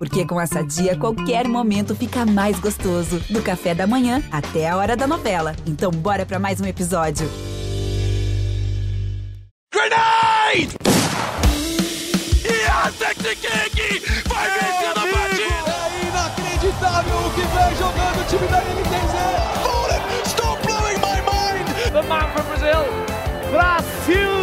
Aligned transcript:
Porque 0.00 0.24
com 0.24 0.40
essa 0.40 0.64
dia, 0.64 0.96
qualquer 0.96 1.46
momento 1.46 1.94
fica 1.94 2.24
mais 2.24 2.58
gostoso. 2.58 3.20
Do 3.28 3.42
café 3.42 3.74
da 3.74 3.86
manhã 3.86 4.22
até 4.32 4.66
a 4.66 4.74
hora 4.78 4.96
da 4.96 5.06
novela. 5.06 5.54
Então, 5.66 5.90
bora 5.90 6.24
para 6.24 6.38
mais 6.38 6.58
um 6.58 6.64
episódio. 6.64 7.30
Grenade! 9.70 10.74
Yasekiki! 12.46 14.00
Vai 14.26 14.48
vencendo 14.48 14.96
a 14.96 15.06
partida! 15.18 15.74
É 15.84 16.08
inacreditável 16.08 17.16
o 17.18 17.30
que 17.34 17.42
vem 17.42 17.76
jogando 17.76 18.20
o 18.20 18.24
time 18.24 18.48
da 18.48 18.60
NTZ! 18.62 20.28
Stop 20.30 20.66
blowing 20.66 20.96
my 20.96 21.20
mind! 21.28 21.92
The 21.92 22.02
man 22.08 22.26
from 22.32 22.46
Brazil, 22.46 22.86
Brasil! 23.50 24.39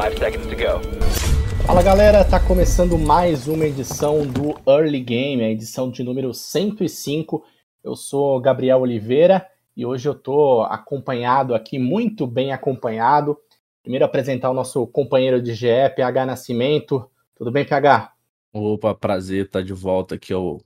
Five 0.00 0.16
seconds 0.16 0.46
to 0.46 0.54
go. 0.54 1.66
Fala 1.66 1.82
galera, 1.82 2.24
tá 2.24 2.38
começando 2.38 2.96
mais 2.96 3.48
uma 3.48 3.66
edição 3.66 4.24
do 4.24 4.54
Early 4.64 5.00
Game, 5.00 5.42
a 5.42 5.50
edição 5.50 5.90
de 5.90 6.04
número 6.04 6.32
105. 6.32 7.44
Eu 7.82 7.96
sou 7.96 8.40
Gabriel 8.40 8.78
Oliveira 8.78 9.44
e 9.76 9.84
hoje 9.84 10.08
eu 10.08 10.14
tô 10.14 10.62
acompanhado 10.62 11.52
aqui, 11.52 11.80
muito 11.80 12.28
bem 12.28 12.52
acompanhado. 12.52 13.36
Primeiro 13.82 14.04
apresentar 14.04 14.50
o 14.50 14.54
nosso 14.54 14.86
companheiro 14.86 15.42
de 15.42 15.52
GE, 15.52 15.90
PH 15.96 16.26
Nascimento. 16.26 17.10
Tudo 17.34 17.50
bem, 17.50 17.64
PH? 17.64 18.12
Opa, 18.52 18.94
prazer 18.94 19.46
estar 19.46 19.64
de 19.64 19.72
volta 19.72 20.14
aqui 20.14 20.32
ao 20.32 20.60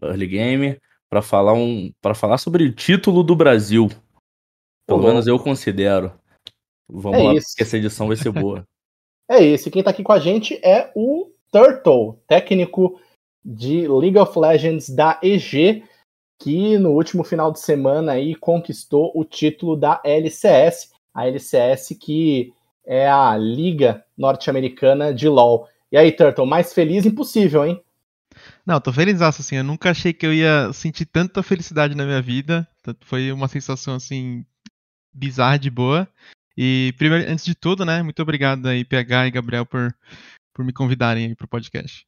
Early 0.00 0.28
Game 0.28 0.80
para 1.10 1.20
falar 1.20 1.52
um 1.52 1.92
para 2.00 2.14
falar 2.14 2.38
sobre 2.38 2.62
o 2.62 2.72
título 2.72 3.24
do 3.24 3.34
Brasil. 3.34 3.88
Pelo 4.86 5.00
Olá. 5.00 5.08
menos 5.08 5.26
eu 5.26 5.36
considero. 5.36 6.12
Vamos 6.88 7.18
É 7.18 7.22
lá, 7.22 7.34
isso. 7.34 7.48
porque 7.50 7.62
essa 7.62 7.76
edição 7.76 8.08
vai 8.08 8.16
ser 8.16 8.30
boa. 8.30 8.66
É 9.30 9.44
esse, 9.44 9.70
quem 9.70 9.82
tá 9.82 9.90
aqui 9.90 10.02
com 10.02 10.12
a 10.12 10.18
gente 10.18 10.58
é 10.64 10.90
o 10.96 11.30
Turtle, 11.52 12.18
técnico 12.26 12.98
de 13.44 13.86
League 13.86 14.16
of 14.16 14.38
Legends 14.38 14.88
da 14.88 15.20
EG, 15.22 15.84
que 16.38 16.78
no 16.78 16.92
último 16.92 17.22
final 17.22 17.52
de 17.52 17.60
semana 17.60 18.12
aí 18.12 18.34
conquistou 18.34 19.12
o 19.14 19.26
título 19.26 19.76
da 19.76 20.00
LCS, 20.02 20.92
a 21.12 21.26
LCS 21.26 21.94
que 22.00 22.54
é 22.86 23.06
a 23.06 23.36
Liga 23.36 24.02
Norte-Americana 24.16 25.12
de 25.12 25.28
LoL. 25.28 25.68
E 25.92 25.96
aí, 25.98 26.10
Turtle, 26.10 26.46
mais 26.46 26.72
feliz 26.72 27.04
impossível, 27.04 27.66
hein? 27.66 27.82
Não, 28.64 28.80
tô 28.80 28.92
feliz 28.92 29.20
assim. 29.20 29.56
Eu 29.56 29.64
nunca 29.64 29.90
achei 29.90 30.12
que 30.12 30.24
eu 30.24 30.32
ia 30.32 30.72
sentir 30.72 31.04
tanta 31.04 31.42
felicidade 31.42 31.94
na 31.94 32.04
minha 32.04 32.22
vida. 32.22 32.66
Foi 33.02 33.30
uma 33.30 33.48
sensação 33.48 33.94
assim 33.94 34.44
bizarra 35.12 35.58
de 35.58 35.70
boa. 35.70 36.08
E 36.60 36.92
primeiro, 36.98 37.30
antes 37.30 37.44
de 37.44 37.54
tudo, 37.54 37.84
né, 37.84 38.02
muito 38.02 38.20
obrigado 38.20 38.66
aí 38.66 38.84
PH 38.84 39.28
e 39.28 39.30
Gabriel 39.30 39.64
por 39.64 39.94
por 40.52 40.64
me 40.64 40.72
convidarem 40.72 41.26
aí 41.26 41.34
pro 41.36 41.46
podcast. 41.46 42.04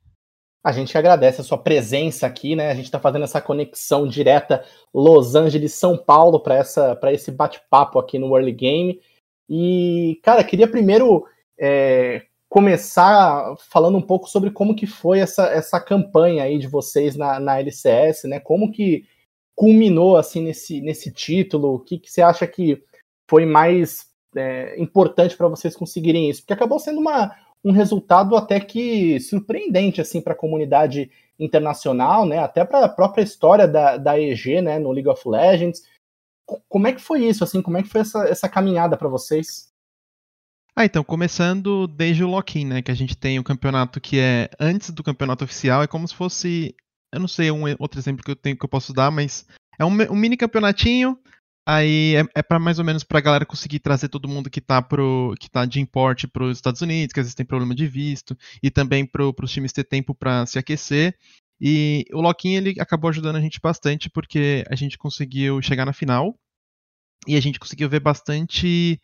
A 0.65 0.73
gente 0.73 0.99
agradece 0.99 1.41
a 1.41 1.45
sua 1.45 1.57
presença 1.57 2.27
aqui, 2.27 2.57
né? 2.57 2.69
A 2.69 2.75
gente 2.75 2.87
está 2.87 2.99
fazendo 2.99 3.23
essa 3.23 3.41
conexão 3.41 4.09
direta 4.09 4.65
Los 4.93 5.37
Angeles 5.37 5.75
São 5.75 5.97
Paulo 5.97 6.41
para 6.41 6.65
para 6.97 7.13
esse 7.13 7.31
bate-papo 7.31 7.97
aqui 8.01 8.19
no 8.19 8.37
Early 8.37 8.51
Game. 8.51 9.01
E 9.49 10.19
cara, 10.21 10.43
queria 10.43 10.67
primeiro 10.67 11.25
é, 11.57 12.23
começar 12.49 13.55
falando 13.71 13.97
um 13.97 14.03
pouco 14.03 14.29
sobre 14.29 14.51
como 14.51 14.75
que 14.75 14.87
foi 14.87 15.21
essa, 15.21 15.47
essa 15.47 15.81
campanha 15.81 16.43
aí 16.43 16.59
de 16.59 16.67
vocês 16.67 17.15
na, 17.15 17.39
na 17.39 17.61
LCS, 17.61 18.25
né? 18.25 18.41
Como 18.41 18.73
que 18.73 19.07
culminou 19.55 20.17
assim 20.17 20.43
nesse, 20.43 20.81
nesse 20.81 21.13
título? 21.13 21.75
O 21.75 21.79
que, 21.79 22.01
que 22.01 22.11
você 22.11 22.21
acha 22.21 22.49
que 22.49 22.83
foi 23.31 23.47
mais 23.47 24.10
é, 24.37 24.81
importante 24.81 25.37
para 25.37 25.49
vocês 25.49 25.77
conseguirem 25.77 26.29
isso? 26.31 26.43
Porque 26.43 26.53
acabou 26.53 26.79
sendo 26.79 27.01
uma, 27.01 27.35
um 27.65 27.73
resultado 27.73 28.37
até 28.37 28.61
que 28.61 29.19
surpreendente 29.21 30.01
assim 30.01 30.21
para 30.21 30.33
a 30.33 30.37
comunidade 30.37 31.11
internacional, 31.39 32.27
né? 32.27 32.39
Até 32.39 32.65
para 32.65 32.85
a 32.85 32.89
própria 32.89 33.23
história 33.23 33.67
da, 33.67 33.97
da 33.97 34.21
EG, 34.21 34.61
né? 34.61 34.79
No 34.79 34.93
League 34.93 35.09
of 35.09 35.27
Legends. 35.29 35.83
Co- 36.47 36.63
Como 36.69 36.87
é 36.87 36.93
que 36.93 37.01
foi 37.01 37.25
isso? 37.25 37.43
Assim, 37.43 37.63
como 37.63 37.79
é 37.79 37.83
que 37.83 37.89
foi 37.89 38.03
essa, 38.03 38.25
essa 38.25 38.49
caminhada 38.49 38.97
para 38.97 39.09
vocês? 39.09 39.71
Ah, 40.77 40.85
então, 40.85 41.03
começando 41.03 41.87
desde 41.87 42.23
o 42.23 42.29
lock-in, 42.29 42.65
né, 42.65 42.81
que 42.83 42.91
a 42.91 42.95
gente 42.95 43.17
tem 43.17 43.39
o 43.39 43.45
campeonato 43.45 44.01
que 44.01 44.19
é 44.19 44.49
antes 44.59 44.91
do 44.91 45.03
campeonato 45.03 45.45
oficial, 45.45 45.83
é 45.83 45.87
como 45.87 46.07
se 46.07 46.15
fosse, 46.15 46.75
eu 47.13 47.21
não 47.21 47.29
sei 47.29 47.51
um 47.51 47.65
outro 47.79 47.99
exemplo 47.99 48.25
que 48.25 48.31
eu 48.31 48.37
tenho 48.37 48.57
que 48.57 48.65
eu 48.65 48.69
posso 48.69 48.93
dar, 48.95 49.11
mas 49.11 49.47
é 49.79 49.85
um, 49.85 49.89
um 49.89 50.15
mini 50.15 50.37
campeonatinho, 50.37 51.19
aí 51.67 52.17
é, 52.17 52.25
é 52.37 52.43
para 52.43 52.59
mais 52.59 52.79
ou 52.79 52.85
menos 52.85 53.05
pra 53.05 53.21
galera 53.21 53.47
conseguir 53.47 53.81
trazer 53.81 54.09
todo 54.09 54.29
mundo 54.29 54.51
que 54.51 54.61
tá 54.61 54.81
pro 54.83 55.35
que 55.39 55.49
tá 55.51 55.65
de 55.67 55.81
importe 55.81 56.27
para 56.29 56.45
os 56.45 56.59
Estados 56.59 56.81
Unidos, 56.83 57.13
que 57.13 57.21
às 57.21 57.27
vezes 57.27 57.35
tem 57.35 57.47
problema 57.47 57.75
de 57.75 57.87
visto, 57.87 58.37
e 58.63 58.71
também 58.71 59.07
pro, 59.07 59.33
pros 59.35 59.53
times 59.53 59.73
ter 59.73 59.85
tempo 59.85 60.15
para 60.15 60.47
se 60.47 60.59
aquecer. 60.59 61.17
E 61.61 62.05
o 62.13 62.21
lock-in 62.21 62.55
ele 62.57 62.75
acabou 62.81 63.11
ajudando 63.11 63.37
a 63.37 63.41
gente 63.41 63.61
bastante 63.63 64.09
porque 64.11 64.65
a 64.71 64.75
gente 64.75 64.97
conseguiu 64.99 65.61
chegar 65.63 65.85
na 65.85 65.93
final 65.93 66.39
e 67.27 67.37
a 67.37 67.41
gente 67.41 67.59
conseguiu 67.61 67.89
ver 67.89 68.01
bastante 68.01 69.01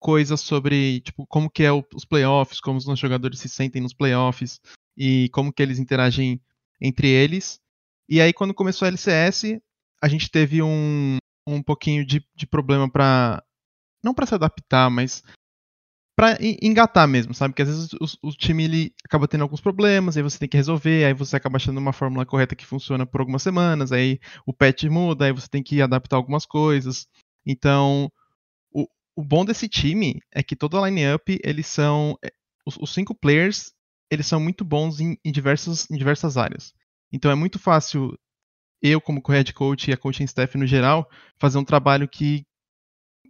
coisas 0.00 0.40
sobre 0.40 1.00
tipo 1.02 1.26
como 1.26 1.50
que 1.50 1.62
é 1.62 1.72
o- 1.72 1.84
os 1.94 2.04
playoffs, 2.04 2.60
como 2.60 2.78
os 2.78 2.86
nossos 2.86 3.00
jogadores 3.00 3.38
se 3.38 3.48
sentem 3.48 3.82
nos 3.82 3.92
playoffs 3.94 4.60
e 4.96 5.28
como 5.32 5.52
que 5.52 5.62
eles 5.62 5.78
interagem 5.78 6.40
entre 6.80 7.08
eles. 7.08 7.60
E 8.08 8.20
aí 8.20 8.32
quando 8.32 8.54
começou 8.54 8.86
a 8.86 8.88
LCS, 8.88 9.60
a 10.02 10.08
gente 10.08 10.30
teve 10.30 10.62
um, 10.62 11.18
um 11.46 11.62
pouquinho 11.62 12.04
de, 12.06 12.24
de 12.34 12.46
problema 12.46 12.90
pra 12.90 13.42
não 14.04 14.14
pra 14.14 14.26
se 14.26 14.34
adaptar, 14.34 14.90
mas 14.90 15.22
en- 16.40 16.56
engatar 16.62 17.08
mesmo, 17.08 17.32
sabe? 17.34 17.52
Porque 17.52 17.62
às 17.62 17.68
vezes 17.68 17.92
o, 17.94 18.28
o 18.28 18.32
time 18.32 18.64
ele 18.64 18.94
acaba 19.04 19.26
tendo 19.26 19.42
alguns 19.42 19.60
problemas, 19.60 20.16
aí 20.16 20.22
você 20.22 20.38
tem 20.38 20.48
que 20.48 20.56
resolver, 20.56 21.04
aí 21.04 21.14
você 21.14 21.36
acaba 21.36 21.56
achando 21.56 21.78
uma 21.78 21.92
fórmula 21.92 22.26
correta 22.26 22.54
que 22.54 22.66
funciona 22.66 23.06
por 23.06 23.20
algumas 23.20 23.42
semanas, 23.42 23.92
aí 23.92 24.18
o 24.46 24.52
patch 24.52 24.84
muda, 24.84 25.24
aí 25.26 25.32
você 25.32 25.48
tem 25.48 25.62
que 25.62 25.80
adaptar 25.80 26.16
algumas 26.16 26.44
coisas. 26.46 27.06
Então, 27.46 28.10
o, 28.72 28.88
o 29.16 29.24
bom 29.24 29.44
desse 29.44 29.68
time 29.68 30.20
é 30.32 30.42
que 30.42 30.56
toda 30.56 30.78
a 30.80 30.88
line-up, 30.90 31.40
eles 31.44 31.66
são. 31.68 32.18
é, 32.24 32.32
Os, 32.66 32.76
os 32.78 32.94
cinco 32.94 33.14
players, 33.14 33.72
eles 34.10 34.26
são 34.26 34.40
muito 34.40 34.64
bons 34.64 35.00
em, 35.00 35.18
em, 35.24 35.32
diversas, 35.32 35.90
em 35.90 35.96
diversas 35.96 36.36
áreas. 36.36 36.74
Então 37.12 37.30
é 37.30 37.34
muito 37.36 37.58
fácil 37.58 38.16
eu, 38.82 39.00
como 39.00 39.22
head 39.28 39.52
coach 39.52 39.90
e 39.90 39.92
a 39.92 39.96
coaching 39.96 40.24
staff 40.24 40.56
no 40.56 40.66
geral, 40.66 41.08
fazer 41.38 41.58
um 41.58 41.64
trabalho 41.64 42.08
que. 42.08 42.44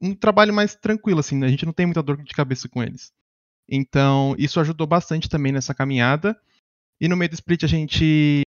Um 0.03 0.15
trabalho 0.15 0.55
mais 0.55 0.75
tranquilo, 0.75 1.21
assim, 1.21 1.37
né? 1.37 1.47
a 1.47 1.51
gente 1.51 1.67
não 1.67 1.73
tem 1.73 1.85
muita 1.85 2.03
dor 2.03 2.23
de 2.23 2.35
cabeça 2.35 2.69
com 2.69 2.83
eles. 2.83 3.13
Então, 3.69 4.35
isso 4.39 4.59
ajudou 4.59 4.87
bastante 4.87 5.29
também 5.29 5.53
nessa 5.53 5.75
caminhada. 5.75 6.39
E 7.01 7.09
no 7.09 7.17
meio 7.17 7.31
do 7.31 7.35
split 7.35 7.65
a 7.65 7.69
gente. 7.69 8.43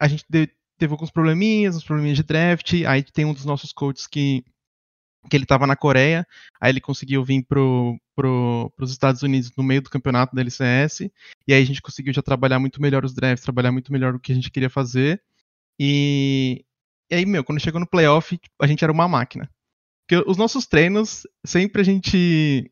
A 0.00 0.08
gente 0.08 0.24
teve 0.28 0.92
alguns 0.92 1.10
probleminhas, 1.10 1.76
uns 1.76 1.84
probleminhas 1.84 2.18
de 2.18 2.22
draft. 2.22 2.72
Aí 2.86 3.02
tem 3.02 3.24
um 3.24 3.34
dos 3.34 3.44
nossos 3.44 3.72
coaches 3.72 4.06
que 4.06 4.44
que 5.28 5.36
ele 5.36 5.44
estava 5.44 5.66
na 5.66 5.76
Coreia, 5.76 6.26
aí 6.60 6.70
ele 6.70 6.80
conseguiu 6.80 7.24
vir 7.24 7.44
pro, 7.44 7.98
pro, 8.14 8.72
pros 8.76 8.90
Estados 8.90 9.22
Unidos 9.22 9.50
no 9.56 9.64
meio 9.64 9.82
do 9.82 9.90
campeonato 9.90 10.34
da 10.34 10.40
LCS, 10.40 11.10
e 11.46 11.52
aí 11.52 11.62
a 11.62 11.66
gente 11.66 11.82
conseguiu 11.82 12.12
já 12.12 12.22
trabalhar 12.22 12.58
muito 12.58 12.80
melhor 12.80 13.04
os 13.04 13.14
drafts, 13.14 13.44
trabalhar 13.44 13.72
muito 13.72 13.92
melhor 13.92 14.14
o 14.14 14.20
que 14.20 14.32
a 14.32 14.34
gente 14.34 14.50
queria 14.50 14.70
fazer, 14.70 15.22
e, 15.80 16.64
e 17.10 17.14
aí, 17.14 17.26
meu, 17.26 17.44
quando 17.44 17.60
chegou 17.60 17.80
no 17.80 17.88
playoff, 17.88 18.36
tipo, 18.36 18.54
a 18.60 18.66
gente 18.66 18.82
era 18.82 18.92
uma 18.92 19.08
máquina. 19.08 19.50
Porque 20.08 20.28
os 20.28 20.36
nossos 20.36 20.66
treinos, 20.66 21.26
sempre 21.44 21.82
a 21.82 21.84
gente 21.84 22.70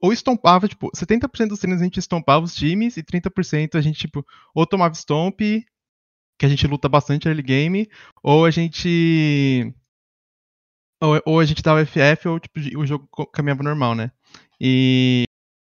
ou 0.00 0.12
estompava, 0.12 0.66
tipo, 0.66 0.90
70% 0.90 1.48
dos 1.48 1.60
treinos 1.60 1.80
a 1.80 1.84
gente 1.84 1.98
estompava 1.98 2.44
os 2.44 2.54
times, 2.54 2.96
e 2.96 3.04
30% 3.04 3.76
a 3.76 3.80
gente, 3.80 4.00
tipo, 4.00 4.26
ou 4.52 4.66
tomava 4.66 4.94
stomp, 4.94 5.40
que 6.38 6.46
a 6.46 6.48
gente 6.48 6.66
luta 6.66 6.88
bastante 6.88 7.28
early 7.28 7.42
game, 7.42 7.88
ou 8.22 8.44
a 8.44 8.50
gente 8.50 9.72
ou, 11.00 11.20
ou 11.26 11.40
a 11.40 11.44
gente 11.44 11.62
dava 11.62 11.84
FF 11.84 12.28
ou 12.28 12.40
tipo, 12.40 12.60
o 12.78 12.86
jogo 12.86 13.08
caminhava 13.32 13.62
normal, 13.62 13.94
né? 13.94 14.10
E, 14.60 15.24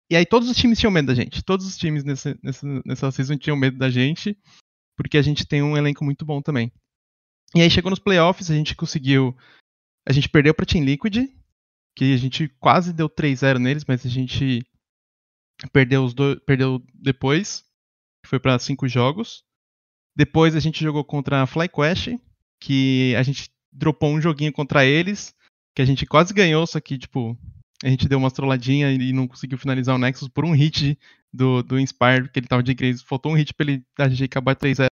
e 0.09 0.15
aí 0.15 0.25
todos 0.25 0.49
os 0.49 0.57
times 0.57 0.79
tinham 0.79 0.91
medo 0.91 1.07
da 1.07 1.15
gente. 1.15 1.43
Todos 1.43 1.65
os 1.65 1.77
times 1.77 2.03
nesse, 2.03 2.37
nessa, 2.43 2.67
nessa 2.85 3.11
season 3.11 3.37
tinham 3.37 3.57
medo 3.57 3.77
da 3.77 3.89
gente, 3.89 4.37
porque 4.95 5.17
a 5.17 5.21
gente 5.21 5.45
tem 5.45 5.61
um 5.61 5.77
elenco 5.77 6.03
muito 6.03 6.25
bom 6.25 6.41
também. 6.41 6.71
E 7.55 7.61
aí 7.61 7.69
chegou 7.69 7.89
nos 7.89 7.99
playoffs, 7.99 8.49
a 8.49 8.55
gente 8.55 8.75
conseguiu. 8.75 9.35
A 10.07 10.11
gente 10.11 10.29
perdeu 10.29 10.53
pra 10.53 10.65
Team 10.65 10.83
Liquid, 10.83 11.29
que 11.95 12.13
a 12.13 12.17
gente 12.17 12.49
quase 12.59 12.91
deu 12.91 13.09
3-0 13.09 13.57
neles, 13.59 13.85
mas 13.87 14.05
a 14.05 14.09
gente 14.09 14.65
perdeu 15.71 16.03
os 16.03 16.13
dois. 16.13 16.39
Perdeu 16.45 16.83
depois. 16.93 17.63
Foi 18.25 18.39
pra 18.39 18.57
cinco 18.57 18.87
jogos. 18.87 19.43
Depois 20.15 20.55
a 20.55 20.59
gente 20.59 20.83
jogou 20.83 21.03
contra 21.03 21.41
a 21.41 21.47
FlyQuest, 21.47 22.19
que 22.61 23.15
a 23.15 23.23
gente 23.23 23.49
dropou 23.71 24.11
um 24.11 24.21
joguinho 24.21 24.53
contra 24.53 24.85
eles, 24.85 25.35
que 25.75 25.81
a 25.81 25.85
gente 25.85 26.05
quase 26.05 26.33
ganhou, 26.33 26.65
só 26.67 26.79
que, 26.79 26.97
tipo, 26.97 27.37
a 27.83 27.89
gente 27.89 28.07
deu 28.07 28.17
uma 28.17 28.31
trolladinha 28.31 28.89
e 28.91 29.11
não 29.11 29.27
conseguiu 29.27 29.57
finalizar 29.57 29.93
o 29.93 29.97
Nexus 29.97 30.29
por 30.29 30.45
um 30.45 30.53
hit 30.53 30.97
do, 31.33 31.61
do 31.61 31.77
Inspire, 31.77 32.29
que 32.31 32.39
ele 32.39 32.47
tava 32.47 32.63
de 32.63 32.73
Grace. 32.73 33.03
Faltou 33.03 33.33
um 33.33 33.35
hit 33.35 33.53
pra 33.53 33.65
ele 33.65 33.85
a 33.99 34.07
gente 34.07 34.23
acabar 34.23 34.55
3-0 34.55 34.87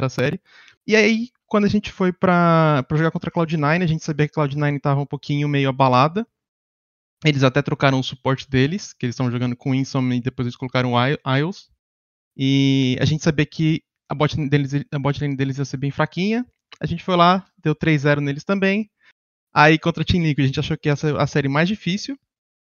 a 0.00 0.08
série. 0.08 0.40
E 0.86 0.94
aí, 0.94 1.28
quando 1.46 1.64
a 1.64 1.68
gente 1.68 1.90
foi 1.90 2.12
pra 2.12 2.86
jogar 2.92 3.10
contra 3.10 3.28
a 3.28 3.32
Cloud9, 3.32 3.82
a 3.82 3.86
gente 3.86 4.04
sabia 4.04 4.28
que 4.28 4.38
a 4.38 4.44
Cloud9 4.44 4.80
tava 4.80 5.00
um 5.00 5.06
pouquinho 5.06 5.48
meio 5.48 5.68
abalada. 5.68 6.24
Eles 7.24 7.42
até 7.42 7.60
trocaram 7.60 7.98
o 7.98 8.04
suporte 8.04 8.48
deles, 8.48 8.92
que 8.92 9.06
eles 9.06 9.14
estavam 9.14 9.32
jogando 9.32 9.56
com 9.56 9.74
Insom 9.74 10.12
e 10.12 10.20
depois 10.20 10.46
eles 10.46 10.56
colocaram 10.56 10.92
Isles. 11.36 11.68
E 12.36 12.96
a 13.00 13.04
gente 13.04 13.24
sabia 13.24 13.44
que 13.44 13.82
a 14.08 14.14
bot 14.14 14.36
deles, 14.48 14.72
a 14.92 14.98
bot 14.98 15.20
lane 15.20 15.36
deles 15.36 15.58
ia 15.58 15.64
ser 15.64 15.76
bem 15.76 15.90
fraquinha. 15.90 16.46
A 16.80 16.86
gente 16.86 17.02
foi 17.02 17.16
lá, 17.16 17.44
deu 17.58 17.74
3-0 17.74 18.20
neles 18.20 18.44
também. 18.44 18.88
Aí 19.52 19.78
contra 19.78 20.02
a 20.02 20.06
Team 20.06 20.22
Liquid, 20.22 20.44
a 20.44 20.46
gente 20.46 20.60
achou 20.60 20.76
que 20.76 20.94
ser 20.94 21.16
a 21.16 21.26
série 21.26 21.48
mais 21.48 21.68
difícil, 21.68 22.16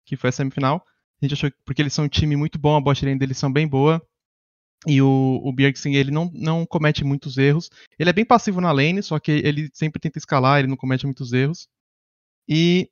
que 0.05 0.17
foi 0.17 0.29
a 0.29 0.33
semifinal. 0.33 0.83
A 1.21 1.25
gente 1.25 1.33
achou 1.33 1.51
que, 1.51 1.57
porque 1.65 1.81
eles 1.81 1.93
são 1.93 2.05
um 2.05 2.09
time 2.09 2.35
muito 2.35 2.57
bom, 2.59 2.75
a 2.75 2.81
bot 2.81 3.05
lane 3.05 3.17
deles 3.17 3.37
são 3.37 3.51
bem 3.51 3.67
boa. 3.67 4.01
E 4.85 5.01
o, 5.01 5.39
o 5.43 5.53
Bjergsen, 5.53 5.95
ele 5.95 6.11
não, 6.11 6.29
não 6.33 6.65
comete 6.65 7.03
muitos 7.03 7.37
erros. 7.37 7.69
Ele 7.97 8.09
é 8.09 8.13
bem 8.13 8.25
passivo 8.25 8.59
na 8.59 8.71
lane, 8.71 9.01
só 9.01 9.17
que 9.19 9.31
ele 9.31 9.69
sempre 9.73 9.99
tenta 9.99 10.17
escalar, 10.17 10.59
ele 10.59 10.67
não 10.67 10.75
comete 10.75 11.05
muitos 11.05 11.31
erros. 11.31 11.67
E 12.47 12.89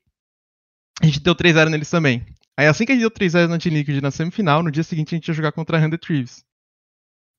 a 1.02 1.06
gente 1.06 1.20
deu 1.20 1.36
3-0 1.36 1.70
neles 1.70 1.90
também. 1.90 2.26
Aí 2.58 2.68
assim 2.68 2.86
que 2.86 2.92
a 2.92 2.96
gente 2.96 3.02
deu 3.02 3.12
3-0 3.12 3.48
na 3.48 3.58
Team 3.58 3.74
Liquid 3.74 4.02
na 4.02 4.12
semifinal, 4.12 4.64
no 4.64 4.72
dia 4.72 4.84
seguinte 4.84 5.14
a 5.14 5.18
gente 5.18 5.28
ia 5.28 5.34
jogar 5.34 5.52
contra 5.52 5.78
a 5.78 5.82
100 5.82 5.98
Thieves. 5.98 6.46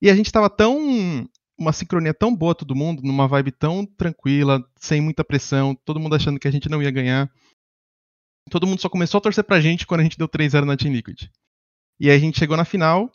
E 0.03 0.11
a 0.11 0.17
gente 0.17 0.33
tava 0.33 0.51
tão. 0.51 1.29
Uma 1.59 1.73
sincronia 1.73 2.15
tão 2.15 2.35
boa 2.35 2.55
todo 2.55 2.75
mundo, 2.75 3.03
numa 3.03 3.29
vibe 3.29 3.53
tão 3.53 3.85
tranquila, 3.85 4.65
sem 4.77 5.01
muita 5.01 5.25
pressão, 5.25 5.75
todo 5.75 6.01
mundo 6.01 6.17
achando 6.17 6.39
que 6.39 6.49
a 6.49 6.51
gente 6.51 6.69
não 6.69 6.83
ia 6.83 6.91
ganhar. 6.91 7.31
Todo 8.51 8.67
mundo 8.67 8.81
só 8.81 8.89
começou 8.89 9.19
a 9.19 9.21
torcer 9.21 9.45
pra 9.45 9.61
gente 9.61 9.87
quando 9.87 10.01
a 10.01 10.03
gente 10.03 10.19
deu 10.19 10.29
3-0 10.29 10.65
na 10.65 10.77
Team 10.77 10.93
Liquid. 10.93 11.29
E 12.01 12.11
aí 12.11 12.17
a 12.17 12.19
gente 12.19 12.39
chegou 12.39 12.57
na 12.57 12.65
final, 12.65 13.13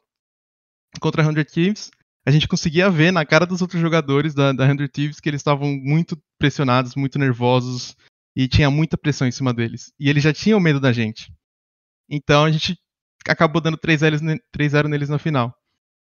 contra 0.99 1.21
a 1.21 1.25
100 1.25 1.43
Thieves, 1.45 1.91
a 2.25 2.31
gente 2.31 2.47
conseguia 2.47 2.89
ver 2.89 3.11
na 3.11 3.25
cara 3.25 3.45
dos 3.45 3.61
outros 3.61 3.81
jogadores 3.81 4.33
da, 4.33 4.51
da 4.51 4.67
100 4.67 4.87
Thieves 4.87 5.19
que 5.19 5.29
eles 5.29 5.39
estavam 5.39 5.75
muito 5.75 6.17
pressionados, 6.37 6.95
muito 6.95 7.17
nervosos 7.17 7.95
e 8.35 8.47
tinha 8.47 8.69
muita 8.69 8.97
pressão 8.97 9.27
em 9.27 9.31
cima 9.31 9.53
deles. 9.53 9.91
E 9.99 10.09
eles 10.09 10.23
já 10.23 10.33
tinham 10.33 10.59
medo 10.59 10.79
da 10.79 10.93
gente. 10.93 11.33
Então 12.09 12.45
a 12.45 12.51
gente 12.51 12.77
acabou 13.27 13.61
dando 13.61 13.77
3-0 13.77 14.87
neles 14.87 15.09
na 15.09 15.17
final. 15.17 15.53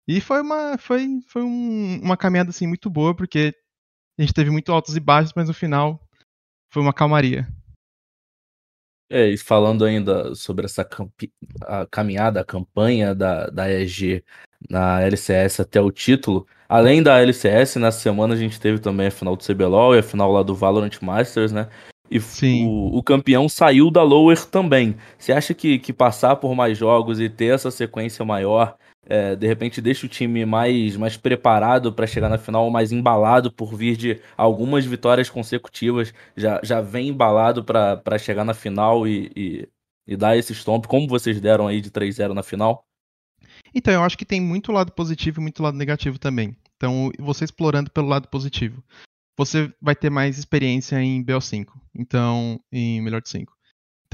E 0.06 0.20
foi 0.20 0.42
uma, 0.42 0.76
foi, 0.78 1.20
foi 1.26 1.42
um, 1.42 2.00
uma 2.02 2.16
caminhada 2.16 2.50
assim 2.50 2.66
muito 2.66 2.90
boa, 2.90 3.14
porque 3.14 3.54
a 4.18 4.22
gente 4.22 4.34
teve 4.34 4.50
muito 4.50 4.70
altos 4.70 4.96
e 4.96 5.00
baixos, 5.00 5.32
mas 5.34 5.48
no 5.48 5.54
final 5.54 6.00
foi 6.70 6.82
uma 6.82 6.92
calmaria. 6.92 7.48
É, 9.10 9.28
e 9.28 9.36
falando 9.36 9.84
ainda 9.84 10.34
sobre 10.34 10.64
essa 10.64 10.86
a 11.62 11.86
caminhada, 11.86 12.40
a 12.40 12.44
campanha 12.44 13.14
da, 13.14 13.46
da 13.48 13.70
EG 13.70 14.24
na 14.68 15.02
LCS 15.02 15.60
até 15.60 15.80
o 15.80 15.90
título, 15.90 16.46
além 16.68 17.02
da 17.02 17.20
LCS, 17.20 17.76
na 17.76 17.90
semana 17.90 18.34
a 18.34 18.36
gente 18.36 18.58
teve 18.58 18.78
também 18.78 19.08
a 19.08 19.10
final 19.10 19.36
do 19.36 19.44
CBLOL 19.44 19.94
e 19.94 19.98
a 19.98 20.02
final 20.02 20.32
lá 20.32 20.42
do 20.42 20.54
Valorant 20.54 21.00
Masters, 21.02 21.52
né? 21.52 21.68
E 22.10 22.18
o, 22.66 22.98
o, 22.98 23.02
campeão 23.02 23.48
saiu 23.48 23.90
da 23.90 24.02
Lower 24.02 24.44
também. 24.46 24.94
Você 25.18 25.32
acha 25.32 25.54
que, 25.54 25.78
que 25.78 25.92
passar 25.92 26.36
por 26.36 26.54
mais 26.54 26.76
jogos 26.76 27.18
e 27.18 27.28
ter 27.28 27.54
essa 27.54 27.70
sequência 27.70 28.24
maior, 28.24 28.76
é, 29.06 29.36
de 29.36 29.46
repente 29.46 29.80
deixa 29.80 30.06
o 30.06 30.08
time 30.08 30.44
mais, 30.44 30.96
mais 30.96 31.16
preparado 31.16 31.92
para 31.92 32.06
chegar 32.06 32.28
na 32.28 32.38
final, 32.38 32.70
mais 32.70 32.92
embalado 32.92 33.52
por 33.52 33.74
vir 33.74 33.96
de 33.96 34.20
algumas 34.36 34.84
vitórias 34.84 35.30
consecutivas, 35.30 36.12
já, 36.36 36.60
já 36.62 36.80
vem 36.80 37.08
embalado 37.08 37.64
para 37.64 38.18
chegar 38.18 38.44
na 38.44 38.54
final 38.54 39.06
e, 39.06 39.30
e, 39.36 39.68
e, 40.06 40.16
dar 40.16 40.36
esse 40.36 40.54
stomp, 40.54 40.86
como 40.86 41.08
vocês 41.08 41.40
deram 41.40 41.66
aí 41.66 41.80
de 41.80 41.90
3-0 41.90 42.32
na 42.32 42.42
final? 42.42 42.84
Então, 43.74 43.92
eu 43.92 44.02
acho 44.02 44.16
que 44.16 44.24
tem 44.24 44.40
muito 44.40 44.72
lado 44.72 44.92
positivo 44.92 45.40
e 45.40 45.42
muito 45.42 45.62
lado 45.62 45.76
negativo 45.76 46.18
também. 46.18 46.56
Então, 46.76 47.10
você 47.18 47.44
explorando 47.44 47.90
pelo 47.90 48.08
lado 48.08 48.28
positivo 48.28 48.82
você 49.36 49.72
vai 49.80 49.94
ter 49.94 50.10
mais 50.10 50.38
experiência 50.38 51.00
em 51.02 51.24
BO5, 51.24 51.66
então 51.94 52.60
em 52.70 53.00
melhor 53.00 53.20
de 53.20 53.28
5. 53.28 53.53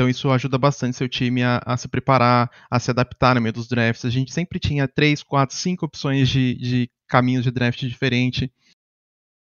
Então 0.00 0.08
isso 0.08 0.30
ajuda 0.30 0.56
bastante 0.56 0.96
seu 0.96 1.06
time 1.06 1.42
a, 1.42 1.60
a, 1.62 1.76
se 1.76 1.86
preparar, 1.86 2.50
a 2.70 2.80
se 2.80 2.90
adaptar 2.90 3.34
no 3.34 3.40
meio 3.42 3.52
dos 3.52 3.68
drafts. 3.68 4.06
A 4.06 4.08
gente 4.08 4.32
sempre 4.32 4.58
tinha 4.58 4.88
3, 4.88 5.22
4, 5.22 5.54
5 5.54 5.84
opções 5.84 6.26
de, 6.30 6.54
de 6.54 6.90
caminhos 7.06 7.44
de 7.44 7.50
draft 7.50 7.80
diferente. 7.80 8.50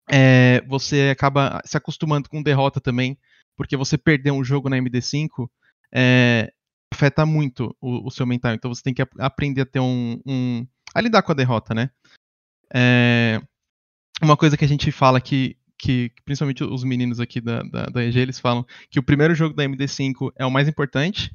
É, 0.10 0.62
você 0.66 1.10
acaba 1.12 1.62
se 1.66 1.75
acostumando 1.75 2.30
com 2.30 2.42
derrota 2.42 2.80
também, 2.80 3.18
porque 3.57 3.75
você 3.75 3.98
perder 3.98 4.31
um 4.31 4.46
jogo 4.46 4.69
na 4.69 4.78
MD5 4.78 5.50
é, 5.94 6.54
afeta 6.90 7.25
muito 7.25 7.75
o, 7.81 8.07
o, 8.07 8.10
seu 8.10 8.25
mental. 8.25 8.54
Então 8.54 8.74
você 8.74 8.81
tem 8.81 8.94
que 8.94 9.06
aprender 9.19 9.60
a 9.60 9.66
ter 9.66 9.81
um, 9.81 10.22
um 10.25 10.66
a 10.94 11.02
lidar 11.02 11.22
com 11.22 11.34
a 11.34 11.36
derrota, 11.36 11.74
né? 11.74 11.90
É, 12.74 13.42
uma 14.22 14.38
coisa 14.38 14.56
que 14.56 14.63
a 14.63 14.69
gente 14.69 14.90
fala 14.90 15.19
que 15.19 15.57
que 15.77 16.12
principalmente 16.24 16.63
os 16.63 16.83
meninos 16.83 17.19
aqui 17.19 17.42
da, 17.42 17.62
da, 17.63 17.86
da 17.86 18.04
EG, 18.04 18.19
eles 18.19 18.39
falam 18.39 18.66
que 18.89 19.00
o 19.00 19.04
primeiro 19.04 19.36
jogo 19.36 19.56
da 19.56 19.63
MD5 19.63 20.31
é 20.38 20.45
o 20.45 20.51
mais 20.51 20.68
importante, 20.68 21.33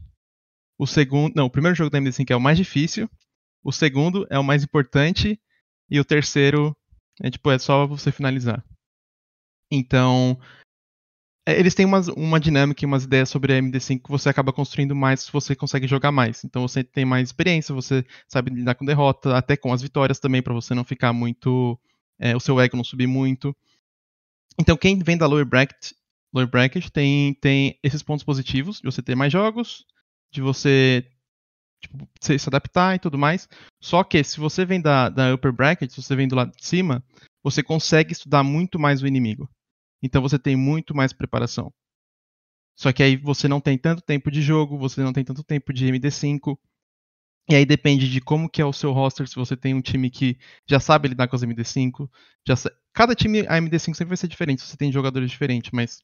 o 0.78 0.86
segundo, 0.86 1.34
não, 1.36 1.46
o 1.46 1.50
primeiro 1.50 1.76
jogo 1.76 1.90
da 1.90 1.98
MD5 1.98 2.30
é 2.30 2.36
o 2.36 2.40
mais 2.40 2.56
difícil, 2.56 3.08
o 3.62 3.72
segundo 3.72 4.26
é 4.30 4.38
o 4.38 4.44
mais 4.44 4.64
importante 4.64 5.38
e 5.90 6.00
o 6.00 6.04
terceiro 6.04 6.74
é 7.22 7.30
tipo 7.30 7.50
é 7.50 7.58
só 7.58 7.86
você 7.86 8.10
finalizar. 8.10 8.64
Então, 9.70 10.38
é, 11.46 11.58
eles 11.58 11.74
têm 11.74 11.86
umas, 11.86 12.08
uma 12.08 12.38
dinâmica 12.38 12.84
e 12.84 12.86
umas 12.86 13.04
ideias 13.04 13.28
sobre 13.28 13.52
a 13.52 13.58
MD5 13.60 14.02
que 14.02 14.10
você 14.10 14.28
acaba 14.28 14.52
construindo 14.52 14.94
mais 14.94 15.20
se 15.20 15.32
você 15.32 15.56
consegue 15.56 15.86
jogar 15.86 16.12
mais. 16.12 16.44
Então 16.44 16.66
você 16.66 16.84
tem 16.84 17.04
mais 17.04 17.28
experiência, 17.28 17.74
você 17.74 18.04
sabe 18.28 18.50
lidar 18.50 18.74
com 18.74 18.84
derrota, 18.84 19.36
até 19.36 19.56
com 19.56 19.72
as 19.72 19.82
vitórias 19.82 20.20
também, 20.20 20.42
para 20.42 20.54
você 20.54 20.74
não 20.74 20.84
ficar 20.84 21.12
muito. 21.12 21.78
É, 22.18 22.36
o 22.36 22.40
seu 22.40 22.60
ego 22.60 22.76
não 22.76 22.84
subir 22.84 23.06
muito. 23.06 23.56
Então, 24.60 24.76
quem 24.76 24.98
vem 24.98 25.16
da 25.16 25.26
lower 25.26 25.46
bracket, 25.46 25.92
lower 26.34 26.46
bracket 26.46 26.90
tem, 26.90 27.32
tem 27.32 27.78
esses 27.82 28.02
pontos 28.02 28.22
positivos 28.22 28.78
de 28.78 28.84
você 28.84 29.02
ter 29.02 29.14
mais 29.14 29.32
jogos, 29.32 29.86
de 30.30 30.42
você 30.42 31.10
tipo, 31.80 32.06
se, 32.20 32.38
se 32.38 32.46
adaptar 32.46 32.94
e 32.94 32.98
tudo 32.98 33.16
mais. 33.16 33.48
Só 33.82 34.04
que 34.04 34.22
se 34.22 34.38
você 34.38 34.66
vem 34.66 34.78
da, 34.78 35.08
da 35.08 35.32
upper 35.32 35.50
bracket, 35.50 35.90
se 35.90 36.02
você 36.02 36.14
vem 36.14 36.28
do 36.28 36.36
lado 36.36 36.54
de 36.54 36.66
cima, 36.66 37.02
você 37.42 37.62
consegue 37.62 38.12
estudar 38.12 38.42
muito 38.42 38.78
mais 38.78 39.00
o 39.00 39.06
inimigo. 39.06 39.48
Então 40.02 40.20
você 40.20 40.38
tem 40.38 40.56
muito 40.56 40.94
mais 40.94 41.10
preparação. 41.10 41.72
Só 42.76 42.92
que 42.92 43.02
aí 43.02 43.16
você 43.16 43.48
não 43.48 43.62
tem 43.62 43.78
tanto 43.78 44.02
tempo 44.02 44.30
de 44.30 44.42
jogo, 44.42 44.76
você 44.76 45.02
não 45.02 45.12
tem 45.14 45.24
tanto 45.24 45.42
tempo 45.42 45.72
de 45.72 45.86
MD5, 45.86 46.58
e 47.48 47.54
aí 47.54 47.64
depende 47.64 48.10
de 48.10 48.20
como 48.20 48.48
que 48.48 48.60
é 48.60 48.64
o 48.64 48.74
seu 48.74 48.92
roster, 48.92 49.26
se 49.26 49.36
você 49.36 49.56
tem 49.56 49.74
um 49.74 49.80
time 49.80 50.10
que 50.10 50.38
já 50.68 50.78
sabe 50.78 51.08
lidar 51.08 51.28
com 51.28 51.34
as 51.34 51.42
MD5. 51.42 52.08
Já. 52.46 52.54
Cada 52.94 53.14
time, 53.14 53.40
a 53.40 53.58
MD5 53.58 53.94
sempre 53.94 54.06
vai 54.06 54.16
ser 54.16 54.28
diferente, 54.28 54.62
você 54.62 54.76
tem 54.76 54.92
jogadores 54.92 55.30
diferentes, 55.30 55.70
mas 55.72 56.02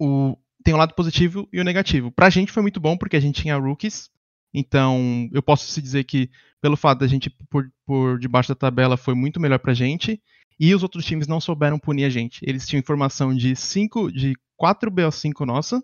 o... 0.00 0.36
tem 0.62 0.74
o 0.74 0.76
lado 0.76 0.94
positivo 0.94 1.48
e 1.52 1.60
o 1.60 1.64
negativo. 1.64 2.12
Pra 2.12 2.30
gente 2.30 2.52
foi 2.52 2.62
muito 2.62 2.80
bom 2.80 2.96
porque 2.96 3.16
a 3.16 3.20
gente 3.20 3.42
tinha 3.42 3.56
rookies, 3.56 4.10
então 4.54 5.28
eu 5.32 5.42
posso 5.42 5.66
se 5.66 5.80
dizer 5.80 6.04
que 6.04 6.30
pelo 6.60 6.76
fato 6.76 6.98
da 7.00 7.06
gente 7.06 7.30
por, 7.50 7.70
por 7.86 8.18
debaixo 8.18 8.48
da 8.48 8.54
tabela 8.54 8.96
foi 8.96 9.14
muito 9.14 9.40
melhor 9.40 9.58
pra 9.58 9.74
gente, 9.74 10.22
e 10.58 10.74
os 10.74 10.82
outros 10.82 11.04
times 11.04 11.26
não 11.26 11.40
souberam 11.40 11.78
punir 11.78 12.04
a 12.04 12.10
gente. 12.10 12.40
Eles 12.42 12.66
tinham 12.66 12.80
informação 12.80 13.34
de 13.34 13.54
5, 13.54 14.10
de 14.10 14.34
4 14.56 14.90
BO5 14.90 15.44
nossa, 15.44 15.82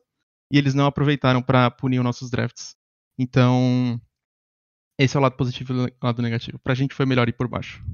e 0.50 0.58
eles 0.58 0.74
não 0.74 0.86
aproveitaram 0.86 1.42
para 1.42 1.70
punir 1.70 1.98
os 1.98 2.04
nossos 2.04 2.30
drafts. 2.30 2.74
Então, 3.18 4.00
esse 4.98 5.16
é 5.16 5.20
o 5.20 5.22
lado 5.22 5.36
positivo 5.36 5.72
e 5.74 5.76
o 5.86 5.90
lado 6.02 6.22
negativo. 6.22 6.58
Pra 6.58 6.74
gente 6.74 6.94
foi 6.94 7.06
melhor 7.06 7.28
ir 7.28 7.32
por 7.32 7.48
baixo. 7.48 7.84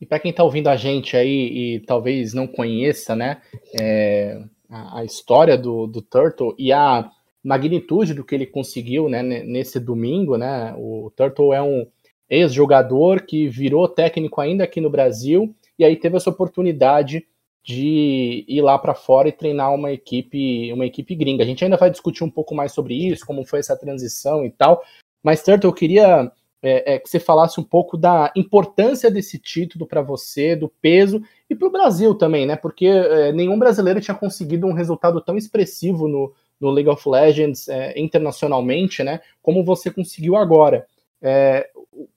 E 0.00 0.06
para 0.06 0.18
quem 0.18 0.30
está 0.30 0.44
ouvindo 0.44 0.68
a 0.68 0.76
gente 0.76 1.16
aí 1.16 1.76
e 1.76 1.80
talvez 1.80 2.34
não 2.34 2.46
conheça, 2.46 3.16
né, 3.16 3.40
é, 3.78 4.42
a, 4.68 5.00
a, 5.00 5.04
história 5.04 5.56
do, 5.56 5.86
do 5.86 6.02
Turtle 6.02 6.54
e 6.58 6.72
a 6.72 7.10
magnitude 7.42 8.12
do 8.12 8.24
que 8.24 8.34
ele 8.34 8.46
conseguiu, 8.46 9.08
né, 9.08 9.22
nesse 9.22 9.80
domingo, 9.80 10.36
né, 10.36 10.74
o 10.76 11.10
Turtle 11.16 11.52
é 11.52 11.62
um 11.62 11.86
ex-jogador 12.28 13.22
que 13.22 13.48
virou 13.48 13.88
técnico 13.88 14.40
ainda 14.40 14.64
aqui 14.64 14.80
no 14.80 14.90
Brasil 14.90 15.54
e 15.78 15.84
aí 15.84 15.96
teve 15.96 16.16
essa 16.16 16.30
oportunidade 16.30 17.26
de 17.62 18.44
ir 18.46 18.60
lá 18.60 18.78
para 18.78 18.94
fora 18.94 19.28
e 19.28 19.32
treinar 19.32 19.74
uma 19.74 19.90
equipe, 19.90 20.72
uma 20.72 20.86
equipe 20.86 21.16
gringa. 21.16 21.42
A 21.42 21.46
gente 21.46 21.64
ainda 21.64 21.76
vai 21.76 21.90
discutir 21.90 22.22
um 22.22 22.30
pouco 22.30 22.54
mais 22.54 22.70
sobre 22.72 22.94
isso, 22.94 23.26
como 23.26 23.44
foi 23.44 23.58
essa 23.58 23.76
transição 23.76 24.44
e 24.44 24.50
tal, 24.50 24.82
mas, 25.26 25.42
Turtle, 25.42 25.70
eu 25.70 25.74
queria 25.74 26.30
é, 26.68 26.94
é, 26.94 26.98
que 26.98 27.08
você 27.08 27.20
falasse 27.20 27.60
um 27.60 27.62
pouco 27.62 27.96
da 27.96 28.32
importância 28.34 29.08
desse 29.08 29.38
título 29.38 29.86
para 29.86 30.02
você, 30.02 30.56
do 30.56 30.68
peso 30.68 31.22
e 31.48 31.54
para 31.54 31.68
o 31.68 31.70
Brasil 31.70 32.12
também, 32.12 32.44
né? 32.44 32.56
Porque 32.56 32.86
é, 32.86 33.30
nenhum 33.30 33.56
brasileiro 33.56 34.00
tinha 34.00 34.16
conseguido 34.16 34.66
um 34.66 34.72
resultado 34.72 35.20
tão 35.20 35.36
expressivo 35.36 36.08
no, 36.08 36.34
no 36.60 36.70
League 36.70 36.90
of 36.90 37.08
Legends 37.08 37.68
é, 37.68 37.96
internacionalmente, 37.96 39.04
né? 39.04 39.20
Como 39.40 39.62
você 39.62 39.92
conseguiu 39.92 40.34
agora. 40.34 40.84
É, 41.22 41.70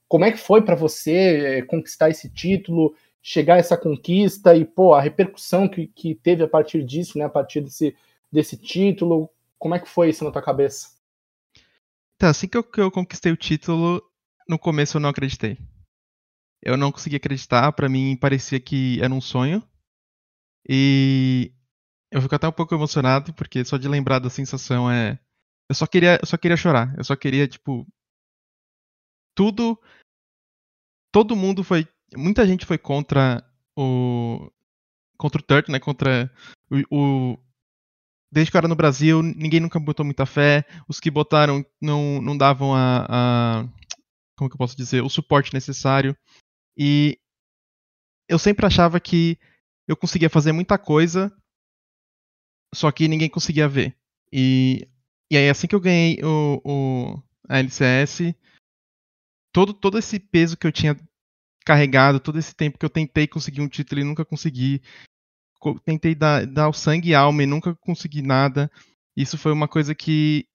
como 0.08 0.26
é 0.26 0.32
que 0.32 0.40
foi 0.40 0.64
para 0.64 0.76
você 0.76 1.14
é, 1.60 1.62
conquistar 1.62 2.10
esse 2.10 2.28
título, 2.28 2.96
chegar 3.22 3.54
a 3.54 3.60
essa 3.60 3.78
conquista 3.78 4.56
e 4.56 4.66
pô, 4.66 4.96
a 4.96 5.02
repercussão 5.02 5.68
que, 5.68 5.86
que 5.86 6.16
teve 6.16 6.44
a 6.44 6.48
partir 6.48 6.84
disso, 6.84 7.20
né? 7.20 7.26
A 7.26 7.30
partir 7.30 7.62
desse, 7.62 7.96
desse 8.32 8.58
título, 8.58 9.30
como 9.60 9.76
é 9.76 9.80
que 9.80 9.88
foi 9.88 10.10
isso 10.10 10.24
na 10.24 10.32
tua 10.32 10.42
cabeça? 10.42 10.88
Então, 12.16 12.30
assim 12.30 12.48
que 12.48 12.58
eu, 12.58 12.64
que 12.64 12.82
eu 12.82 12.90
conquistei 12.90 13.32
o 13.32 13.38
título, 13.38 14.04
no 14.50 14.58
começo 14.60 14.98
eu 14.98 15.02
não 15.02 15.10
acreditei. 15.10 15.58
Eu 16.62 16.76
não 16.76 16.92
consegui 16.92 17.16
acreditar, 17.16 17.72
para 17.72 17.88
mim 17.88 18.18
parecia 18.18 18.60
que 18.60 19.00
era 19.02 19.14
um 19.14 19.22
sonho. 19.22 19.64
E 20.68 21.54
Eu 22.12 22.22
fico 22.22 22.36
até 22.36 22.48
um 22.48 22.52
pouco 22.52 22.74
emocionado, 22.74 23.34
porque 23.34 23.64
só 23.64 23.78
de 23.78 23.88
lembrar 23.88 24.20
da 24.20 24.30
sensação 24.30 24.90
é. 24.92 25.20
Eu 25.70 25.76
só 25.76 25.86
queria, 25.86 26.20
eu 26.22 26.26
só 26.28 26.38
queria 26.38 26.58
chorar. 26.58 26.96
Eu 26.98 27.04
só 27.04 27.16
queria, 27.16 27.48
tipo. 27.48 27.88
Tudo. 29.36 29.80
Todo 31.12 31.36
mundo 31.36 31.64
foi. 31.64 31.88
Muita 32.16 32.46
gente 32.48 32.66
foi 32.66 32.78
contra 32.78 33.44
o. 33.78 34.52
Contra 35.18 35.40
o 35.42 35.44
Turt, 35.44 35.70
né? 35.70 35.80
Contra 35.80 36.32
o, 36.72 37.34
o. 37.34 37.40
Desde 38.32 38.52
que 38.52 38.58
eu 38.58 38.60
era 38.60 38.68
no 38.68 38.76
Brasil, 38.76 39.22
ninguém 39.24 39.60
nunca 39.60 39.80
botou 39.80 40.06
muita 40.06 40.26
fé. 40.26 40.66
Os 40.88 41.00
que 41.00 41.12
botaram 41.12 41.66
não, 41.82 42.22
não 42.22 42.38
davam 42.38 42.74
a, 42.76 43.06
a. 43.10 43.79
Como 44.40 44.50
que 44.50 44.56
eu 44.56 44.58
posso 44.58 44.76
dizer? 44.76 45.04
O 45.04 45.10
suporte 45.10 45.54
necessário. 45.54 46.18
E 46.78 47.20
eu 48.28 48.40
sempre 48.40 48.66
achava 48.66 49.00
que 49.00 49.38
eu 49.88 49.98
conseguia 49.98 50.30
fazer 50.30 50.52
muita 50.52 50.78
coisa 50.78 51.32
só 52.74 52.92
que 52.92 53.08
ninguém 53.08 53.30
conseguia 53.30 53.68
ver. 53.68 53.96
E, 54.32 54.88
e 55.30 55.38
aí, 55.38 55.50
assim 55.50 55.68
que 55.68 55.76
eu 55.76 55.80
ganhei 55.80 56.20
o, 56.24 56.62
o, 56.64 57.24
a 57.48 57.60
LCS, 57.60 58.36
todo, 59.52 59.74
todo 59.74 59.98
esse 59.98 60.20
peso 60.20 60.58
que 60.58 60.68
eu 60.68 60.72
tinha 60.72 60.96
carregado, 61.66 62.20
todo 62.20 62.40
esse 62.40 62.56
tempo 62.56 62.78
que 62.78 62.86
eu 62.86 62.90
tentei 62.90 63.28
conseguir 63.28 63.62
um 63.62 63.68
título 63.68 64.02
e 64.02 64.04
nunca 64.04 64.24
consegui, 64.24 64.82
tentei 65.84 66.16
dar, 66.16 66.46
dar 66.46 66.70
o 66.70 66.74
sangue 66.74 67.10
e 67.10 67.16
alma 67.16 67.44
e 67.44 67.48
nunca 67.48 67.76
consegui 67.76 68.22
nada. 68.22 68.72
Isso 69.16 69.38
foi 69.38 69.52
uma 69.52 69.68
coisa 69.68 69.94
que, 69.94 70.48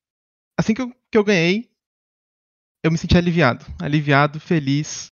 assim 0.59 0.75
que 0.75 0.83
eu, 0.83 0.91
que 1.11 1.19
eu 1.19 1.25
ganhei, 1.25 1.71
eu 2.85 2.91
me 2.91 2.99
senti 2.99 3.17
aliviado. 3.17 3.65
Aliviado, 3.81 4.39
feliz. 4.39 5.09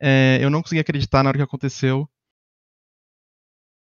É, 0.00 0.38
eu 0.40 0.50
não 0.50 0.62
consegui 0.62 0.80
acreditar 0.80 1.22
na 1.22 1.28
hora 1.28 1.38
que 1.38 1.44
aconteceu 1.44 2.08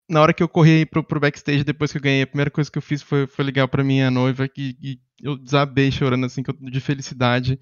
na 0.09 0.21
hora 0.21 0.33
que 0.33 0.43
eu 0.43 0.49
corri 0.49 0.85
pro, 0.85 1.03
pro 1.03 1.19
backstage, 1.19 1.63
depois 1.63 1.91
que 1.91 1.97
eu 1.97 2.01
ganhei, 2.01 2.21
a 2.21 2.27
primeira 2.27 2.51
coisa 2.51 2.69
que 2.71 2.77
eu 2.77 2.81
fiz 2.81 3.01
foi, 3.01 3.27
foi 3.27 3.43
ligar 3.43 3.67
pra 3.67 3.83
minha 3.83 4.11
noiva 4.11 4.47
e, 4.55 4.77
e 4.81 4.99
eu 5.21 5.37
desabei 5.37 5.91
chorando, 5.91 6.25
assim, 6.25 6.43
de 6.43 6.79
felicidade. 6.79 7.59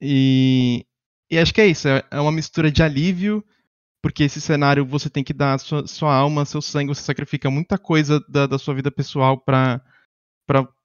E, 0.00 0.84
e 1.30 1.38
acho 1.38 1.54
que 1.54 1.60
é 1.60 1.66
isso, 1.66 1.88
é, 1.88 2.02
é 2.10 2.20
uma 2.20 2.32
mistura 2.32 2.70
de 2.70 2.82
alívio, 2.82 3.44
porque 4.02 4.24
esse 4.24 4.40
cenário 4.40 4.84
você 4.84 5.08
tem 5.08 5.22
que 5.22 5.32
dar 5.32 5.58
sua, 5.58 5.86
sua 5.86 6.14
alma, 6.14 6.44
seu 6.44 6.60
sangue, 6.60 6.94
você 6.94 7.02
sacrifica 7.02 7.50
muita 7.50 7.78
coisa 7.78 8.20
da, 8.28 8.46
da 8.46 8.58
sua 8.58 8.74
vida 8.74 8.90
pessoal 8.90 9.38
pra 9.38 9.80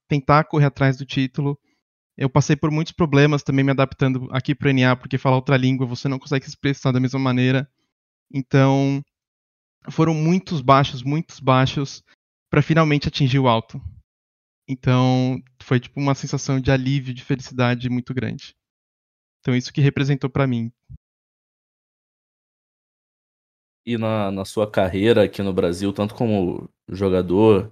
tentar 0.07 0.43
correr 0.43 0.65
atrás 0.65 0.97
do 0.97 1.05
título. 1.05 1.59
Eu 2.17 2.29
passei 2.29 2.55
por 2.55 2.71
muitos 2.71 2.91
problemas 2.91 3.43
também 3.43 3.63
me 3.63 3.69
adaptando 3.69 4.27
aqui 4.31 4.55
pro 4.55 4.69
NA, 4.69 4.95
porque 4.95 5.19
falar 5.19 5.35
outra 5.35 5.55
língua 5.55 5.85
você 5.85 6.07
não 6.07 6.17
consegue 6.17 6.45
se 6.45 6.49
expressar 6.49 6.91
da 6.91 6.99
mesma 6.99 7.19
maneira. 7.19 7.69
Então, 8.33 9.03
foram 9.91 10.15
muitos 10.15 10.59
baixos, 10.59 11.03
muitos 11.03 11.39
baixos 11.39 12.03
para 12.49 12.63
finalmente 12.63 13.07
atingir 13.07 13.37
o 13.37 13.47
alto. 13.47 13.79
Então, 14.67 15.39
foi 15.61 15.79
tipo 15.79 15.99
uma 15.99 16.15
sensação 16.15 16.59
de 16.59 16.71
alívio, 16.71 17.13
de 17.13 17.23
felicidade 17.23 17.87
muito 17.87 18.13
grande. 18.15 18.55
Então, 19.39 19.55
isso 19.55 19.71
que 19.71 19.79
representou 19.79 20.29
para 20.29 20.47
mim. 20.47 20.71
E 23.85 23.95
na, 23.95 24.31
na 24.31 24.43
sua 24.43 24.69
carreira 24.69 25.23
aqui 25.23 25.41
no 25.43 25.53
Brasil, 25.53 25.93
tanto 25.93 26.15
como 26.15 26.67
jogador 26.89 27.71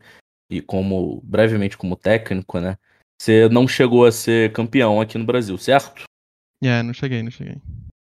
e 0.49 0.61
como 0.61 1.19
brevemente 1.21 1.77
como 1.77 1.95
técnico, 1.95 2.59
né? 2.59 2.77
Você 3.25 3.49
não 3.49 3.67
chegou 3.67 4.05
a 4.05 4.11
ser 4.11 4.53
campeão 4.53 5.01
aqui 5.01 5.17
no 5.17 5.25
Brasil, 5.25 5.57
certo? 5.57 6.03
É, 6.63 6.83
não 6.83 6.93
cheguei, 6.93 7.23
não 7.23 7.31
cheguei. 7.31 7.59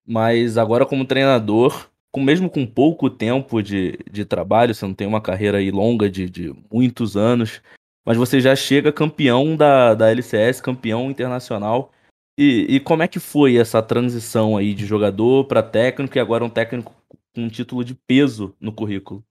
Mas 0.05 0.57
agora 0.57 0.85
como 0.85 1.05
treinador, 1.05 1.89
com, 2.11 2.19
mesmo 2.21 2.49
com 2.49 2.67
pouco 2.67 3.09
tempo 3.09 3.63
de, 3.63 3.97
de 4.11 4.25
trabalho, 4.25 4.75
você 4.75 4.85
não 4.85 4.93
tem 4.93 5.07
uma 5.07 5.21
carreira 5.21 5.59
aí 5.59 5.71
longa 5.71 6.09
de, 6.09 6.29
de 6.29 6.53
muitos 6.69 7.15
anos, 7.15 7.61
mas 8.05 8.17
você 8.17 8.41
já 8.41 8.53
chega 8.53 8.91
campeão 8.91 9.55
da, 9.55 9.93
da 9.93 10.11
LCS, 10.11 10.59
campeão 10.59 11.09
internacional. 11.09 11.93
E, 12.37 12.65
e 12.67 12.79
como 12.81 13.01
é 13.01 13.07
que 13.07 13.17
foi 13.17 13.55
essa 13.55 13.81
transição 13.81 14.57
aí 14.57 14.73
de 14.73 14.85
jogador 14.85 15.45
para 15.45 15.63
técnico 15.63 16.17
e 16.17 16.19
agora 16.19 16.43
um 16.43 16.49
técnico 16.49 16.93
com 17.33 17.43
um 17.43 17.47
título 17.47 17.85
de 17.85 17.95
peso 17.95 18.53
no 18.59 18.73
currículo? 18.73 19.23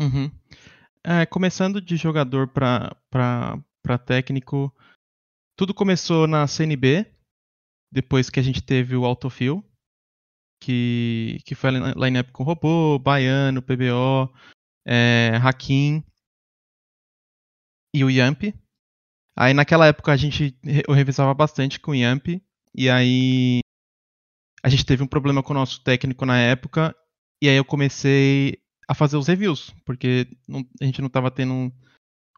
Uhum. 0.00 0.30
É, 1.02 1.26
começando 1.26 1.80
de 1.80 1.96
jogador 1.96 2.46
para 2.46 3.98
técnico, 4.06 4.72
tudo 5.60 5.74
começou 5.74 6.26
na 6.26 6.46
CNB, 6.46 7.04
depois 7.92 8.30
que 8.30 8.40
a 8.40 8.42
gente 8.42 8.62
teve 8.62 8.96
o 8.96 9.04
Autofill, 9.04 9.62
que, 10.58 11.38
que 11.44 11.54
foi 11.54 11.68
a 11.68 11.92
line-up 11.92 12.32
com 12.32 12.42
Robô, 12.42 12.98
Baiano, 12.98 13.60
PBO, 13.60 14.34
é, 14.88 15.32
Hakim 15.42 16.02
e 17.94 18.02
o 18.02 18.08
Yamp. 18.08 18.54
Aí 19.38 19.52
naquela 19.52 19.86
época 19.86 20.10
a 20.10 20.16
gente 20.16 20.58
eu 20.88 20.94
revisava 20.94 21.34
bastante 21.34 21.78
com 21.78 21.90
o 21.90 21.94
Yamp 21.94 22.28
e 22.74 22.88
aí 22.88 23.60
a 24.62 24.70
gente 24.70 24.86
teve 24.86 25.02
um 25.02 25.06
problema 25.06 25.42
com 25.42 25.52
o 25.52 25.56
nosso 25.56 25.84
técnico 25.84 26.24
na 26.24 26.38
época 26.38 26.96
e 27.42 27.50
aí 27.50 27.56
eu 27.56 27.66
comecei 27.66 28.62
a 28.88 28.94
fazer 28.94 29.18
os 29.18 29.28
reviews, 29.28 29.74
porque 29.84 30.26
não, 30.48 30.66
a 30.80 30.86
gente 30.86 31.02
não 31.02 31.08
estava 31.08 31.30
tendo 31.30 31.70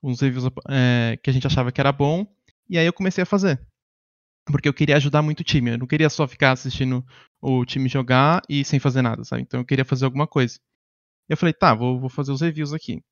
uns 0.02 0.20
reviews 0.20 0.46
é, 0.68 1.16
que 1.22 1.30
a 1.30 1.32
gente 1.32 1.46
achava 1.46 1.70
que 1.70 1.80
era 1.80 1.92
bom 1.92 2.26
e 2.72 2.78
aí 2.78 2.86
eu 2.86 2.92
comecei 2.92 3.22
a 3.22 3.26
fazer 3.26 3.60
porque 4.46 4.68
eu 4.68 4.74
queria 4.74 4.96
ajudar 4.96 5.22
muito 5.22 5.40
o 5.40 5.44
time. 5.44 5.70
Eu 5.70 5.78
não 5.78 5.86
queria 5.86 6.10
só 6.10 6.26
ficar 6.26 6.52
assistindo 6.52 7.04
o 7.40 7.64
time 7.64 7.88
jogar 7.88 8.42
e 8.48 8.64
sem 8.64 8.80
fazer 8.80 9.02
nada, 9.02 9.24
sabe? 9.24 9.42
Então 9.42 9.60
eu 9.60 9.66
queria 9.66 9.84
fazer 9.84 10.04
alguma 10.04 10.26
coisa. 10.26 10.58
Eu 11.28 11.36
falei, 11.36 11.52
tá, 11.52 11.74
vou, 11.74 12.00
vou 12.00 12.08
fazer 12.08 12.32
os 12.32 12.40
reviews 12.40 12.72
aqui. 12.72 13.02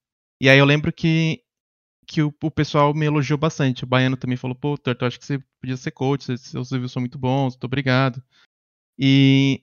E 0.41 0.49
aí 0.49 0.59
eu 0.59 0.65
lembro 0.65 0.93
que, 0.93 1.43
que 2.07 2.23
o, 2.23 2.35
o 2.43 2.51
pessoal 2.51 2.93
me 2.95 3.07
elogiou 3.07 3.39
bastante. 3.39 3.85
O 3.85 3.87
Baiano 3.87 4.17
também 4.17 4.37
falou, 4.37 4.57
pô, 4.57 4.77
Torto, 4.77 5.05
acho 5.05 5.19
que 5.19 5.27
você 5.27 5.39
podia 5.61 5.77
ser 5.77 5.91
coach, 5.93 6.37
seus 6.39 6.71
reviews 6.71 6.93
são 6.93 7.01
muito 7.01 7.19
bons, 7.19 7.55
muito 7.55 7.65
obrigado. 7.65 8.23
E. 8.99 9.63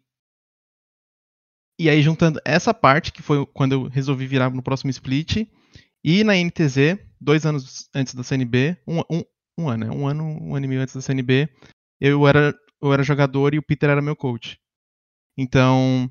E 1.79 1.91
aí, 1.91 2.01
juntando 2.01 2.41
essa 2.43 2.73
parte, 2.73 3.11
que 3.11 3.21
foi 3.21 3.45
quando 3.45 3.73
eu 3.73 3.83
resolvi 3.87 4.25
virar 4.25 4.49
no 4.49 4.63
próximo 4.63 4.89
split, 4.89 5.47
e 6.03 6.23
na 6.23 6.33
NTZ, 6.33 6.97
dois 7.21 7.45
anos 7.45 7.87
antes 7.93 8.15
da 8.15 8.23
CNB, 8.23 8.75
um, 8.87 9.01
um, 9.01 9.23
um 9.57 9.69
ano, 9.69 9.85
né? 9.85 9.91
Um 9.91 10.07
ano, 10.07 10.23
um 10.23 10.55
ano 10.55 10.65
e 10.65 10.69
meio 10.69 10.81
antes 10.81 10.95
da 10.95 11.01
CNB, 11.01 11.49
eu 11.99 12.27
era, 12.27 12.53
eu 12.81 12.93
era 12.93 13.03
jogador 13.03 13.53
e 13.53 13.57
o 13.57 13.63
Peter 13.63 13.89
era 13.89 14.01
meu 14.01 14.15
coach. 14.15 14.59
Então, 15.37 16.09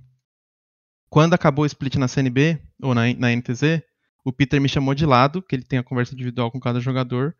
quando 1.08 1.34
acabou 1.34 1.62
o 1.62 1.66
split 1.66 1.96
na 1.96 2.08
CNB, 2.08 2.60
ou 2.82 2.94
na, 2.94 3.12
na 3.14 3.30
NTZ, 3.30 3.82
o 4.24 4.32
Peter 4.32 4.60
me 4.60 4.68
chamou 4.68 4.94
de 4.94 5.06
lado, 5.06 5.42
que 5.42 5.54
ele 5.54 5.64
tem 5.64 5.78
a 5.78 5.84
conversa 5.84 6.14
individual 6.14 6.50
com 6.50 6.60
cada 6.60 6.80
jogador. 6.80 7.36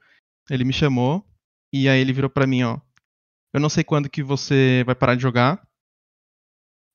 Ele 0.49 0.65
me 0.65 0.73
chamou, 0.73 1.27
e 1.73 1.89
aí 1.89 2.01
ele 2.01 2.13
virou 2.13 2.31
para 2.31 2.47
mim, 2.47 2.63
ó. 2.63 2.81
Eu 3.53 3.61
não 3.61 3.69
sei 3.69 3.83
quando 3.83 4.09
que 4.09 4.23
você 4.23 4.83
vai 4.87 4.95
parar 4.95 5.15
de 5.15 5.23
jogar, 5.23 5.67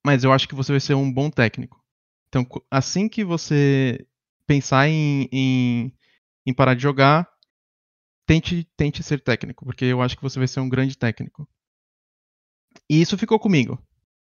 mas 0.06 0.24
eu 0.24 0.32
acho 0.32 0.48
que 0.48 0.56
você 0.56 0.72
vai 0.72 0.80
ser 0.80 0.94
um 0.94 1.12
bom 1.12 1.30
técnico. 1.30 1.84
Então, 2.30 2.48
assim 2.70 3.10
que 3.10 3.24
você 3.24 4.06
pensar 4.48 4.88
em, 4.88 5.28
em, 5.32 5.94
em 6.46 6.54
parar 6.54 6.74
de 6.74 6.82
jogar, 6.82 7.31
tente, 8.32 8.64
tente 8.78 9.04
ser 9.04 9.20
técnico, 9.20 9.66
porque 9.66 9.84
eu 9.84 10.02
acho 10.02 10.16
que 10.16 10.24
você 10.24 10.40
vai 10.40 10.48
ser 10.48 10.62
um 10.62 10.70
grande 10.70 10.98
técnico. 10.98 11.46
E 12.90 13.02
isso 13.02 13.18
ficou 13.18 13.38
comigo. 13.38 13.78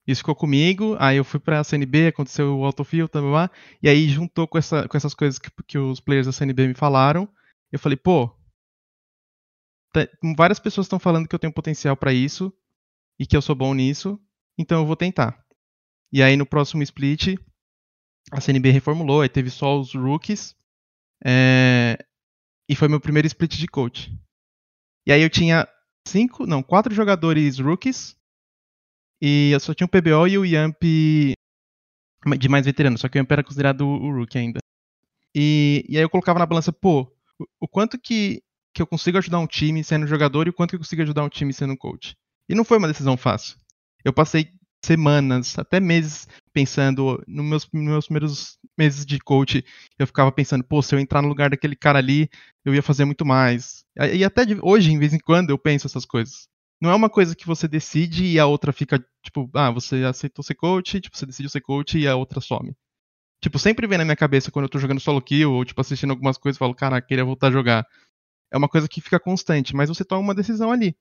Isso 0.07 0.21
ficou 0.21 0.35
comigo, 0.35 0.97
aí 0.99 1.17
eu 1.17 1.23
fui 1.23 1.39
pra 1.39 1.63
CNB, 1.63 2.07
aconteceu 2.07 2.57
o 2.57 2.65
autofill, 2.65 3.07
tá, 3.07 3.21
lá, 3.21 3.51
e 3.81 3.87
aí 3.87 4.09
juntou 4.09 4.47
com, 4.47 4.57
essa, 4.57 4.87
com 4.87 4.97
essas 4.97 5.13
coisas 5.13 5.37
que, 5.37 5.49
que 5.67 5.77
os 5.77 5.99
players 5.99 6.25
da 6.25 6.33
CNB 6.33 6.69
me 6.69 6.73
falaram, 6.73 7.29
eu 7.71 7.77
falei, 7.77 7.95
pô, 7.95 8.35
várias 10.35 10.59
pessoas 10.59 10.85
estão 10.85 10.97
falando 10.97 11.27
que 11.27 11.35
eu 11.35 11.39
tenho 11.39 11.53
potencial 11.53 11.95
para 11.95 12.11
isso, 12.11 12.51
e 13.19 13.27
que 13.27 13.37
eu 13.37 13.43
sou 13.43 13.55
bom 13.55 13.75
nisso, 13.75 14.19
então 14.57 14.81
eu 14.81 14.87
vou 14.87 14.95
tentar. 14.95 15.45
E 16.11 16.21
aí 16.23 16.35
no 16.35 16.47
próximo 16.47 16.81
split, 16.81 17.35
a 18.31 18.41
CNB 18.41 18.71
reformulou, 18.71 19.21
aí 19.21 19.29
teve 19.29 19.51
só 19.51 19.79
os 19.79 19.93
rookies, 19.93 20.55
é, 21.23 22.03
e 22.69 22.75
foi 22.75 22.87
meu 22.87 22.99
primeiro 22.99 23.27
split 23.27 23.57
de 23.57 23.67
coach. 23.67 24.11
E 25.05 25.11
aí 25.11 25.21
eu 25.21 25.29
tinha 25.29 25.67
cinco, 26.07 26.45
não, 26.45 26.63
quatro 26.63 26.93
jogadores 26.93 27.59
rookies. 27.59 28.15
E 29.21 29.51
eu 29.51 29.59
só 29.59 29.73
tinha 29.73 29.85
o 29.85 29.89
PBO 29.89 30.27
e 30.27 30.37
o 30.37 30.45
Yamp 30.45 30.83
de 32.37 32.49
mais 32.49 32.65
veterano, 32.65 32.97
só 32.97 33.07
que 33.09 33.17
o 33.17 33.19
Yamp 33.19 33.31
era 33.31 33.43
considerado 33.43 33.87
o 33.87 34.11
rookie 34.11 34.37
ainda. 34.37 34.59
E, 35.35 35.85
e 35.89 35.97
aí 35.97 36.03
eu 36.03 36.09
colocava 36.09 36.39
na 36.39 36.45
balança, 36.45 36.71
pô, 36.71 37.11
o, 37.59 37.67
quanto 37.67 37.99
que, 37.99 38.41
que 38.73 38.81
eu 38.81 38.87
consigo 38.87 39.17
ajudar 39.17 39.39
um 39.39 39.47
time 39.47 39.83
sendo 39.83 40.07
jogador 40.07 40.47
e 40.47 40.49
o 40.49 40.53
quanto 40.53 40.71
que 40.71 40.75
eu 40.75 40.79
consigo 40.79 41.01
ajudar 41.01 41.23
um 41.23 41.29
time 41.29 41.53
sendo 41.53 41.77
coach. 41.77 42.15
E 42.47 42.55
não 42.55 42.63
foi 42.63 42.77
uma 42.77 42.87
decisão 42.87 43.17
fácil. 43.17 43.57
Eu 44.03 44.13
passei 44.13 44.49
semanas, 44.83 45.57
até 45.57 45.79
meses, 45.79 46.27
pensando, 46.53 47.21
nos 47.27 47.45
meus, 47.45 47.69
meus 47.73 48.05
primeiros 48.05 48.57
meses 48.77 49.05
de 49.05 49.19
coach, 49.19 49.65
eu 49.97 50.07
ficava 50.07 50.31
pensando, 50.31 50.63
pô, 50.63 50.81
se 50.81 50.93
eu 50.93 50.99
entrar 50.99 51.21
no 51.21 51.27
lugar 51.27 51.49
daquele 51.49 51.75
cara 51.75 51.99
ali, 51.99 52.29
eu 52.63 52.73
ia 52.73 52.81
fazer 52.81 53.05
muito 53.05 53.25
mais. 53.25 53.83
E 54.13 54.23
até 54.23 54.45
de, 54.45 54.57
hoje, 54.61 54.91
em 54.91 54.99
vez 54.99 55.13
em 55.13 55.19
quando, 55.19 55.49
eu 55.49 55.57
penso 55.57 55.87
essas 55.87 56.05
coisas. 56.05 56.47
Não 56.79 56.91
é 56.91 56.95
uma 56.95 57.09
coisa 57.09 57.35
que 57.35 57.47
você 57.47 57.67
decide 57.67 58.25
e 58.25 58.39
a 58.39 58.45
outra 58.45 58.71
fica, 58.71 59.03
tipo, 59.23 59.49
ah, 59.53 59.71
você 59.71 60.03
aceitou 60.03 60.43
ser 60.43 60.55
coach, 60.55 60.99
tipo, 61.01 61.17
você 61.17 61.25
decidiu 61.25 61.49
ser 61.49 61.61
coach 61.61 61.97
e 61.97 62.07
a 62.07 62.15
outra 62.15 62.39
some. 62.41 62.75
Tipo, 63.41 63.59
sempre 63.59 63.87
vem 63.87 63.97
na 63.97 64.05
minha 64.05 64.15
cabeça 64.15 64.51
quando 64.51 64.65
eu 64.65 64.69
tô 64.69 64.79
jogando 64.79 64.99
solo 64.99 65.21
kill 65.21 65.51
ou, 65.51 65.65
tipo, 65.65 65.79
assistindo 65.81 66.11
algumas 66.11 66.37
coisas, 66.37 66.57
eu 66.57 66.59
falo, 66.59 66.75
cara, 66.75 67.01
queria 67.01 67.25
voltar 67.25 67.47
a 67.47 67.51
jogar. 67.51 67.85
É 68.51 68.57
uma 68.57 68.69
coisa 68.69 68.87
que 68.87 69.01
fica 69.01 69.19
constante, 69.19 69.75
mas 69.75 69.89
você 69.89 70.05
toma 70.05 70.21
uma 70.21 70.35
decisão 70.35 70.71
ali. 70.71 70.95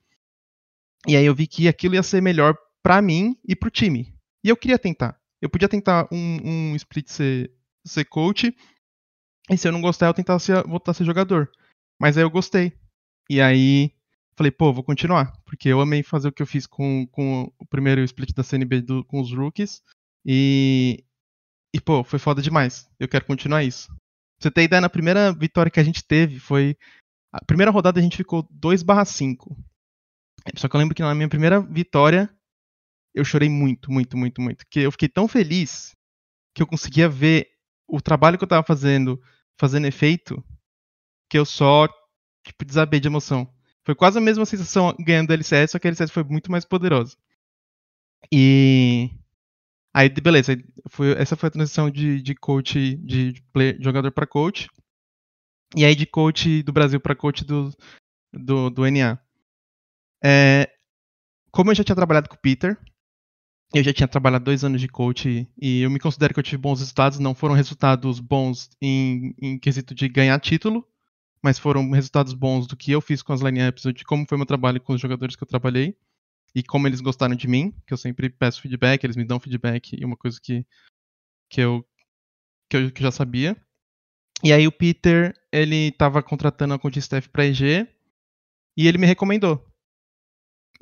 E 1.07 1.17
aí 1.17 1.25
eu 1.25 1.35
vi 1.35 1.47
que 1.47 1.69
aquilo 1.69 1.95
ia 1.95 2.03
ser 2.03 2.21
melhor 2.21 2.57
para 2.83 3.03
mim 3.03 3.37
e 3.47 3.55
pro 3.55 3.71
time. 3.71 4.15
E 4.45 4.49
eu 4.49 4.57
queria 4.57 4.79
tentar. 4.79 5.21
Eu 5.43 5.51
podia 5.51 5.69
tentar 5.69 6.09
um, 6.13 6.73
um 6.73 6.77
split 6.77 7.09
ser, 7.09 7.53
ser 7.85 8.05
coach, 8.05 8.57
e 9.51 9.59
se 9.59 9.67
eu 9.67 9.73
não 9.73 9.81
gostar, 9.81 10.07
eu 10.07 10.15
tentar 10.15 10.39
ser, 10.39 10.63
voltar 10.63 10.93
a 10.93 10.95
ser 10.95 11.05
jogador. 11.05 11.51
Mas 12.01 12.17
aí 12.17 12.23
eu 12.23 12.31
gostei. 12.31 12.73
E 13.29 13.41
aí 13.41 13.93
falei, 14.37 14.51
pô, 14.51 14.73
vou 14.73 14.85
continuar. 14.85 15.33
Porque 15.45 15.69
eu 15.69 15.81
amei 15.81 16.03
fazer 16.03 16.29
o 16.29 16.33
que 16.33 16.43
eu 16.43 16.47
fiz 16.47 16.67
com, 16.67 17.07
com 17.09 17.53
o 17.59 17.67
primeiro 17.67 18.03
split 18.03 18.33
da 18.33 18.43
CNB 18.43 18.81
do, 18.81 19.05
com 19.05 19.21
os 19.21 19.33
rookies. 19.33 19.83
E, 20.25 21.05
e, 21.75 21.81
pô, 21.81 22.05
foi 22.05 22.19
foda 22.19 22.41
demais. 22.41 22.89
Eu 22.99 23.09
quero 23.09 23.25
continuar 23.25 23.65
isso. 23.65 23.89
Pra 23.89 23.97
você 24.41 24.51
ter 24.51 24.63
ideia, 24.63 24.81
na 24.81 24.89
primeira 24.89 25.33
vitória 25.33 25.71
que 25.71 25.81
a 25.81 25.85
gente 25.85 26.05
teve 26.05 26.39
foi. 26.39 26.77
A 27.33 27.45
primeira 27.45 27.71
rodada 27.71 27.99
a 27.99 28.03
gente 28.03 28.17
ficou 28.17 28.45
2/5. 28.45 29.57
Só 30.57 30.69
que 30.69 30.77
eu 30.77 30.81
lembro 30.81 30.95
que 30.95 31.03
na 31.03 31.15
minha 31.15 31.29
primeira 31.29 31.61
vitória 31.61 32.29
eu 33.15 33.25
chorei 33.25 33.49
muito, 33.49 33.91
muito, 33.91 34.17
muito, 34.17 34.41
muito. 34.41 34.59
Porque 34.59 34.81
eu 34.81 34.93
fiquei 34.93 35.09
tão 35.09 35.29
feliz 35.29 35.95
que 36.55 36.63
eu 36.63 36.67
conseguia 36.67 37.09
ver 37.09 37.49
o 37.87 38.01
trabalho 38.01 38.39
que 38.39 38.45
eu 38.45 38.49
tava 38.49 38.67
fazendo 38.67 39.21
fazendo 39.59 39.87
efeito 39.87 40.43
que 41.29 41.39
eu 41.39 41.45
só 41.45 41.89
tipo, 42.45 42.65
desabei 42.65 43.01
de 43.01 43.09
emoção. 43.09 43.53
Foi 43.85 43.95
quase 43.95 44.19
a 44.19 44.21
mesma 44.21 44.47
sensação 44.47 44.95
ganhando 45.01 45.33
LCS, 45.33 45.73
só 45.73 45.79
que 45.79 45.87
a 45.87 45.91
LCS 45.91 46.11
foi 46.11 46.25
muito 46.25 46.51
mais 46.51 46.65
poderosa. 46.65 47.17
E 48.31 49.11
Aí, 49.95 50.09
beleza, 50.09 50.57
foi, 50.89 51.13
essa 51.13 51.37
foi 51.37 51.49
a 51.49 51.51
transição 51.51 51.91
de, 51.91 52.23
de 52.23 52.35
coach, 52.35 52.97
de, 52.97 53.33
de 53.33 53.43
player, 53.53 53.77
jogador 53.81 54.11
para 54.11 54.27
coach. 54.27 54.69
E 55.77 55.85
aí 55.85 55.95
de 55.95 56.07
coach 56.07 56.63
do 56.63 56.73
Brasil 56.73 56.99
para 57.01 57.15
coach 57.15 57.45
do, 57.45 57.71
do, 58.33 58.71
do 58.71 58.87
NA. 58.91 59.19
É, 60.25 60.71
como 61.51 61.71
eu 61.71 61.75
já 61.75 61.85
tinha 61.85 61.97
trabalhado 61.97 62.29
com 62.29 62.37
o 62.37 62.41
Peter, 62.41 62.79
eu 63.75 63.83
já 63.83 63.93
tinha 63.93 64.09
trabalhado 64.09 64.45
dois 64.45 64.65
anos 64.65 64.81
de 64.81 64.89
coach 64.89 65.49
e 65.61 65.81
eu 65.81 65.91
me 65.91 65.99
considero 65.99 66.35
que 66.35 66.41
eu 66.41 66.45
tive 66.45 66.59
bons 66.59 66.81
resultados. 66.81 67.19
Não 67.19 67.35
foram 67.35 67.55
resultados 67.55 68.21
bons 68.21 68.71
em, 68.81 69.35
em 69.41 69.59
quesito 69.59 69.95
de 69.95 70.09
ganhar 70.09 70.39
título, 70.41 70.87
mas 71.43 71.59
foram 71.59 71.91
resultados 71.91 72.35
bons 72.35 72.67
do 72.67 72.77
que 72.77 72.93
eu 72.93 73.01
fiz 73.01 73.23
com 73.23 73.33
as 73.33 73.41
lineups, 73.41 73.85
de 73.95 74.05
como 74.05 74.27
foi 74.29 74.37
meu 74.37 74.47
trabalho 74.47 74.81
com 74.81 74.93
os 74.93 75.01
jogadores 75.01 75.37
que 75.37 75.43
eu 75.43 75.49
trabalhei 75.49 75.97
e 76.55 76.63
como 76.63 76.87
eles 76.87 77.01
gostaram 77.01 77.35
de 77.35 77.49
mim, 77.49 77.75
que 77.87 77.93
eu 77.93 77.97
sempre 77.97 78.29
peço 78.29 78.61
feedback, 78.61 79.03
eles 79.03 79.17
me 79.17 79.25
dão 79.25 79.41
feedback, 79.41 79.97
e 79.99 80.05
uma 80.05 80.17
coisa 80.17 80.39
que, 80.41 80.67
que, 81.49 81.61
eu, 81.61 81.87
que 82.69 82.77
eu 82.77 82.93
que 82.93 83.03
já 83.03 83.11
sabia. 83.11 83.57
E 84.45 84.53
aí 84.53 84.67
o 84.67 84.73
Peter, 84.73 85.35
ele 85.51 85.89
estava 85.89 86.23
contratando 86.23 86.75
a 86.75 86.79
coach 86.79 86.99
staff 86.99 87.29
para 87.29 87.47
EG, 87.47 87.89
e 88.77 88.87
ele 88.87 88.99
me 88.99 89.07
recomendou. 89.07 89.67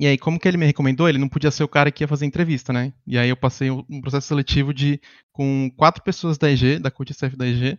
E 0.01 0.07
aí, 0.07 0.17
como 0.17 0.39
que 0.39 0.47
ele 0.47 0.57
me 0.57 0.65
recomendou? 0.65 1.07
Ele 1.07 1.19
não 1.19 1.29
podia 1.29 1.51
ser 1.51 1.63
o 1.63 1.67
cara 1.67 1.91
que 1.91 2.03
ia 2.03 2.07
fazer 2.07 2.25
entrevista, 2.25 2.73
né? 2.73 2.91
E 3.05 3.19
aí 3.19 3.29
eu 3.29 3.37
passei 3.37 3.69
um 3.69 4.01
processo 4.01 4.27
seletivo 4.27 4.73
de 4.73 4.99
com 5.31 5.69
quatro 5.77 6.03
pessoas 6.03 6.39
da 6.39 6.49
EG, 6.49 6.79
da 6.79 6.89
coach 6.89 7.11
staff 7.11 7.35
da 7.37 7.45
EG, 7.45 7.77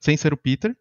sem 0.00 0.16
ser 0.16 0.32
o 0.32 0.36
Peter. 0.36 0.74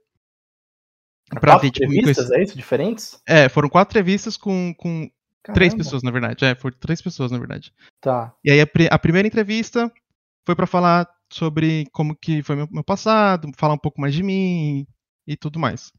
Pra 1.30 1.54
quatro 1.54 1.68
ver, 1.68 1.72
tipo, 1.72 1.86
entrevistas, 1.92 2.32
é 2.32 2.42
isso? 2.42 2.56
Diferentes? 2.56 3.22
É, 3.28 3.50
foram 3.50 3.68
quatro 3.68 3.92
entrevistas 3.92 4.38
com, 4.38 4.74
com 4.78 5.12
Caramba. 5.44 5.56
Três 5.56 5.74
pessoas, 5.74 6.04
na 6.04 6.12
verdade. 6.12 6.46
É, 6.46 6.56
foram 6.56 6.78
três 6.80 7.02
pessoas, 7.02 7.32
na 7.32 7.38
verdade. 7.38 7.74
Tá. 8.00 8.34
E 8.44 8.52
aí 8.52 8.62
a, 8.62 8.68
a 8.92 9.00
primeira 9.00 9.28
entrevista 9.28 9.92
foi 10.46 10.56
para 10.56 10.68
falar 10.68 11.06
sobre 11.32 11.88
como 11.92 12.16
que 12.16 12.44
foi 12.44 12.56
meu, 12.56 12.68
meu, 12.72 12.84
passado, 12.84 13.50
falar 13.58 13.74
um 13.74 13.80
pouco 13.80 14.00
mais 14.00 14.14
de 14.14 14.22
mim 14.22 14.86
e 15.26 15.36
tudo 15.36 15.60
mais. 15.60 15.92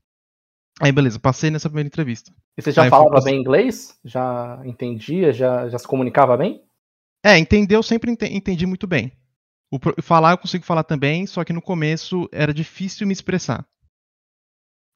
Aí 0.81 0.91
beleza, 0.91 1.19
passei 1.19 1.51
nessa 1.51 1.69
primeira 1.69 1.87
entrevista. 1.87 2.33
E 2.57 2.63
você 2.63 2.73
já 2.73 2.85
aí 2.85 2.91
falava 2.91 3.21
bem 3.21 3.39
inglês? 3.39 3.99
Já 4.05 4.61
entendia? 4.65 5.33
Já, 5.33 5.69
já 5.69 5.79
se 5.79 5.87
comunicava 5.87 6.37
bem? 6.37 6.63
É, 7.25 7.39
entender 7.39 7.77
eu 7.77 7.83
sempre 7.83 8.11
entendi 8.11 8.67
muito 8.67 8.87
bem. 8.87 9.13
O, 9.71 9.79
falar 10.03 10.33
eu 10.33 10.39
consigo 10.39 10.65
falar 10.65 10.85
também, 10.85 11.27
só 11.27 11.45
que 11.45 11.53
no 11.53 11.63
começo 11.63 12.29
era 12.33 12.53
difícil 12.53 13.07
me 13.07 13.13
expressar. 13.13 13.67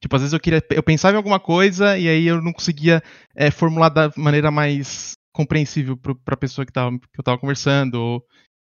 Tipo, 0.03 0.17
às 0.17 0.23
vezes 0.23 0.33
eu 0.33 0.41
queria. 0.41 0.63
Eu 0.71 0.83
pensava 0.83 1.15
em 1.15 1.17
alguma 1.17 1.41
coisa 1.41 1.97
e 1.97 2.09
aí 2.09 2.27
eu 2.27 2.43
não 2.43 2.53
conseguia 2.53 3.03
é, 3.35 3.51
formular 3.51 3.89
da 3.89 4.13
maneira 4.17 4.51
mais 4.51 5.15
compreensível 5.33 5.97
para 5.97 6.35
a 6.35 6.37
pessoa 6.37 6.67
que, 6.67 6.73
tava, 6.73 6.99
que 6.99 7.19
eu 7.19 7.25
tava 7.25 7.39
conversando. 7.39 7.95
Ou, 7.95 8.23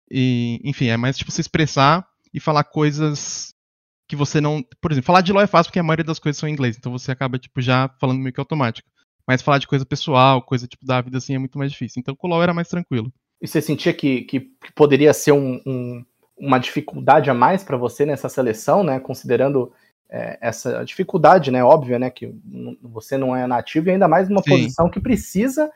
e, 0.10 0.62
enfim, 0.64 0.88
é 0.88 0.98
mais 0.98 1.18
tipo 1.18 1.32
se 1.32 1.42
expressar 1.42 2.08
e 2.34 2.40
falar 2.40 2.64
coisas 2.64 3.54
que 4.08 4.16
você 4.16 4.40
não. 4.40 4.64
Por 4.82 4.92
exemplo, 4.92 5.08
falar 5.08 5.22
de 5.22 5.34
LOL 5.34 5.44
é 5.44 5.48
fácil 5.48 5.70
porque 5.70 5.80
a 5.80 5.84
maioria 5.84 6.06
das 6.06 6.20
coisas 6.20 6.40
são 6.40 6.48
em 6.48 6.54
inglês, 6.54 6.78
então 6.78 6.92
você 6.92 7.12
acaba, 7.12 7.38
tipo, 7.38 7.62
já 7.62 7.90
falando 8.00 8.20
meio 8.20 8.34
que 8.34 8.40
automático. 8.40 8.88
Mas 9.28 9.42
falar 9.42 9.58
de 9.58 9.68
coisa 9.68 9.86
pessoal, 9.86 10.42
coisa 10.42 10.68
tipo 10.68 10.86
da 10.86 11.02
vida 11.02 11.18
assim, 11.18 11.36
é 11.36 11.40
muito 11.40 11.58
mais 11.58 11.72
difícil. 11.72 12.00
Então 12.00 12.16
com 12.16 12.28
o 12.28 12.30
LOL 12.30 12.44
era 12.44 12.54
mais 12.54 12.70
tranquilo. 12.70 13.12
E 13.42 13.48
você 13.48 13.62
sentia 13.62 13.94
que, 13.94 14.22
que 14.22 14.52
poderia 14.74 15.14
ser 15.14 15.34
um, 15.34 15.62
um, 15.66 16.06
uma 16.38 16.58
dificuldade 16.58 17.30
a 17.30 17.34
mais 17.34 17.64
para 17.64 17.76
você 17.76 18.06
nessa 18.06 18.30
seleção, 18.30 18.84
né? 18.84 19.00
Considerando 19.00 19.72
é, 20.10 20.38
essa 20.42 20.84
dificuldade, 20.84 21.52
né, 21.52 21.64
óbvia, 21.64 22.00
né, 22.00 22.10
que 22.10 22.34
você 22.82 23.18
não 23.18 23.36
é 23.36 23.46
nativo 23.46 23.90
e 23.90 23.92
ainda 23.92 24.08
mais 24.08 24.30
numa 24.30 24.42
Sim. 24.42 24.52
posição 24.52 24.90
que 24.90 25.00
precisa 25.00 25.70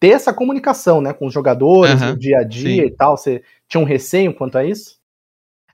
ter 0.00 0.08
essa 0.08 0.32
comunicação, 0.32 1.00
né, 1.00 1.12
com 1.12 1.26
os 1.26 1.32
jogadores, 1.32 2.02
uhum. 2.02 2.10
no 2.10 2.18
dia 2.18 2.38
a 2.38 2.44
dia 2.44 2.82
Sim. 2.82 2.88
e 2.88 2.90
tal. 2.90 3.16
Você 3.16 3.42
tinha 3.68 3.80
um 3.80 3.86
receio 3.86 4.34
quanto 4.34 4.58
a 4.58 4.64
isso? 4.64 4.98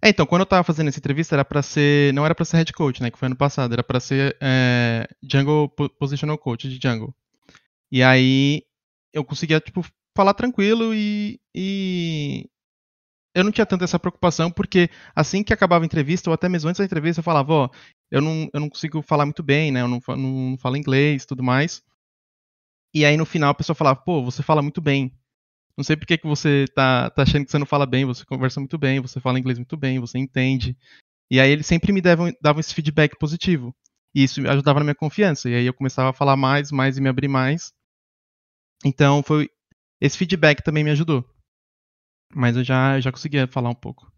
É, 0.04 0.08
então, 0.08 0.26
quando 0.26 0.40
eu 0.42 0.46
tava 0.46 0.64
fazendo 0.64 0.88
essa 0.88 0.98
entrevista, 0.98 1.34
era 1.36 1.44
para 1.44 1.62
ser, 1.62 2.12
não 2.12 2.24
era 2.24 2.34
para 2.34 2.44
ser 2.44 2.56
head 2.56 2.72
coach, 2.72 3.00
né, 3.00 3.10
que 3.10 3.18
foi 3.18 3.26
ano 3.26 3.36
passado, 3.36 3.72
era 3.72 3.84
para 3.84 4.00
ser 4.00 4.36
é, 4.40 5.08
jungle 5.22 5.68
positional 5.98 6.36
coach 6.36 6.68
de 6.68 6.78
jungle. 6.82 7.14
E 7.90 8.02
aí 8.02 8.64
eu 9.12 9.24
conseguia 9.24 9.60
tipo 9.60 9.84
falar 10.16 10.34
tranquilo 10.34 10.94
e, 10.94 11.40
e 11.54 12.48
eu 13.34 13.44
não 13.44 13.52
tinha 13.52 13.66
tanta 13.66 13.84
essa 13.84 13.98
preocupação, 13.98 14.50
porque 14.50 14.90
assim 15.14 15.44
que 15.44 15.52
acabava 15.52 15.84
a 15.84 15.86
entrevista, 15.86 16.30
ou 16.30 16.34
até 16.34 16.48
mesmo 16.48 16.68
antes 16.68 16.78
da 16.80 16.84
entrevista, 16.84 17.20
eu 17.20 17.24
falava, 17.24 17.52
ó, 17.52 17.70
eu 18.10 18.20
não, 18.20 18.48
eu 18.52 18.60
não 18.60 18.68
consigo 18.68 19.02
falar 19.02 19.24
muito 19.26 19.42
bem, 19.42 19.72
né? 19.72 19.82
Eu 19.82 19.88
não, 19.88 20.00
não, 20.08 20.16
não 20.50 20.58
falo 20.58 20.76
inglês 20.76 21.24
tudo 21.26 21.42
mais. 21.42 21.82
E 22.94 23.04
aí 23.04 23.16
no 23.16 23.24
final 23.24 23.50
a 23.50 23.54
pessoa 23.54 23.74
falava, 23.76 24.00
pô, 24.00 24.22
você 24.22 24.42
fala 24.42 24.62
muito 24.62 24.80
bem. 24.80 25.12
Não 25.76 25.84
sei 25.84 25.96
por 25.96 26.06
que, 26.06 26.18
que 26.18 26.26
você 26.26 26.66
tá, 26.74 27.10
tá 27.10 27.22
achando 27.22 27.44
que 27.44 27.50
você 27.50 27.58
não 27.58 27.66
fala 27.66 27.86
bem, 27.86 28.04
você 28.04 28.24
conversa 28.24 28.60
muito 28.60 28.76
bem, 28.76 29.00
você 29.00 29.20
fala 29.20 29.38
inglês 29.38 29.58
muito 29.58 29.76
bem, 29.76 29.98
você 29.98 30.18
entende. 30.18 30.76
E 31.30 31.40
aí 31.40 31.50
eles 31.50 31.66
sempre 31.66 31.92
me 31.92 32.00
davam, 32.00 32.30
davam 32.42 32.60
esse 32.60 32.74
feedback 32.74 33.16
positivo. 33.18 33.74
E 34.14 34.24
isso 34.24 34.46
ajudava 34.46 34.80
na 34.80 34.84
minha 34.84 34.94
confiança. 34.94 35.48
E 35.48 35.54
aí 35.54 35.66
eu 35.66 35.72
começava 35.72 36.10
a 36.10 36.12
falar 36.12 36.36
mais, 36.36 36.70
mais 36.70 36.98
e 36.98 37.00
me 37.00 37.08
abrir 37.08 37.28
mais. 37.28 37.72
Então 38.84 39.22
foi. 39.22 39.48
Esse 40.00 40.18
feedback 40.18 40.62
também 40.62 40.84
me 40.84 40.90
ajudou. 40.90 41.24
Mas 42.34 42.56
eu 42.56 42.64
já, 42.64 43.00
já 43.00 43.10
conseguia 43.10 43.46
falar 43.46 43.70
um 43.70 43.74
pouco. 43.74 44.12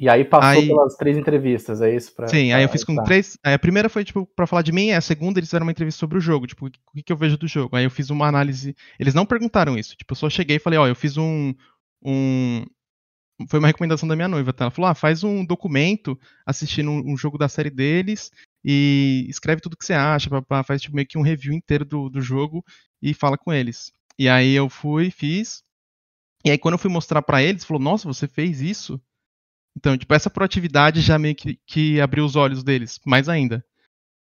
E 0.00 0.08
aí 0.08 0.24
passou 0.24 0.62
aí, 0.62 0.66
pelas 0.66 0.96
três 0.96 1.18
entrevistas, 1.18 1.82
é 1.82 1.94
isso? 1.94 2.14
Pra, 2.14 2.26
sim, 2.26 2.48
pra, 2.48 2.56
aí 2.56 2.62
eu 2.62 2.70
fiz 2.70 2.82
com 2.82 2.94
tá. 2.94 3.02
três. 3.02 3.36
A 3.44 3.58
primeira 3.58 3.86
foi, 3.86 4.02
tipo, 4.02 4.26
pra 4.34 4.46
falar 4.46 4.62
de 4.62 4.72
mim, 4.72 4.92
a 4.92 5.00
segunda 5.02 5.38
eles 5.38 5.50
fizeram 5.50 5.66
uma 5.66 5.72
entrevista 5.72 5.98
sobre 5.98 6.16
o 6.16 6.20
jogo, 6.22 6.46
tipo, 6.46 6.68
o 6.68 6.70
que, 6.70 7.02
que 7.02 7.12
eu 7.12 7.18
vejo 7.18 7.36
do 7.36 7.46
jogo. 7.46 7.76
Aí 7.76 7.84
eu 7.84 7.90
fiz 7.90 8.08
uma 8.08 8.26
análise. 8.26 8.74
Eles 8.98 9.12
não 9.12 9.26
perguntaram 9.26 9.76
isso, 9.76 9.94
tipo, 9.94 10.10
eu 10.10 10.16
só 10.16 10.30
cheguei 10.30 10.56
e 10.56 10.60
falei, 10.60 10.78
ó, 10.78 10.86
eu 10.86 10.96
fiz 10.96 11.18
um. 11.18 11.52
um... 12.02 12.64
Foi 13.46 13.58
uma 13.58 13.68
recomendação 13.68 14.08
da 14.08 14.16
minha 14.16 14.28
noiva, 14.28 14.54
tá? 14.54 14.64
Ela 14.64 14.70
falou, 14.70 14.90
ah, 14.90 14.94
faz 14.94 15.22
um 15.22 15.44
documento 15.44 16.18
assistindo 16.46 16.90
um, 16.90 17.12
um 17.12 17.16
jogo 17.16 17.36
da 17.36 17.48
série 17.48 17.70
deles 17.70 18.30
e 18.64 19.26
escreve 19.28 19.60
tudo 19.60 19.76
que 19.76 19.84
você 19.84 19.92
acha, 19.92 20.30
pra, 20.42 20.62
faz 20.62 20.80
tipo, 20.80 20.96
meio 20.96 21.06
que 21.06 21.18
um 21.18 21.22
review 21.22 21.52
inteiro 21.52 21.84
do, 21.84 22.08
do 22.08 22.22
jogo 22.22 22.64
e 23.02 23.12
fala 23.12 23.36
com 23.36 23.52
eles. 23.52 23.92
E 24.18 24.30
aí 24.30 24.54
eu 24.54 24.70
fui, 24.70 25.10
fiz, 25.10 25.62
e 26.42 26.50
aí 26.50 26.56
quando 26.56 26.74
eu 26.74 26.78
fui 26.78 26.90
mostrar 26.90 27.20
para 27.20 27.42
eles, 27.42 27.64
falou: 27.64 27.82
"Nossa, 27.82 28.08
você 28.08 28.26
fez 28.26 28.62
isso?" 28.62 28.98
Então, 29.76 29.96
tipo, 29.96 30.12
essa 30.14 30.30
proatividade 30.30 31.00
já 31.00 31.18
meio 31.18 31.34
que, 31.34 31.58
que 31.66 32.00
abriu 32.00 32.24
os 32.24 32.36
olhos 32.36 32.62
deles, 32.62 32.98
mais 33.06 33.28
ainda. 33.28 33.64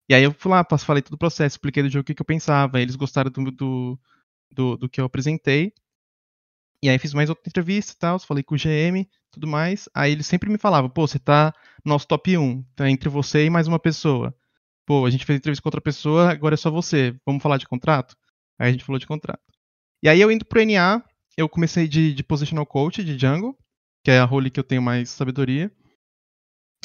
E 0.09 0.13
aí 0.13 0.23
eu 0.23 0.33
fui 0.33 0.51
lá, 0.51 0.65
falei 0.79 1.01
todo 1.01 1.13
o 1.13 1.17
processo, 1.17 1.55
expliquei 1.55 1.83
do 1.83 1.89
jogo 1.89 2.01
o 2.01 2.03
que, 2.03 2.13
que 2.13 2.21
eu 2.21 2.25
pensava, 2.25 2.81
eles 2.81 2.95
gostaram 2.95 3.31
do, 3.31 3.51
do, 3.51 3.99
do, 4.51 4.77
do, 4.77 4.89
que 4.89 4.99
eu 4.99 5.05
apresentei. 5.05 5.73
E 6.81 6.89
aí 6.89 6.99
fiz 6.99 7.13
mais 7.13 7.29
outra 7.29 7.47
entrevista 7.47 7.93
e 7.93 7.97
tal, 7.97 8.19
falei 8.19 8.43
com 8.43 8.55
o 8.55 8.57
GM, 8.57 9.07
tudo 9.31 9.47
mais. 9.47 9.87
Aí 9.93 10.11
ele 10.11 10.23
sempre 10.23 10.49
me 10.49 10.57
falava, 10.57 10.89
pô, 10.89 11.07
você 11.07 11.17
tá 11.19 11.53
no 11.83 11.89
nosso 11.93 12.07
top 12.07 12.37
1, 12.37 12.63
tá 12.75 12.89
entre 12.89 13.09
você 13.09 13.45
e 13.45 13.49
mais 13.49 13.67
uma 13.67 13.79
pessoa. 13.79 14.35
Pô, 14.85 15.05
a 15.05 15.09
gente 15.09 15.25
fez 15.25 15.37
entrevista 15.37 15.63
com 15.63 15.69
outra 15.69 15.81
pessoa, 15.81 16.29
agora 16.31 16.55
é 16.55 16.57
só 16.57 16.69
você, 16.69 17.15
vamos 17.25 17.41
falar 17.41 17.57
de 17.57 17.65
contrato? 17.65 18.17
Aí 18.59 18.69
a 18.69 18.71
gente 18.71 18.83
falou 18.83 18.99
de 18.99 19.07
contrato. 19.07 19.41
E 20.03 20.09
aí 20.09 20.19
eu 20.19 20.29
indo 20.29 20.43
pro 20.43 20.61
NA, 20.65 21.01
eu 21.37 21.47
comecei 21.47 21.87
de, 21.87 22.13
de 22.13 22.23
positional 22.23 22.65
coach 22.65 23.01
de 23.03 23.15
Django, 23.15 23.57
que 24.03 24.11
é 24.11 24.19
a 24.19 24.25
role 24.25 24.51
que 24.51 24.59
eu 24.59 24.63
tenho 24.63 24.81
mais 24.81 25.09
sabedoria. 25.09 25.71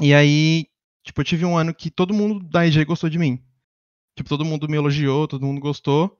E 0.00 0.14
aí, 0.14 0.66
tipo, 1.04 1.20
eu 1.20 1.24
tive 1.24 1.44
um 1.44 1.56
ano 1.56 1.74
que 1.74 1.90
todo 1.90 2.14
mundo 2.14 2.48
da 2.48 2.64
IG 2.64 2.84
gostou 2.84 3.10
de 3.10 3.18
mim. 3.18 3.42
Tipo, 4.16 4.28
todo 4.28 4.44
mundo 4.44 4.68
me 4.68 4.76
elogiou, 4.76 5.26
todo 5.26 5.44
mundo 5.44 5.60
gostou. 5.60 6.16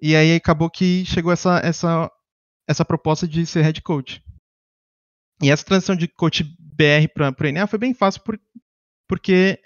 E 0.00 0.16
aí 0.16 0.34
acabou 0.34 0.70
que 0.70 1.04
chegou 1.04 1.32
essa 1.32 1.58
essa 1.58 2.10
essa 2.68 2.84
proposta 2.84 3.28
de 3.28 3.44
ser 3.46 3.62
head 3.62 3.80
coach. 3.82 4.22
E 5.42 5.50
essa 5.50 5.64
transição 5.64 5.96
de 5.96 6.08
coach 6.08 6.44
BR 6.58 7.08
para 7.12 7.28
o 7.28 7.52
NA 7.52 7.66
foi 7.66 7.78
bem 7.78 7.92
fácil 7.92 8.22
por, 8.22 8.40
porque 9.08 9.60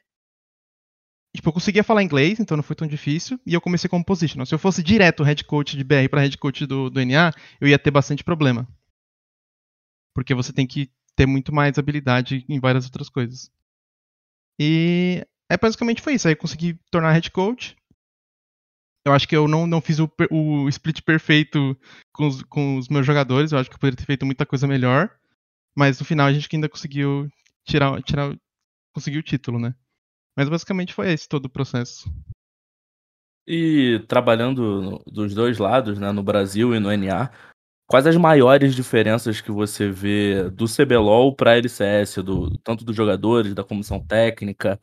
tipo, 1.34 1.48
eu 1.48 1.52
conseguia 1.52 1.84
falar 1.84 2.02
inglês, 2.02 2.40
então 2.40 2.56
não 2.56 2.64
foi 2.64 2.74
tão 2.74 2.88
difícil, 2.88 3.38
e 3.46 3.54
eu 3.54 3.60
comecei 3.60 3.88
como 3.88 4.04
positional. 4.04 4.46
Se 4.46 4.54
eu 4.54 4.58
fosse 4.58 4.82
direto 4.82 5.22
head 5.22 5.44
coach 5.44 5.76
de 5.76 5.84
BR 5.84 6.08
para 6.10 6.22
head 6.22 6.36
coach 6.38 6.66
do, 6.66 6.90
do 6.90 7.04
NA, 7.04 7.32
eu 7.60 7.68
ia 7.68 7.78
ter 7.78 7.90
bastante 7.90 8.24
problema. 8.24 8.66
Porque 10.16 10.34
você 10.34 10.50
tem 10.50 10.66
que 10.66 10.90
ter 11.14 11.26
muito 11.26 11.54
mais 11.54 11.78
habilidade 11.78 12.42
em 12.48 12.58
várias 12.58 12.86
outras 12.86 13.10
coisas. 13.10 13.52
E 14.58 15.22
é 15.46 15.58
basicamente 15.58 16.00
foi 16.00 16.14
isso. 16.14 16.26
Aí 16.26 16.32
eu 16.32 16.38
consegui 16.38 16.80
tornar 16.90 17.12
head 17.12 17.30
coach. 17.30 17.76
Eu 19.04 19.12
acho 19.12 19.28
que 19.28 19.36
eu 19.36 19.46
não, 19.46 19.66
não 19.66 19.82
fiz 19.82 19.98
o, 20.00 20.10
o 20.30 20.66
split 20.70 21.02
perfeito 21.02 21.78
com 22.14 22.28
os, 22.28 22.42
com 22.44 22.78
os 22.78 22.88
meus 22.88 23.04
jogadores. 23.04 23.52
Eu 23.52 23.58
acho 23.58 23.68
que 23.68 23.76
eu 23.76 23.78
poderia 23.78 23.98
ter 23.98 24.06
feito 24.06 24.24
muita 24.24 24.46
coisa 24.46 24.66
melhor. 24.66 25.14
Mas 25.76 26.00
no 26.00 26.06
final 26.06 26.26
a 26.26 26.32
gente 26.32 26.48
ainda 26.50 26.66
conseguiu 26.66 27.28
tirar, 27.66 28.02
tirar 28.02 28.34
conseguir 28.94 29.18
o 29.18 29.22
título, 29.22 29.58
né? 29.58 29.74
Mas 30.34 30.48
basicamente 30.48 30.94
foi 30.94 31.12
esse 31.12 31.28
todo 31.28 31.44
o 31.44 31.50
processo. 31.50 32.10
E 33.46 34.02
trabalhando 34.08 35.04
dos 35.06 35.34
dois 35.34 35.58
lados, 35.58 35.98
né, 35.98 36.10
no 36.10 36.22
Brasil 36.22 36.74
e 36.74 36.80
no 36.80 36.90
NA, 36.90 37.30
quais 37.86 38.06
as 38.06 38.16
maiores 38.16 38.74
diferenças 38.74 39.40
que 39.40 39.50
você 39.50 39.90
vê 39.90 40.50
do 40.50 40.66
CBLOL 40.66 41.34
para 41.34 41.52
a 41.52 41.56
LCS, 41.56 42.16
do, 42.16 42.56
tanto 42.58 42.84
dos 42.84 42.94
jogadores, 42.94 43.54
da 43.54 43.64
comissão 43.64 44.00
técnica? 44.04 44.80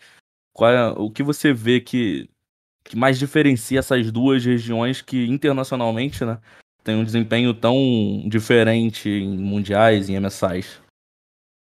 Qual 0.54 0.72
é, 0.72 0.90
o 0.92 1.12
que 1.12 1.24
você 1.24 1.54
vê 1.54 1.82
que, 1.82 2.30
que 2.84 2.96
mais 2.96 3.20
diferencia 3.20 3.80
essas 3.80 4.12
duas 4.12 4.46
regiões 4.46 5.02
que 5.02 5.26
internacionalmente 5.26 6.24
né, 6.24 6.40
têm 6.84 6.96
um 6.96 7.04
desempenho 7.04 7.54
tão 7.54 7.76
diferente 8.28 9.10
em 9.10 9.38
mundiais 9.38 10.10
em 10.10 10.20
MSIs? 10.20 10.82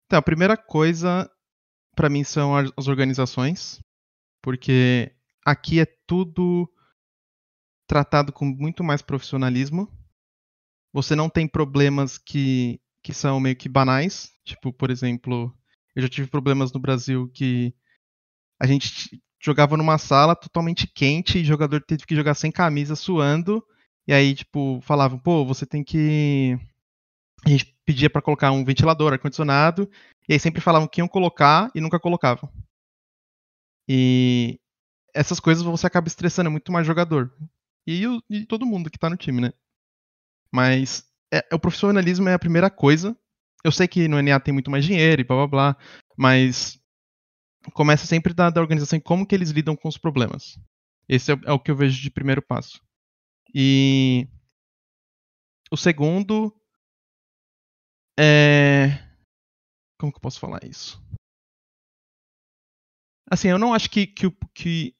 Então, 0.06 0.18
a 0.18 0.22
primeira 0.22 0.56
coisa 0.56 1.30
para 1.94 2.10
mim 2.10 2.24
são 2.24 2.54
as 2.56 2.88
organizações, 2.88 3.80
porque 4.42 5.12
aqui 5.44 5.80
é 5.80 5.86
tudo 6.06 6.68
tratado 7.86 8.32
com 8.32 8.44
muito 8.44 8.82
mais 8.82 9.00
profissionalismo. 9.00 9.88
Você 10.94 11.16
não 11.16 11.28
tem 11.28 11.48
problemas 11.48 12.16
que, 12.16 12.80
que 13.02 13.12
são 13.12 13.40
meio 13.40 13.56
que 13.56 13.68
banais, 13.68 14.30
tipo, 14.44 14.72
por 14.72 14.92
exemplo, 14.92 15.52
eu 15.92 16.02
já 16.02 16.08
tive 16.08 16.28
problemas 16.28 16.72
no 16.72 16.78
Brasil 16.78 17.28
que 17.34 17.74
a 18.60 18.66
gente 18.66 19.20
jogava 19.42 19.76
numa 19.76 19.98
sala 19.98 20.36
totalmente 20.36 20.86
quente 20.86 21.38
e 21.38 21.42
o 21.42 21.44
jogador 21.44 21.82
teve 21.82 22.06
que 22.06 22.14
jogar 22.14 22.34
sem 22.34 22.52
camisa, 22.52 22.94
suando, 22.94 23.60
e 24.06 24.12
aí, 24.12 24.36
tipo, 24.36 24.80
falavam, 24.82 25.18
pô, 25.18 25.44
você 25.44 25.66
tem 25.66 25.82
que. 25.82 26.56
A 27.44 27.48
gente 27.48 27.76
pedia 27.84 28.08
para 28.08 28.22
colocar 28.22 28.52
um 28.52 28.64
ventilador, 28.64 29.12
ar-condicionado, 29.12 29.90
e 30.28 30.34
aí 30.34 30.38
sempre 30.38 30.60
falavam 30.60 30.86
que 30.86 31.00
iam 31.00 31.08
colocar 31.08 31.72
e 31.74 31.80
nunca 31.80 31.98
colocavam. 31.98 32.48
E 33.88 34.60
essas 35.12 35.40
coisas 35.40 35.64
você 35.64 35.88
acaba 35.88 36.06
estressando 36.06 36.52
muito 36.52 36.70
mais 36.70 36.86
jogador. 36.86 37.34
E, 37.84 38.06
o, 38.06 38.22
e 38.30 38.46
todo 38.46 38.64
mundo 38.64 38.88
que 38.88 38.98
tá 38.98 39.10
no 39.10 39.16
time, 39.16 39.40
né? 39.40 39.52
Mas 40.54 41.04
é, 41.32 41.42
o 41.52 41.58
profissionalismo 41.58 42.28
é 42.28 42.34
a 42.34 42.38
primeira 42.38 42.70
coisa. 42.70 43.18
Eu 43.64 43.72
sei 43.72 43.88
que 43.88 44.06
no 44.06 44.22
NA 44.22 44.38
tem 44.38 44.54
muito 44.54 44.70
mais 44.70 44.84
dinheiro 44.84 45.20
e 45.20 45.24
blá 45.24 45.34
blá 45.34 45.46
blá, 45.48 45.76
mas 46.16 46.80
começa 47.72 48.06
sempre 48.06 48.32
da, 48.32 48.50
da 48.50 48.60
organização 48.60 48.96
e 48.96 49.02
como 49.02 49.26
que 49.26 49.34
eles 49.34 49.50
lidam 49.50 49.74
com 49.74 49.88
os 49.88 49.98
problemas. 49.98 50.56
Esse 51.08 51.32
é, 51.32 51.40
é 51.46 51.50
o 51.50 51.58
que 51.58 51.72
eu 51.72 51.76
vejo 51.76 52.00
de 52.00 52.08
primeiro 52.08 52.40
passo. 52.40 52.80
E 53.52 54.28
o 55.72 55.76
segundo 55.76 56.54
é 58.16 58.90
como 59.98 60.12
que 60.12 60.18
eu 60.18 60.22
posso 60.22 60.38
falar 60.38 60.62
isso? 60.62 61.02
Assim, 63.28 63.48
eu 63.48 63.58
não 63.58 63.74
acho 63.74 63.90
que, 63.90 64.06
que, 64.06 64.30
que 64.54 64.93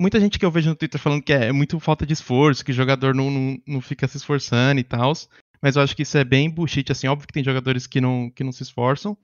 muita 0.00 0.18
gente 0.18 0.38
que 0.38 0.44
eu 0.46 0.50
vejo 0.50 0.70
no 0.70 0.74
Twitter 0.74 0.98
falando 0.98 1.22
que 1.22 1.32
é 1.32 1.52
muito 1.52 1.78
falta 1.78 2.06
de 2.06 2.14
esforço, 2.14 2.64
que 2.64 2.70
o 2.70 2.74
jogador 2.74 3.14
não, 3.14 3.30
não, 3.30 3.62
não 3.66 3.80
fica 3.82 4.08
se 4.08 4.16
esforçando 4.16 4.80
e 4.80 4.84
tal. 4.84 5.12
Mas 5.60 5.76
eu 5.76 5.82
acho 5.82 5.94
que 5.94 6.02
isso 6.02 6.16
é 6.16 6.24
bem 6.24 6.48
bullshit, 6.48 6.90
assim, 6.90 7.06
óbvio 7.06 7.26
que 7.26 7.34
tem 7.34 7.44
jogadores 7.44 7.86
que 7.86 8.00
não, 8.00 8.30
que 8.30 8.42
não 8.42 8.50
se 8.50 8.62
esforçam, 8.62 9.16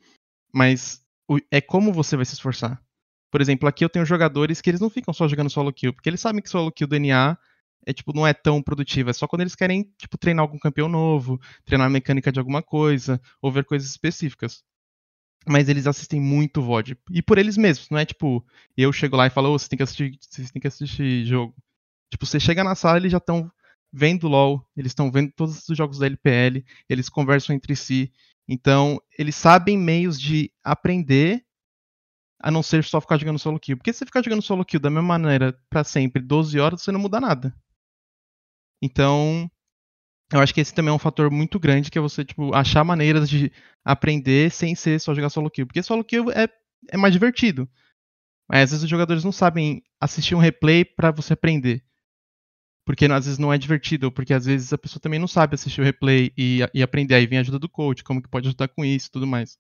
mas 0.53 1.03
é 1.51 1.63
como 1.63 1.95
você 1.95 2.15
vai 2.15 2.27
se 2.27 2.35
esforçar. 2.35 2.79
Por 3.31 3.41
exemplo, 3.41 3.67
aqui 3.67 3.83
eu 3.85 3.89
tenho 3.89 4.05
jogadores 4.05 4.61
que 4.61 4.69
eles 4.69 4.81
não 4.81 4.91
ficam 4.91 5.15
só 5.15 5.27
jogando 5.27 5.49
solo 5.49 5.73
kill, 5.73 5.95
porque 5.95 6.11
eles 6.11 6.21
sabem 6.21 6.43
que 6.43 6.51
solo 6.51 6.71
kill 6.71 6.87
DNA 6.87 7.39
é 7.87 7.93
tipo 7.93 8.13
não 8.15 8.27
é 8.27 8.35
tão 8.35 8.63
produtivo, 8.63 9.09
é 9.09 9.13
só 9.15 9.27
quando 9.27 9.43
eles 9.43 9.55
querem 9.55 9.91
tipo 9.99 10.19
treinar 10.19 10.43
algum 10.43 10.59
campeão 10.59 10.89
novo, 10.89 11.41
treinar 11.65 11.87
a 11.87 11.91
mecânica 11.91 12.31
de 12.31 12.39
alguma 12.39 12.63
coisa, 12.63 13.19
ou 13.41 13.51
ver 13.51 13.65
coisas 13.65 13.89
específicas 13.89 14.63
mas 15.47 15.69
eles 15.69 15.87
assistem 15.87 16.21
muito 16.21 16.63
VOD. 16.63 16.97
E 17.11 17.23
por 17.23 17.39
eles 17.39 17.57
mesmos, 17.57 17.89
não 17.91 17.99
é 17.99 18.05
tipo, 18.05 18.45
eu 18.77 18.93
chego 18.93 19.17
lá 19.17 19.27
e 19.27 19.31
falo, 19.31 19.51
oh, 19.51 19.59
você 19.59 19.69
tem 19.69 19.77
que 19.77 19.83
assistir, 19.83 20.19
você 20.21 20.53
tem 20.53 20.61
que 20.61 20.69
assistir 20.69 21.25
jogo. 21.25 21.55
Tipo, 22.11 22.27
você 22.27 22.41
chega 22.41 22.65
na 22.65 22.75
sala, 22.75 22.99
eles 22.99 23.13
já 23.13 23.19
estão 23.19 23.51
vendo 23.93 24.29
LoL, 24.29 24.67
eles 24.77 24.91
estão 24.91 25.11
vendo 25.11 25.33
todos 25.33 25.69
os 25.69 25.77
jogos 25.77 25.99
da 25.99 26.07
LPL, 26.07 26.65
eles 26.89 27.09
conversam 27.09 27.55
entre 27.55 27.75
si. 27.77 28.13
Então, 28.49 29.01
eles 29.19 29.35
sabem 29.35 29.79
meios 29.79 30.21
de 30.21 30.53
aprender 30.63 31.45
a 32.41 32.51
não 32.51 32.63
ser 32.63 32.85
só 32.85 33.01
ficar 33.01 33.19
jogando 33.19 33.39
solo 33.39 33.59
kill. 33.59 33.77
Porque 33.77 33.93
se 33.93 34.01
você 34.01 34.07
ficar 34.07 34.23
jogando 34.23 34.43
solo 34.43 34.65
kill 34.65 34.81
da 34.81 34.91
mesma 34.91 35.19
maneira 35.19 35.59
para 35.71 35.83
sempre, 35.85 36.23
12 36.23 36.59
horas, 36.59 36.83
você 36.83 36.93
não 36.93 37.01
muda 37.01 37.21
nada. 37.21 37.55
Então, 38.83 39.51
eu 40.33 40.41
acho 40.41 40.53
que 40.53 40.61
esse 40.61 40.75
também 40.75 40.91
é 40.91 40.95
um 40.95 40.99
fator 40.99 41.31
muito 41.31 41.59
grande, 41.59 41.91
que 41.91 41.99
é 41.99 42.01
você, 42.01 42.25
tipo, 42.25 42.55
achar 42.55 42.83
maneiras 42.83 43.29
de 43.29 43.53
aprender 43.85 44.51
sem 44.51 44.75
ser 44.75 45.01
só 45.01 45.15
jogar 45.15 45.31
solo 45.31 45.51
kill. 45.51 45.67
Porque 45.67 45.83
solo 45.83 46.05
kill 46.05 46.31
é, 46.33 46.49
é 46.91 46.97
mais 46.97 47.13
divertido. 47.13 47.69
Mas 48.49 48.65
às 48.65 48.71
vezes 48.71 48.85
os 48.85 48.91
jogadores 48.91 49.25
não 49.25 49.33
sabem 49.33 49.83
assistir 50.01 50.35
um 50.35 50.41
replay 50.41 50.85
para 50.85 51.11
você 51.11 51.33
aprender. 51.33 51.85
Porque 52.85 53.05
às 53.07 53.25
vezes 53.25 53.39
não 53.39 53.53
é 53.53 53.59
divertido, 53.59 54.13
porque 54.13 54.33
às 54.33 54.47
vezes 54.47 54.73
a 54.73 54.79
pessoa 54.79 55.01
também 55.01 55.19
não 55.19 55.27
sabe 55.29 55.55
assistir 55.55 55.81
o 55.81 55.85
replay 55.85 56.33
e, 56.37 56.61
e 56.73 56.83
aprender. 56.83 57.15
Aí 57.15 57.27
vem 57.27 57.39
a 57.39 57.41
ajuda 57.41 57.59
do 57.59 57.69
coach, 57.69 58.03
como 58.03 58.23
que 58.23 58.29
pode 58.29 58.49
ajudar 58.49 58.69
com 58.69 58.85
isso 58.85 59.09
e 59.09 59.11
tudo 59.11 59.27
mais. 59.27 59.59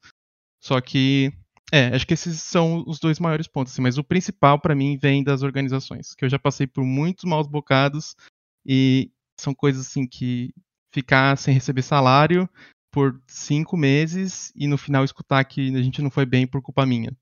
Só 0.60 0.80
que, 0.80 1.32
é, 1.72 1.88
acho 1.88 2.06
que 2.06 2.14
esses 2.14 2.40
são 2.42 2.84
os 2.86 2.98
dois 2.98 3.20
maiores 3.20 3.46
pontos. 3.46 3.72
Assim, 3.72 3.82
mas 3.82 3.98
o 3.98 4.04
principal 4.04 4.60
para 4.60 4.74
mim 4.74 4.96
vem 4.96 5.22
das 5.22 5.42
organizações, 5.42 6.14
que 6.14 6.24
eu 6.24 6.28
já 6.28 6.38
passei 6.38 6.66
por 6.66 6.84
muitos 6.84 7.24
maus 7.24 7.46
bocados 7.46 8.16
e, 8.64 9.10
são 9.38 9.54
coisas 9.54 9.86
assim 9.86 10.06
que 10.06 10.52
ficar 10.92 11.36
sem 11.36 11.52
receber 11.52 11.82
salário 11.82 12.48
por 12.90 13.20
cinco 13.26 13.76
meses 13.76 14.52
e 14.56 14.66
no 14.66 14.78
final 14.78 15.04
escutar 15.04 15.44
que 15.44 15.74
a 15.76 15.82
gente 15.82 16.00
não 16.00 16.10
foi 16.10 16.24
bem 16.24 16.46
por 16.46 16.62
culpa 16.62 16.86
minha. 16.86 17.12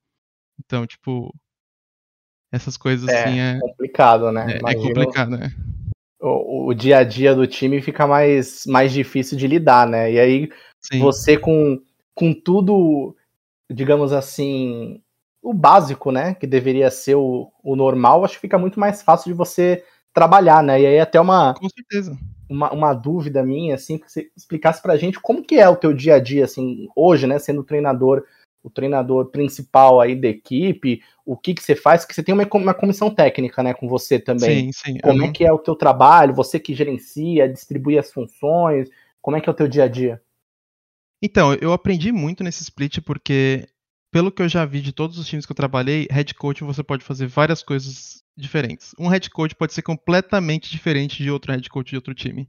Então, 0.58 0.86
tipo, 0.86 1.34
essas 2.52 2.76
coisas 2.76 3.08
é, 3.08 3.24
assim 3.24 3.40
é 3.40 3.58
complicado, 3.58 4.30
né? 4.30 4.58
É, 4.64 4.70
é 4.70 4.74
complicado, 4.76 5.36
né? 5.36 5.50
O, 6.20 6.68
o, 6.68 6.74
dia 6.74 6.98
a 6.98 7.04
dia 7.04 7.34
do 7.34 7.46
time 7.46 7.82
fica 7.82 8.06
mais, 8.06 8.64
mais 8.66 8.92
difícil 8.92 9.36
de 9.36 9.48
lidar, 9.48 9.86
né? 9.88 10.12
E 10.12 10.20
aí 10.20 10.48
Sim. 10.80 11.00
você 11.00 11.36
com, 11.36 11.82
com 12.14 12.32
tudo, 12.32 13.16
digamos 13.68 14.12
assim, 14.12 15.02
o 15.42 15.52
básico, 15.52 16.12
né? 16.12 16.34
Que 16.34 16.46
deveria 16.46 16.90
ser 16.90 17.16
o, 17.16 17.52
o 17.62 17.74
normal, 17.74 18.24
acho 18.24 18.34
que 18.34 18.42
fica 18.42 18.56
muito 18.56 18.78
mais 18.78 19.02
fácil 19.02 19.32
de 19.32 19.36
você 19.36 19.84
trabalhar, 20.14 20.62
né? 20.62 20.80
E 20.80 20.86
aí 20.86 21.00
até 21.00 21.20
uma, 21.20 21.52
Com 21.54 21.68
certeza. 21.68 22.16
uma, 22.48 22.72
uma 22.72 22.94
dúvida 22.94 23.42
minha, 23.42 23.74
assim, 23.74 23.98
que 23.98 24.10
você 24.10 24.30
explicasse 24.36 24.80
pra 24.80 24.96
gente 24.96 25.20
como 25.20 25.44
que 25.44 25.56
é 25.56 25.68
o 25.68 25.76
teu 25.76 25.92
dia 25.92 26.14
a 26.14 26.20
dia, 26.20 26.44
assim, 26.44 26.88
hoje, 26.94 27.26
né, 27.26 27.38
sendo 27.38 27.64
treinador, 27.64 28.24
o 28.62 28.70
treinador 28.70 29.26
principal 29.26 30.00
aí 30.00 30.14
da 30.14 30.28
equipe, 30.28 31.02
o 31.26 31.36
que 31.36 31.52
que 31.52 31.62
você 31.62 31.74
faz, 31.74 32.04
que 32.04 32.14
você 32.14 32.22
tem 32.22 32.34
uma, 32.34 32.48
uma 32.54 32.72
comissão 32.72 33.10
técnica, 33.10 33.62
né, 33.62 33.74
com 33.74 33.88
você 33.88 34.18
também. 34.18 34.72
Sim, 34.72 34.92
sim. 34.92 34.98
Como 35.00 35.20
uhum. 35.20 35.28
é 35.28 35.32
que 35.32 35.44
é 35.44 35.52
o 35.52 35.58
teu 35.58 35.74
trabalho, 35.74 36.32
você 36.32 36.60
que 36.60 36.74
gerencia, 36.74 37.48
distribui 37.48 37.98
as 37.98 38.12
funções, 38.12 38.88
como 39.20 39.36
é 39.36 39.40
que 39.40 39.48
é 39.48 39.52
o 39.52 39.56
teu 39.56 39.66
dia 39.66 39.84
a 39.84 39.88
dia? 39.88 40.22
Então, 41.20 41.54
eu 41.54 41.72
aprendi 41.72 42.12
muito 42.12 42.44
nesse 42.44 42.62
split 42.62 43.00
porque 43.00 43.66
pelo 44.12 44.30
que 44.30 44.42
eu 44.42 44.48
já 44.48 44.64
vi 44.64 44.80
de 44.80 44.92
todos 44.92 45.18
os 45.18 45.26
times 45.26 45.44
que 45.44 45.50
eu 45.50 45.56
trabalhei, 45.56 46.06
head 46.08 46.34
coach 46.34 46.62
você 46.62 46.84
pode 46.84 47.02
fazer 47.02 47.26
várias 47.26 47.62
coisas 47.62 48.23
diferentes. 48.36 48.94
Um 48.98 49.08
head 49.08 49.30
coach 49.30 49.54
pode 49.54 49.72
ser 49.72 49.82
completamente 49.82 50.70
diferente 50.70 51.22
de 51.22 51.30
outro 51.30 51.52
head 51.52 51.68
coach 51.68 51.90
de 51.90 51.96
outro 51.96 52.14
time. 52.14 52.48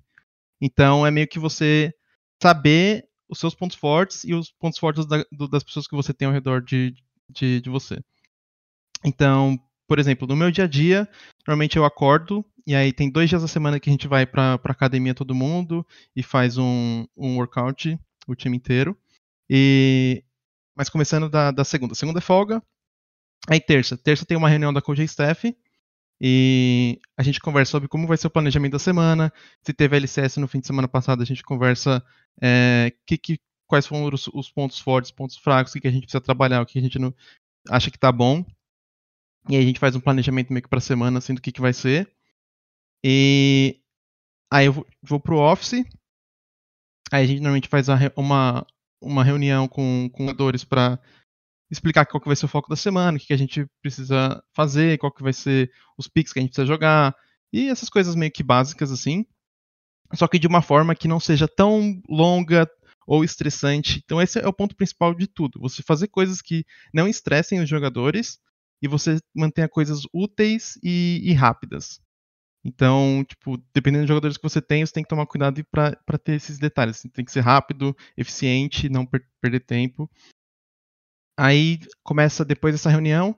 Então 0.61 1.05
é 1.05 1.11
meio 1.11 1.27
que 1.27 1.39
você 1.39 1.93
saber 2.41 3.07
os 3.29 3.39
seus 3.39 3.55
pontos 3.55 3.77
fortes 3.77 4.23
e 4.23 4.33
os 4.33 4.51
pontos 4.51 4.79
fortes 4.79 5.05
da, 5.05 5.23
do, 5.31 5.47
das 5.47 5.63
pessoas 5.63 5.87
que 5.87 5.95
você 5.95 6.13
tem 6.13 6.27
ao 6.27 6.33
redor 6.33 6.61
de, 6.61 6.93
de, 7.29 7.61
de, 7.61 7.69
você. 7.69 7.99
Então, 9.03 9.59
por 9.87 9.99
exemplo, 9.99 10.27
no 10.27 10.35
meu 10.35 10.51
dia 10.51 10.65
a 10.65 10.67
dia, 10.67 11.09
normalmente 11.47 11.77
eu 11.77 11.85
acordo 11.85 12.45
e 12.67 12.75
aí 12.75 12.91
tem 12.91 13.09
dois 13.09 13.29
dias 13.29 13.41
da 13.41 13.47
semana 13.47 13.79
que 13.79 13.89
a 13.89 13.93
gente 13.93 14.07
vai 14.07 14.25
para 14.25 14.55
academia 14.65 15.13
todo 15.13 15.35
mundo 15.35 15.85
e 16.15 16.23
faz 16.23 16.57
um, 16.57 17.05
um 17.15 17.37
workout, 17.37 17.97
o 18.27 18.35
time 18.35 18.57
inteiro. 18.57 18.97
E 19.49 20.23
mas 20.75 20.89
começando 20.89 21.29
da, 21.29 21.51
da 21.51 21.63
segunda. 21.63 21.95
Segunda 21.95 22.19
é 22.19 22.21
folga. 22.21 22.61
Aí 23.47 23.61
terça. 23.61 23.95
Terça 23.95 24.25
tem 24.25 24.35
uma 24.35 24.49
reunião 24.49 24.73
da 24.73 24.81
Code 24.81 25.03
Staff. 25.03 25.55
E 26.19 26.99
a 27.17 27.23
gente 27.23 27.39
conversa 27.39 27.71
sobre 27.71 27.89
como 27.89 28.07
vai 28.07 28.17
ser 28.17 28.27
o 28.27 28.31
planejamento 28.31 28.73
da 28.73 28.79
semana. 28.79 29.31
Se 29.61 29.73
teve 29.73 29.97
LCS 29.97 30.37
no 30.37 30.47
fim 30.47 30.59
de 30.59 30.67
semana 30.67 30.87
passado, 30.87 31.21
a 31.21 31.25
gente 31.25 31.43
conversa 31.43 32.03
é, 32.41 32.93
que, 33.05 33.17
que, 33.17 33.39
quais 33.67 33.85
foram 33.85 34.13
os, 34.13 34.27
os 34.27 34.49
pontos 34.49 34.79
fortes, 34.79 35.11
pontos 35.11 35.37
fracos, 35.37 35.73
o 35.75 35.79
que 35.79 35.87
a 35.87 35.91
gente 35.91 36.03
precisa 36.03 36.21
trabalhar, 36.21 36.61
o 36.61 36.65
que 36.65 36.79
a 36.79 36.81
gente 36.81 36.99
não 36.99 37.13
acha 37.69 37.91
que 37.91 37.99
tá 37.99 38.11
bom. 38.11 38.45
E 39.49 39.55
aí 39.55 39.63
a 39.63 39.65
gente 39.65 39.79
faz 39.79 39.95
um 39.95 39.99
planejamento 39.99 40.51
meio 40.51 40.63
que 40.63 40.69
pra 40.69 40.79
semana, 40.79 41.19
assim, 41.19 41.33
do 41.33 41.41
que, 41.41 41.51
que 41.51 41.61
vai 41.61 41.73
ser. 41.73 42.11
E 43.03 43.79
aí 44.51 44.65
eu 44.67 44.73
vou, 44.73 44.87
vou 45.03 45.19
pro 45.19 45.39
office. 45.39 45.83
Aí 47.11 47.23
a 47.23 47.27
gente 47.27 47.41
normalmente 47.41 47.67
faz 47.67 47.87
uma, 48.15 48.65
uma 49.01 49.23
reunião 49.23 49.67
com, 49.67 50.09
com 50.11 50.23
jogadores 50.23 50.63
para 50.63 50.99
explicar 51.75 52.05
qual 52.05 52.21
que 52.21 52.27
vai 52.27 52.35
ser 52.35 52.45
o 52.45 52.49
foco 52.49 52.69
da 52.69 52.75
semana, 52.75 53.17
o 53.17 53.19
que, 53.19 53.27
que 53.27 53.33
a 53.33 53.37
gente 53.37 53.65
precisa 53.81 54.43
fazer, 54.53 54.97
qual 54.97 55.11
que 55.11 55.23
vai 55.23 55.33
ser 55.33 55.71
os 55.97 56.07
picks 56.07 56.33
que 56.33 56.39
a 56.39 56.41
gente 56.41 56.51
precisa 56.51 56.67
jogar, 56.67 57.15
e 57.53 57.69
essas 57.69 57.89
coisas 57.89 58.15
meio 58.15 58.31
que 58.31 58.43
básicas 58.43 58.91
assim. 58.91 59.25
Só 60.13 60.27
que 60.27 60.39
de 60.39 60.47
uma 60.47 60.61
forma 60.61 60.95
que 60.95 61.07
não 61.07 61.19
seja 61.19 61.47
tão 61.47 62.01
longa 62.09 62.69
ou 63.07 63.23
estressante. 63.23 64.01
Então 64.03 64.21
esse 64.21 64.39
é 64.39 64.47
o 64.47 64.53
ponto 64.53 64.75
principal 64.75 65.13
de 65.13 65.27
tudo. 65.27 65.59
Você 65.61 65.81
fazer 65.83 66.07
coisas 66.07 66.41
que 66.41 66.65
não 66.93 67.07
estressem 67.07 67.59
os 67.59 67.69
jogadores 67.69 68.39
e 68.81 68.87
você 68.87 69.19
mantenha 69.33 69.69
coisas 69.69 70.01
úteis 70.13 70.77
e, 70.83 71.21
e 71.23 71.33
rápidas. 71.33 72.01
Então, 72.63 73.23
tipo, 73.27 73.57
dependendo 73.73 74.03
dos 74.03 74.09
jogadores 74.09 74.37
que 74.37 74.43
você 74.43 74.59
tem, 74.59 74.83
você 74.83 74.91
tem 74.91 75.03
que 75.03 75.09
tomar 75.09 75.27
cuidado 75.27 75.63
para 75.71 76.17
ter 76.17 76.33
esses 76.33 76.57
detalhes. 76.57 77.03
Tem 77.13 77.23
que 77.23 77.31
ser 77.31 77.41
rápido, 77.41 77.95
eficiente, 78.17 78.89
não 78.89 79.05
per 79.05 79.23
perder 79.39 79.59
tempo. 79.59 80.09
Aí 81.37 81.79
começa 82.03 82.45
depois 82.45 82.73
dessa 82.73 82.89
reunião, 82.89 83.37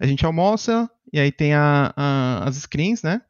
a 0.00 0.06
gente 0.06 0.24
almoça 0.24 0.90
e 1.12 1.18
aí 1.18 1.32
tem 1.32 1.54
a, 1.54 1.92
a, 1.96 2.48
as 2.48 2.56
screens, 2.56 3.02
né? 3.02 3.22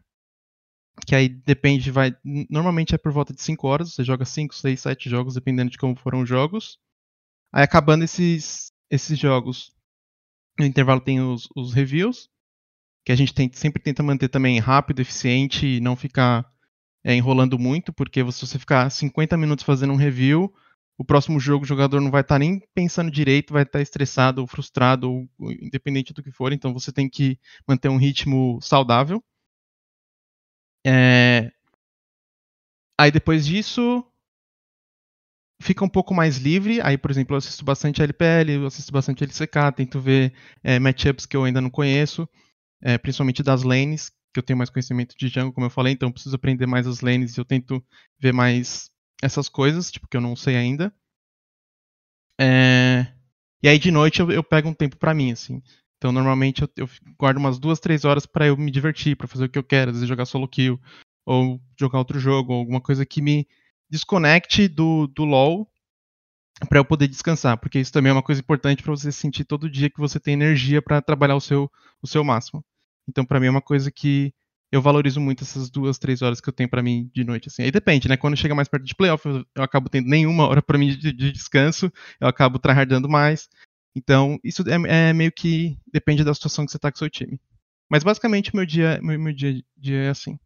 Que 1.06 1.14
aí 1.14 1.28
depende, 1.28 1.90
vai. 1.90 2.14
Normalmente 2.50 2.94
é 2.94 2.98
por 2.98 3.12
volta 3.12 3.32
de 3.32 3.40
5 3.40 3.66
horas, 3.66 3.94
você 3.94 4.04
joga 4.04 4.24
5, 4.24 4.54
6, 4.54 4.80
7 4.80 5.08
jogos, 5.08 5.34
dependendo 5.34 5.70
de 5.70 5.78
como 5.78 5.96
foram 5.96 6.22
os 6.22 6.28
jogos. 6.28 6.78
Aí 7.52 7.64
acabando 7.64 8.04
esses, 8.04 8.72
esses 8.90 9.18
jogos, 9.18 9.72
no 10.58 10.66
intervalo 10.66 11.00
tem 11.00 11.20
os, 11.20 11.48
os 11.56 11.72
reviews 11.72 12.28
que 13.04 13.12
a 13.12 13.16
gente 13.16 13.34
tem, 13.34 13.50
sempre 13.52 13.82
tenta 13.82 14.02
manter 14.02 14.28
também 14.28 14.58
rápido, 14.58 15.00
eficiente 15.00 15.66
e 15.66 15.80
não 15.80 15.96
ficar 15.96 16.48
é, 17.02 17.14
enrolando 17.14 17.58
muito, 17.58 17.92
porque 17.92 18.20
se 18.30 18.46
você 18.46 18.58
ficar 18.58 18.90
50 18.90 19.36
minutos 19.36 19.64
fazendo 19.64 19.92
um 19.92 19.96
review, 19.96 20.52
o 21.00 21.04
próximo 21.04 21.40
jogo 21.40 21.64
o 21.64 21.66
jogador 21.66 21.98
não 21.98 22.10
vai 22.10 22.20
estar 22.20 22.34
tá 22.34 22.38
nem 22.40 22.60
pensando 22.74 23.10
direito, 23.10 23.54
vai 23.54 23.62
estar 23.62 23.78
tá 23.78 23.82
estressado 23.82 24.42
ou 24.42 24.46
frustrado, 24.46 25.10
ou, 25.10 25.28
independente 25.50 26.12
do 26.12 26.22
que 26.22 26.30
for, 26.30 26.52
então 26.52 26.74
você 26.74 26.92
tem 26.92 27.08
que 27.08 27.38
manter 27.66 27.88
um 27.88 27.96
ritmo 27.96 28.60
saudável. 28.60 29.24
É... 30.86 31.50
Aí 33.00 33.10
depois 33.10 33.46
disso, 33.46 34.04
fica 35.62 35.82
um 35.82 35.88
pouco 35.88 36.12
mais 36.12 36.36
livre. 36.36 36.82
Aí, 36.82 36.98
por 36.98 37.10
exemplo, 37.10 37.34
eu 37.34 37.38
assisto 37.38 37.64
bastante 37.64 38.02
LPL, 38.02 38.50
eu 38.50 38.66
assisto 38.66 38.92
bastante 38.92 39.24
LCK, 39.24 39.72
tento 39.74 39.98
ver 40.00 40.34
é, 40.62 40.78
matchups 40.78 41.24
que 41.24 41.34
eu 41.34 41.44
ainda 41.44 41.62
não 41.62 41.70
conheço 41.70 42.28
é, 42.82 42.98
principalmente 42.98 43.42
das 43.42 43.62
lanes, 43.62 44.10
que 44.32 44.38
eu 44.38 44.42
tenho 44.42 44.58
mais 44.58 44.70
conhecimento 44.70 45.14
de 45.18 45.28
jungle, 45.28 45.52
como 45.52 45.66
eu 45.66 45.70
falei, 45.70 45.92
então 45.94 46.08
eu 46.08 46.12
preciso 46.12 46.36
aprender 46.36 46.66
mais 46.66 46.86
as 46.86 47.00
lanes 47.00 47.36
e 47.36 47.40
eu 47.40 47.44
tento 47.44 47.82
ver 48.18 48.32
mais 48.32 48.90
essas 49.22 49.48
coisas, 49.48 49.90
tipo, 49.90 50.08
que 50.08 50.16
eu 50.16 50.20
não 50.20 50.34
sei 50.34 50.56
ainda. 50.56 50.92
É... 52.40 53.06
E 53.62 53.68
aí 53.68 53.78
de 53.78 53.90
noite 53.90 54.20
eu, 54.20 54.30
eu 54.30 54.42
pego 54.42 54.68
um 54.68 54.74
tempo 54.74 54.96
para 54.96 55.14
mim, 55.14 55.32
assim. 55.32 55.62
Então 55.98 56.10
normalmente 56.12 56.62
eu, 56.62 56.70
eu, 56.76 56.88
guardo 57.18 57.36
umas 57.36 57.58
duas, 57.58 57.78
três 57.78 58.04
horas 58.04 58.24
para 58.24 58.46
eu 58.46 58.56
me 58.56 58.70
divertir, 58.70 59.16
para 59.16 59.28
fazer 59.28 59.44
o 59.44 59.48
que 59.48 59.58
eu 59.58 59.64
quero, 59.64 59.90
às 59.90 59.96
vezes 59.96 60.08
jogar 60.08 60.24
solo 60.24 60.48
kill, 60.48 60.80
ou 61.26 61.60
jogar 61.78 61.98
outro 61.98 62.18
jogo, 62.18 62.52
ou 62.52 62.60
alguma 62.60 62.80
coisa 62.80 63.04
que 63.04 63.20
me 63.20 63.46
desconecte 63.90 64.68
do, 64.68 65.06
do 65.08 65.24
LoL 65.24 65.70
para 66.68 66.78
eu 66.78 66.84
poder 66.84 67.08
descansar, 67.08 67.58
porque 67.58 67.78
isso 67.78 67.92
também 67.92 68.10
é 68.10 68.12
uma 68.12 68.22
coisa 68.22 68.40
importante 68.40 68.82
para 68.82 68.90
você 68.90 69.10
sentir 69.10 69.44
todo 69.44 69.70
dia 69.70 69.90
que 69.90 70.00
você 70.00 70.20
tem 70.20 70.34
energia 70.34 70.82
para 70.82 71.00
trabalhar 71.00 71.36
o 71.36 71.40
seu, 71.40 71.70
o 72.02 72.06
seu 72.06 72.22
máximo. 72.22 72.64
Então, 73.08 73.24
para 73.24 73.40
mim 73.40 73.46
é 73.46 73.50
uma 73.50 73.62
coisa 73.62 73.90
que 73.90 74.32
eu 74.72 74.80
valorizo 74.80 75.20
muito 75.20 75.42
essas 75.42 75.68
duas, 75.68 75.98
três 75.98 76.22
horas 76.22 76.40
que 76.40 76.48
eu 76.48 76.52
tenho 76.52 76.68
para 76.68 76.82
mim 76.82 77.10
de 77.12 77.24
noite. 77.24 77.48
Assim. 77.48 77.62
Aí 77.62 77.70
depende, 77.70 78.08
né? 78.08 78.16
Quando 78.16 78.36
chega 78.36 78.54
mais 78.54 78.68
perto 78.68 78.84
de 78.84 78.94
playoff, 78.94 79.26
eu, 79.26 79.44
eu 79.54 79.62
acabo 79.62 79.88
tendo 79.88 80.08
nenhuma 80.08 80.46
hora 80.46 80.62
para 80.62 80.78
mim 80.78 80.96
de, 80.96 81.12
de, 81.12 81.32
descanso, 81.32 81.92
eu 82.20 82.28
acabo 82.28 82.58
tryhardando 82.58 83.08
mais. 83.08 83.48
Então, 83.96 84.38
isso 84.44 84.62
é, 84.68 85.08
é, 85.08 85.12
meio 85.12 85.32
que 85.32 85.76
depende 85.92 86.22
da 86.22 86.32
situação 86.32 86.64
que 86.64 86.70
você 86.70 86.78
tá 86.78 86.90
com 86.90 86.96
o 86.96 86.98
seu 86.98 87.10
time. 87.10 87.40
Mas 87.90 88.04
basicamente 88.04 88.54
meu 88.54 88.64
dia, 88.64 89.00
meu, 89.02 89.18
meu 89.18 89.34
dia, 89.34 89.60
dia 89.76 89.98
é 90.04 90.08
assim. 90.10 90.38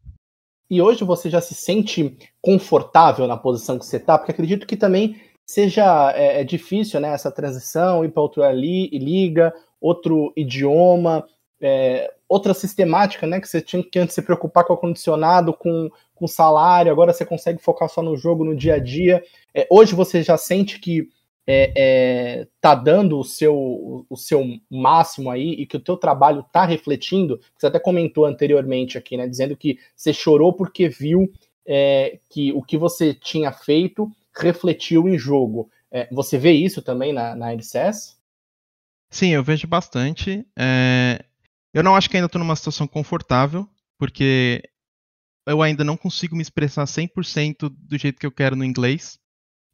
E 0.71 0.81
hoje 0.81 1.05
você 1.05 1.29
já 1.29 1.43
se 1.43 1.55
sente 1.55 2.17
confortável 2.41 3.27
na 3.27 3.37
posição 3.37 3.79
que 3.79 3.85
você 3.85 4.01
tá? 4.01 4.17
Porque 4.17 4.33
acredito 4.33 4.67
que 4.67 4.77
também 4.77 5.21
seja 5.47 6.11
é, 6.17 6.41
é 6.41 6.45
difícil, 6.45 6.99
né? 7.01 7.13
Essa 7.13 7.31
transição, 7.31 8.03
ir 8.03 8.11
para 8.11 8.23
outra 8.23 8.51
li, 8.51 8.89
liga, 8.89 9.53
outro 9.79 10.33
idioma 10.35 11.27
é, 11.61 12.11
outra 12.35 12.53
sistemática, 12.53 13.27
né? 13.27 13.41
Que 13.41 13.49
você 13.49 13.63
tinha 13.63 13.83
que 13.83 13.99
antes 13.99 14.15
se 14.15 14.23
preocupar 14.23 14.65
com 14.65 14.75
o 14.75 14.77
condicionado, 14.77 15.55
com, 15.55 15.89
com 16.15 16.27
salário, 16.27 16.91
agora 16.91 17.13
você 17.13 17.25
consegue 17.25 17.63
focar 17.63 17.89
só 17.89 18.03
no 18.03 18.17
jogo, 18.17 18.45
no 18.45 18.57
dia 18.57 18.75
a 18.75 18.79
dia. 18.79 19.23
É, 19.55 19.67
hoje 19.71 19.95
você 19.95 20.21
já 20.21 20.37
sente 20.37 20.81
que 20.81 21.09
é, 21.47 21.73
é, 21.77 22.49
tá 22.61 22.75
dando 22.75 23.19
o 23.19 23.25
seu, 23.25 24.05
o 24.09 24.17
seu 24.17 24.43
máximo 24.69 25.31
aí 25.31 25.53
e 25.53 25.65
que 25.65 25.77
o 25.77 25.81
teu 25.81 25.97
trabalho 25.97 26.45
tá 26.53 26.65
refletindo. 26.65 27.41
Você 27.57 27.69
até 27.69 27.79
comentou 27.79 28.25
anteriormente 28.25 28.99
aqui, 28.99 29.17
né? 29.17 29.29
Dizendo 29.29 29.57
que 29.57 29.79
você 29.95 30.13
chorou 30.13 30.53
porque 30.53 30.89
viu 30.89 31.31
é, 31.65 32.19
que 32.29 32.53
o 32.53 32.63
que 32.63 32.77
você 32.77 33.15
tinha 33.15 33.53
feito 33.53 34.11
refletiu 34.35 35.09
em 35.09 35.17
jogo. 35.17 35.71
É, 35.89 36.09
você 36.11 36.37
vê 36.37 36.51
isso 36.51 36.83
também 36.83 37.13
na, 37.13 37.37
na 37.37 37.53
LCS? 37.53 38.19
Sim, 39.09 39.29
eu 39.29 39.45
vejo 39.45 39.69
bastante. 39.69 40.45
É, 40.59 41.25
eu 41.75 41.83
não 41.83 41.97
acho 41.97 42.09
que 42.09 42.17
ainda 42.17 42.27
estou 42.27 42.39
numa 42.39 42.55
situação 42.55 42.87
confortável, 42.87 43.69
porque 43.99 44.63
eu 45.47 45.61
ainda 45.61 45.83
não 45.83 45.97
consigo 45.97 46.37
me 46.37 46.43
expressar 46.43 46.85
100% 46.85 47.69
do 47.69 47.99
jeito 47.99 48.19
que 48.19 48.25
eu 48.25 48.33
quero 48.33 48.55
no 48.57 48.65
inglês. 48.65 49.19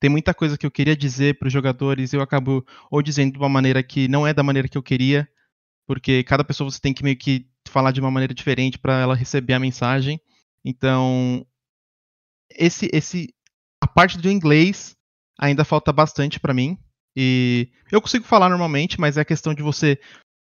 Tem 0.00 0.08
muita 0.10 0.32
coisa 0.32 0.56
que 0.56 0.64
eu 0.64 0.70
queria 0.70 0.96
dizer 0.96 1.38
para 1.38 1.46
os 1.46 1.52
jogadores 1.52 2.14
eu 2.14 2.22
acabo 2.22 2.64
ou 2.90 3.02
dizendo 3.02 3.34
de 3.34 3.38
uma 3.38 3.50
maneira 3.50 3.82
que 3.82 4.08
não 4.08 4.26
é 4.26 4.32
da 4.32 4.42
maneira 4.42 4.66
que 4.66 4.78
eu 4.78 4.82
queria, 4.82 5.28
porque 5.86 6.24
cada 6.24 6.42
pessoa 6.42 6.70
você 6.70 6.80
tem 6.80 6.94
que 6.94 7.04
meio 7.04 7.18
que 7.18 7.46
falar 7.68 7.92
de 7.92 8.00
uma 8.00 8.10
maneira 8.10 8.32
diferente 8.32 8.78
para 8.78 8.98
ela 8.98 9.14
receber 9.14 9.52
a 9.52 9.60
mensagem. 9.60 10.18
Então, 10.64 11.46
esse 12.56 12.88
esse 12.92 13.34
a 13.80 13.86
parte 13.86 14.16
do 14.16 14.30
inglês 14.30 14.96
ainda 15.38 15.64
falta 15.64 15.92
bastante 15.92 16.40
para 16.40 16.54
mim. 16.54 16.78
E 17.14 17.70
eu 17.90 18.00
consigo 18.00 18.24
falar 18.24 18.48
normalmente, 18.48 18.98
mas 19.00 19.16
é 19.16 19.20
a 19.20 19.24
questão 19.24 19.52
de 19.52 19.62
você 19.62 19.98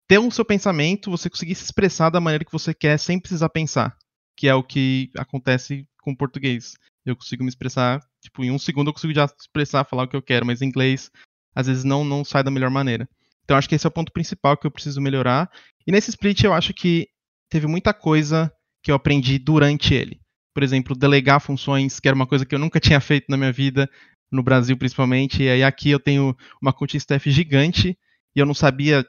ter 0.08 0.18
o 0.18 0.30
seu 0.30 0.44
pensamento, 0.44 1.10
você 1.10 1.28
conseguir 1.28 1.54
se 1.54 1.64
expressar 1.64 2.08
da 2.08 2.20
maneira 2.20 2.44
que 2.44 2.50
você 2.50 2.72
quer 2.72 2.98
sem 2.98 3.20
precisar 3.20 3.50
pensar, 3.50 3.94
que 4.34 4.48
é 4.48 4.54
o 4.54 4.64
que 4.64 5.10
acontece 5.16 5.86
com 6.00 6.12
o 6.12 6.16
português. 6.16 6.74
Eu 7.04 7.14
consigo 7.14 7.44
me 7.44 7.50
expressar, 7.50 8.00
tipo, 8.22 8.42
em 8.42 8.50
um 8.50 8.58
segundo 8.58 8.88
eu 8.88 8.94
consigo 8.94 9.14
já 9.14 9.26
expressar, 9.26 9.84
falar 9.84 10.04
o 10.04 10.08
que 10.08 10.16
eu 10.16 10.22
quero, 10.22 10.46
mas 10.46 10.62
em 10.62 10.66
inglês 10.66 11.10
às 11.54 11.66
vezes 11.66 11.84
não, 11.84 12.04
não 12.04 12.24
sai 12.24 12.42
da 12.42 12.50
melhor 12.50 12.70
maneira. 12.70 13.08
Então 13.44 13.56
acho 13.56 13.68
que 13.68 13.74
esse 13.74 13.86
é 13.86 13.88
o 13.88 13.92
ponto 13.92 14.12
principal 14.12 14.56
que 14.56 14.66
eu 14.66 14.70
preciso 14.70 15.00
melhorar. 15.00 15.50
E 15.86 15.92
nesse 15.92 16.10
split 16.10 16.42
eu 16.42 16.54
acho 16.54 16.72
que 16.72 17.08
teve 17.50 17.66
muita 17.66 17.92
coisa 17.92 18.52
que 18.82 18.90
eu 18.90 18.94
aprendi 18.94 19.38
durante 19.38 19.94
ele. 19.94 20.20
Por 20.54 20.62
exemplo, 20.62 20.96
delegar 20.96 21.40
funções, 21.40 22.00
que 22.00 22.08
era 22.08 22.14
uma 22.14 22.26
coisa 22.26 22.46
que 22.46 22.54
eu 22.54 22.58
nunca 22.58 22.80
tinha 22.80 23.00
feito 23.00 23.26
na 23.28 23.36
minha 23.36 23.52
vida, 23.52 23.88
no 24.30 24.42
Brasil 24.42 24.76
principalmente. 24.76 25.42
E 25.42 25.50
aí 25.50 25.62
aqui 25.62 25.90
eu 25.90 26.00
tenho 26.00 26.36
uma 26.62 26.72
coaching 26.72 26.98
staff 26.98 27.30
gigante 27.30 27.98
e 28.34 28.40
eu 28.40 28.46
não 28.46 28.54
sabia 28.54 29.04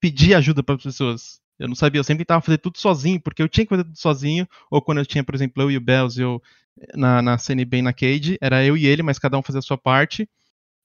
pedir 0.00 0.34
ajuda 0.34 0.62
para 0.62 0.74
as 0.74 0.82
pessoas. 0.82 1.40
Eu 1.58 1.68
não 1.68 1.74
sabia, 1.74 1.98
eu 1.98 2.04
sempre 2.04 2.24
tentava 2.24 2.40
fazer 2.40 2.58
tudo 2.58 2.78
sozinho, 2.78 3.20
porque 3.20 3.42
eu 3.42 3.48
tinha 3.48 3.66
que 3.66 3.70
fazer 3.70 3.84
tudo 3.84 3.98
sozinho, 3.98 4.48
ou 4.70 4.80
quando 4.80 4.98
eu 4.98 5.06
tinha, 5.06 5.22
por 5.22 5.34
exemplo, 5.34 5.62
eu 5.62 5.70
e 5.70 5.76
o 5.76 5.80
Bells, 5.80 6.20
eu 6.20 6.42
na, 6.94 7.20
na 7.20 7.36
CNB 7.36 7.78
e 7.78 7.82
na 7.82 7.92
Cade, 7.92 8.38
era 8.40 8.64
eu 8.64 8.76
e 8.76 8.86
ele, 8.86 9.02
mas 9.02 9.18
cada 9.18 9.36
um 9.36 9.42
fazia 9.42 9.58
a 9.58 9.62
sua 9.62 9.76
parte. 9.76 10.28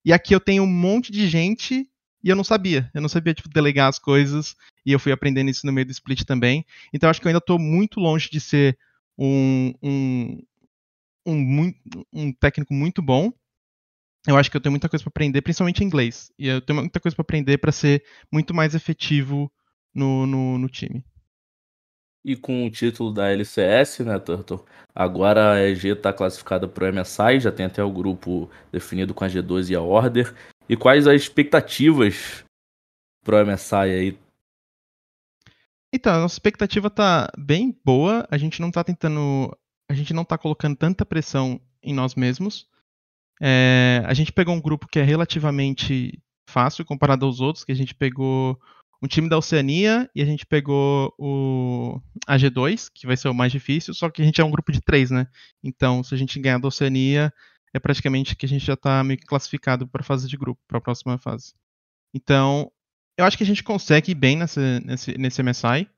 E 0.03 0.11
aqui 0.11 0.35
eu 0.35 0.39
tenho 0.39 0.63
um 0.63 0.67
monte 0.67 1.11
de 1.11 1.27
gente 1.27 1.89
e 2.23 2.29
eu 2.29 2.35
não 2.35 2.43
sabia. 2.43 2.89
Eu 2.93 3.01
não 3.01 3.09
sabia, 3.09 3.33
tipo, 3.33 3.49
delegar 3.49 3.87
as 3.87 3.99
coisas, 3.99 4.55
e 4.85 4.91
eu 4.91 4.99
fui 4.99 5.11
aprendendo 5.11 5.49
isso 5.49 5.65
no 5.65 5.71
meio 5.71 5.85
do 5.85 5.91
split 5.91 6.23
também. 6.23 6.65
Então 6.93 7.09
acho 7.09 7.21
que 7.21 7.27
eu 7.27 7.29
ainda 7.29 7.39
estou 7.39 7.57
muito 7.57 7.99
longe 7.99 8.29
de 8.29 8.39
ser 8.39 8.77
um, 9.17 9.73
um, 9.81 10.43
um, 11.25 11.73
um 12.11 12.33
técnico 12.33 12.73
muito 12.73 13.01
bom, 13.01 13.31
eu 14.27 14.37
acho 14.37 14.49
que 14.49 14.57
eu 14.57 14.61
tenho 14.61 14.71
muita 14.71 14.89
coisa 14.89 15.03
para 15.03 15.09
aprender, 15.09 15.41
principalmente 15.41 15.83
em 15.83 15.87
inglês. 15.87 16.31
E 16.37 16.47
eu 16.47 16.61
tenho 16.61 16.79
muita 16.79 16.99
coisa 16.99 17.15
para 17.15 17.23
aprender 17.23 17.57
para 17.57 17.71
ser 17.71 18.03
muito 18.31 18.53
mais 18.53 18.73
efetivo 18.73 19.51
no, 19.93 20.25
no, 20.25 20.57
no, 20.57 20.67
time. 20.67 21.03
E 22.23 22.35
com 22.35 22.65
o 22.65 22.71
título 22.71 23.13
da 23.13 23.31
LCS, 23.31 23.99
né, 23.99 24.17
Turtle? 24.17 24.65
Agora 24.93 25.53
a 25.53 25.61
EG 25.61 25.89
está 25.89 26.11
classificada 26.11 26.67
para 26.67 26.89
o 26.89 26.93
MSI, 26.93 27.39
já 27.39 27.51
tem 27.51 27.67
até 27.67 27.83
o 27.83 27.91
grupo 27.91 28.49
definido 28.71 29.13
com 29.13 29.23
a 29.23 29.27
G2 29.27 29.69
e 29.69 29.75
a 29.75 29.81
Order. 29.81 30.33
E 30.67 30.75
quais 30.75 31.05
as 31.05 31.21
expectativas 31.21 32.43
para 33.23 33.43
o 33.43 33.45
MSI 33.45 33.75
aí? 33.75 34.17
Então, 35.93 36.13
a 36.13 36.19
nossa 36.19 36.35
expectativa 36.35 36.89
tá 36.89 37.31
bem 37.37 37.77
boa. 37.85 38.27
A 38.29 38.37
gente 38.37 38.59
não 38.59 38.71
tá 38.71 38.83
tentando. 38.83 39.55
A 39.87 39.93
gente 39.93 40.13
não 40.13 40.25
tá 40.25 40.35
colocando 40.37 40.75
tanta 40.75 41.05
pressão 41.05 41.61
em 41.81 41.93
nós 41.93 42.15
mesmos 42.15 42.67
É, 43.41 44.01
a 44.05 44.13
gente 44.13 44.31
pegou 44.31 44.55
um 44.55 44.61
grupo 44.61 44.87
que 44.87 44.99
é 44.99 45.03
relativamente 45.03 46.21
fácil 46.49 46.85
comparado 46.85 47.25
aos 47.25 47.41
outros, 47.41 47.63
que 47.63 47.71
a 47.71 47.75
gente 47.75 47.93
pegou 47.93 48.59
um 49.01 49.07
time 49.07 49.29
da 49.29 49.37
Oceania 49.37 50.09
e 50.15 50.21
a 50.21 50.25
gente 50.25 50.45
pegou 50.45 51.13
o 51.17 52.01
AG2, 52.27 52.89
que 52.93 53.05
vai 53.05 53.17
ser 53.17 53.27
o 53.27 53.33
mais 53.33 53.51
difícil, 53.51 53.93
só 53.93 54.09
que 54.09 54.21
a 54.21 54.25
gente 54.25 54.39
é 54.41 54.43
um 54.43 54.51
grupo 54.51 54.71
de 54.71 54.81
três, 54.81 55.11
né? 55.11 55.27
Então, 55.63 56.03
se 56.03 56.13
a 56.13 56.17
gente 56.17 56.39
ganhar 56.39 56.59
da 56.59 56.67
Oceania, 56.67 57.31
é 57.73 57.79
praticamente 57.79 58.35
que 58.35 58.45
a 58.45 58.49
gente 58.49 58.65
já 58.65 58.73
está 58.73 59.03
meio 59.03 59.19
classificado 59.25 59.87
para 59.87 60.01
a 60.01 60.05
fase 60.05 60.27
de 60.27 60.37
grupo, 60.37 60.61
para 60.67 60.77
a 60.77 60.81
próxima 60.81 61.17
fase. 61.17 61.53
Então, 62.13 62.71
eu 63.17 63.25
acho 63.25 63.37
que 63.37 63.43
a 63.43 63.45
gente 63.45 63.63
consegue 63.63 64.11
ir 64.11 64.15
bem 64.15 64.37
nesse, 64.37 64.79
nesse, 64.85 65.17
nesse 65.17 65.43
MSI. 65.43 65.89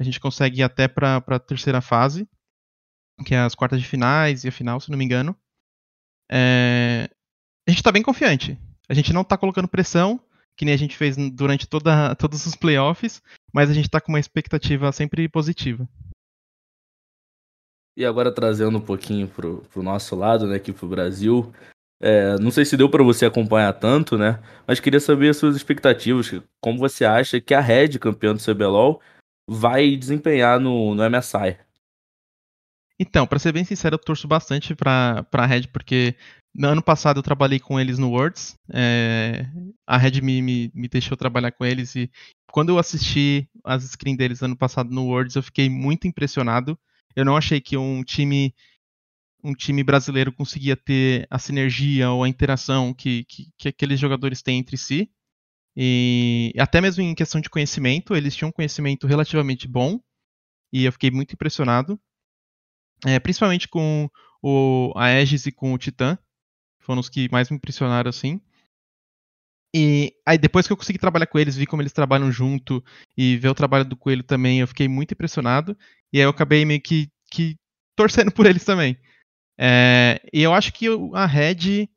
A 0.00 0.04
gente 0.04 0.18
consegue 0.18 0.60
ir 0.60 0.62
até 0.62 0.88
para 0.88 1.16
a 1.18 1.38
terceira 1.38 1.80
fase, 1.80 2.26
que 3.26 3.34
é 3.34 3.40
as 3.40 3.54
quartas 3.54 3.80
de 3.80 3.86
finais 3.86 4.44
e 4.44 4.48
a 4.48 4.52
final, 4.52 4.80
se 4.80 4.90
não 4.90 4.98
me 4.98 5.04
engano. 5.04 5.36
É... 6.30 7.08
A 7.66 7.70
gente 7.70 7.78
está 7.78 7.92
bem 7.92 8.02
confiante. 8.02 8.58
A 8.88 8.94
gente 8.94 9.12
não 9.12 9.22
está 9.22 9.36
colocando 9.36 9.68
pressão, 9.68 10.20
que 10.56 10.64
nem 10.64 10.74
a 10.74 10.78
gente 10.78 10.96
fez 10.96 11.16
durante 11.32 11.66
toda, 11.66 12.14
todos 12.16 12.44
os 12.46 12.56
playoffs, 12.56 13.22
mas 13.52 13.70
a 13.70 13.74
gente 13.74 13.86
está 13.86 14.00
com 14.00 14.12
uma 14.12 14.20
expectativa 14.20 14.90
sempre 14.92 15.28
positiva. 15.28 15.88
E 17.96 18.04
agora 18.04 18.32
trazendo 18.32 18.78
um 18.78 18.80
pouquinho 18.80 19.28
pro, 19.28 19.62
pro 19.72 19.82
nosso 19.82 20.16
lado, 20.16 20.46
né, 20.46 20.56
aqui 20.56 20.72
pro 20.72 20.88
Brasil. 20.88 21.52
É, 22.00 22.36
não 22.38 22.50
sei 22.50 22.64
se 22.64 22.76
deu 22.76 22.88
para 22.88 23.04
você 23.04 23.26
acompanhar 23.26 23.72
tanto, 23.74 24.18
né? 24.18 24.42
Mas 24.66 24.80
queria 24.80 24.98
saber 24.98 25.28
as 25.28 25.36
suas 25.36 25.54
expectativas. 25.54 26.32
Como 26.60 26.78
você 26.78 27.04
acha 27.04 27.40
que 27.40 27.54
a 27.54 27.60
Red, 27.60 27.98
campeã 28.00 28.34
do 28.34 28.42
CBLOL, 28.42 29.00
vai 29.48 29.94
desempenhar 29.94 30.58
no, 30.58 30.94
no 30.94 31.08
MSI? 31.08 31.58
Então, 33.02 33.26
para 33.26 33.40
ser 33.40 33.52
bem 33.52 33.64
sincero, 33.64 33.96
eu 33.96 33.98
torço 33.98 34.28
bastante 34.28 34.76
pra, 34.76 35.24
pra 35.24 35.44
Red, 35.44 35.62
porque 35.72 36.14
no 36.54 36.68
ano 36.68 36.80
passado 36.80 37.18
eu 37.18 37.22
trabalhei 37.22 37.58
com 37.58 37.80
eles 37.80 37.98
no 37.98 38.10
Worlds. 38.10 38.56
É, 38.72 39.44
a 39.84 39.98
Red 39.98 40.20
me, 40.20 40.40
me, 40.40 40.70
me, 40.72 40.86
deixou 40.86 41.16
trabalhar 41.16 41.50
com 41.50 41.64
eles 41.64 41.96
e 41.96 42.08
quando 42.52 42.68
eu 42.68 42.78
assisti 42.78 43.48
as 43.64 43.82
screens 43.82 44.16
deles 44.16 44.40
ano 44.40 44.56
passado 44.56 44.88
no 44.94 45.06
Worlds, 45.06 45.34
eu 45.34 45.42
fiquei 45.42 45.68
muito 45.68 46.06
impressionado. 46.06 46.78
Eu 47.16 47.24
não 47.24 47.36
achei 47.36 47.60
que 47.60 47.76
um 47.76 48.04
time 48.04 48.54
um 49.42 49.52
time 49.52 49.82
brasileiro 49.82 50.32
conseguia 50.32 50.76
ter 50.76 51.26
a 51.28 51.40
sinergia 51.40 52.08
ou 52.12 52.22
a 52.22 52.28
interação 52.28 52.94
que, 52.94 53.24
que, 53.24 53.48
que 53.58 53.68
aqueles 53.68 53.98
jogadores 53.98 54.42
têm 54.42 54.60
entre 54.60 54.76
si. 54.76 55.10
E 55.76 56.52
até 56.56 56.80
mesmo 56.80 57.02
em 57.02 57.16
questão 57.16 57.40
de 57.40 57.50
conhecimento, 57.50 58.14
eles 58.14 58.36
tinham 58.36 58.50
um 58.50 58.52
conhecimento 58.52 59.08
relativamente 59.08 59.66
bom. 59.66 59.98
E 60.72 60.84
eu 60.84 60.92
fiquei 60.92 61.10
muito 61.10 61.32
impressionado. 61.32 62.00
É, 63.06 63.18
principalmente 63.18 63.68
com 63.68 64.08
o 64.42 64.92
Aegis 64.96 65.46
e 65.46 65.52
com 65.52 65.72
o 65.72 65.78
Titã. 65.78 66.18
Foram 66.80 67.00
os 67.00 67.08
que 67.08 67.28
mais 67.30 67.50
me 67.50 67.56
impressionaram, 67.56 68.08
assim. 68.08 68.40
E 69.74 70.14
aí 70.26 70.36
depois 70.36 70.66
que 70.66 70.72
eu 70.72 70.76
consegui 70.76 70.98
trabalhar 70.98 71.26
com 71.26 71.38
eles, 71.38 71.56
vi 71.56 71.66
como 71.66 71.80
eles 71.80 71.92
trabalham 71.92 72.30
junto 72.30 72.84
e 73.16 73.38
ver 73.38 73.48
o 73.48 73.54
trabalho 73.54 73.84
do 73.84 73.96
Coelho 73.96 74.22
também, 74.22 74.60
eu 74.60 74.68
fiquei 74.68 74.86
muito 74.86 75.12
impressionado. 75.12 75.76
E 76.12 76.18
aí 76.18 76.24
eu 76.24 76.30
acabei 76.30 76.64
meio 76.64 76.80
que, 76.80 77.10
que 77.30 77.56
torcendo 77.96 78.30
por 78.32 78.46
eles 78.46 78.64
também. 78.64 78.98
É, 79.58 80.20
e 80.32 80.42
eu 80.42 80.52
acho 80.52 80.72
que 80.72 80.86
a 81.14 81.26
Red, 81.26 81.88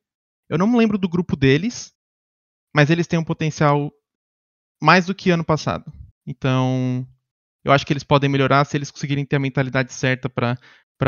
eu 0.49 0.57
não 0.57 0.67
me 0.67 0.77
lembro 0.77 0.97
do 0.97 1.09
grupo 1.09 1.35
deles, 1.35 1.93
mas 2.73 2.89
eles 2.89 3.07
têm 3.07 3.19
um 3.19 3.23
potencial 3.23 3.91
mais 4.81 5.05
do 5.05 5.15
que 5.15 5.31
ano 5.31 5.43
passado. 5.43 5.91
Então, 6.25 7.05
eu 7.63 7.71
acho 7.71 7.85
que 7.85 7.91
eles 7.91 8.03
podem 8.03 8.29
melhorar 8.29 8.63
se 8.65 8.77
eles 8.77 8.91
conseguirem 8.91 9.25
ter 9.25 9.35
a 9.35 9.39
mentalidade 9.39 9.91
certa 9.91 10.29
para 10.29 10.57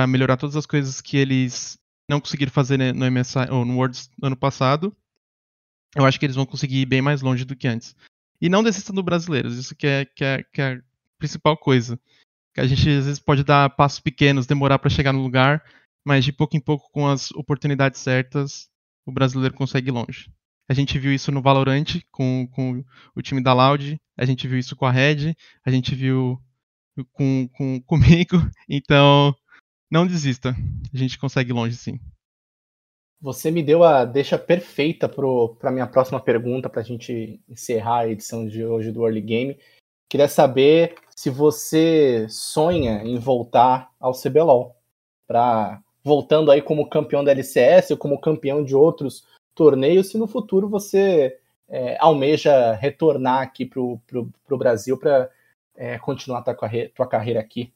melhorar 0.07 0.37
todas 0.37 0.55
as 0.55 0.65
coisas 0.65 1.01
que 1.01 1.17
eles 1.17 1.77
não 2.09 2.19
conseguiram 2.19 2.51
fazer 2.51 2.77
no 2.77 3.11
MSI 3.11 3.49
ou 3.49 3.65
no 3.65 3.75
Worlds 3.75 4.09
ano 4.21 4.35
passado. 4.35 4.95
Eu 5.95 6.05
acho 6.05 6.19
que 6.19 6.25
eles 6.25 6.35
vão 6.35 6.45
conseguir 6.45 6.81
ir 6.81 6.85
bem 6.85 7.01
mais 7.01 7.21
longe 7.21 7.45
do 7.45 7.55
que 7.55 7.67
antes. 7.67 7.95
E 8.39 8.49
não 8.49 8.63
desistam 8.63 8.93
do 8.93 9.03
brasileiros, 9.03 9.57
isso 9.57 9.75
que 9.75 9.87
é, 9.87 10.05
que 10.05 10.23
é, 10.23 10.43
que 10.43 10.61
é 10.61 10.73
a 10.73 10.81
principal 11.17 11.57
coisa. 11.57 11.99
Que 12.53 12.61
a 12.61 12.67
gente 12.67 12.87
às 12.89 13.05
vezes 13.05 13.19
pode 13.19 13.43
dar 13.43 13.69
passos 13.71 13.99
pequenos, 13.99 14.45
demorar 14.45 14.79
para 14.79 14.89
chegar 14.89 15.11
no 15.11 15.21
lugar, 15.21 15.63
mas 16.05 16.23
de 16.23 16.31
pouco 16.31 16.55
em 16.55 16.61
pouco, 16.61 16.89
com 16.91 17.07
as 17.07 17.31
oportunidades 17.31 17.99
certas, 17.99 18.69
o 19.05 19.11
brasileiro 19.11 19.55
consegue 19.55 19.89
ir 19.89 19.91
longe. 19.91 20.31
A 20.69 20.73
gente 20.73 20.99
viu 20.99 21.13
isso 21.13 21.31
no 21.31 21.41
Valorant 21.41 22.01
com, 22.11 22.47
com 22.51 22.83
o 23.15 23.21
time 23.21 23.41
da 23.41 23.53
Loud, 23.53 23.99
a 24.17 24.25
gente 24.25 24.47
viu 24.47 24.59
isso 24.59 24.75
com 24.75 24.85
a 24.85 24.91
Red, 24.91 25.33
a 25.65 25.71
gente 25.71 25.95
viu 25.95 26.39
com, 27.13 27.49
com 27.53 27.81
comigo, 27.81 28.37
então 28.69 29.33
não 29.89 30.05
desista, 30.05 30.55
a 30.93 30.97
gente 30.97 31.17
consegue 31.17 31.53
longe 31.53 31.75
sim. 31.75 31.99
Você 33.19 33.49
me 33.49 33.63
deu 33.63 33.83
a 33.83 34.05
deixa 34.05 34.37
perfeita 34.37 35.09
para 35.09 35.69
a 35.69 35.71
minha 35.71 35.87
próxima 35.87 36.19
pergunta, 36.19 36.69
para 36.69 36.81
a 36.81 36.83
gente 36.83 37.41
encerrar 37.49 38.01
a 38.01 38.07
edição 38.07 38.47
de 38.47 38.63
hoje 38.63 38.91
do 38.91 39.03
Early 39.03 39.21
Game. 39.21 39.57
Queria 40.07 40.27
saber 40.27 40.95
se 41.15 41.29
você 41.29 42.27
sonha 42.29 43.03
em 43.03 43.17
voltar 43.17 43.91
ao 43.99 44.13
CBLOL, 44.13 44.75
para 45.27 45.81
voltando 46.03 46.51
aí 46.51 46.61
como 46.61 46.89
campeão 46.89 47.23
da 47.23 47.31
LCS 47.31 47.91
ou 47.91 47.97
como 47.97 48.21
campeão 48.21 48.63
de 48.63 48.75
outros 48.75 49.25
torneios, 49.53 50.09
se 50.09 50.17
no 50.17 50.27
futuro 50.27 50.69
você 50.69 51.37
é, 51.67 51.97
almeja 51.99 52.73
retornar 52.73 53.41
aqui 53.41 53.65
para 53.65 53.81
o 53.81 54.57
Brasil 54.57 54.97
para 54.97 55.29
é, 55.75 55.97
continuar 55.97 56.39
a 56.39 56.53
tua 56.53 56.69
tua 56.95 57.07
carreira 57.07 57.39
aqui. 57.39 57.73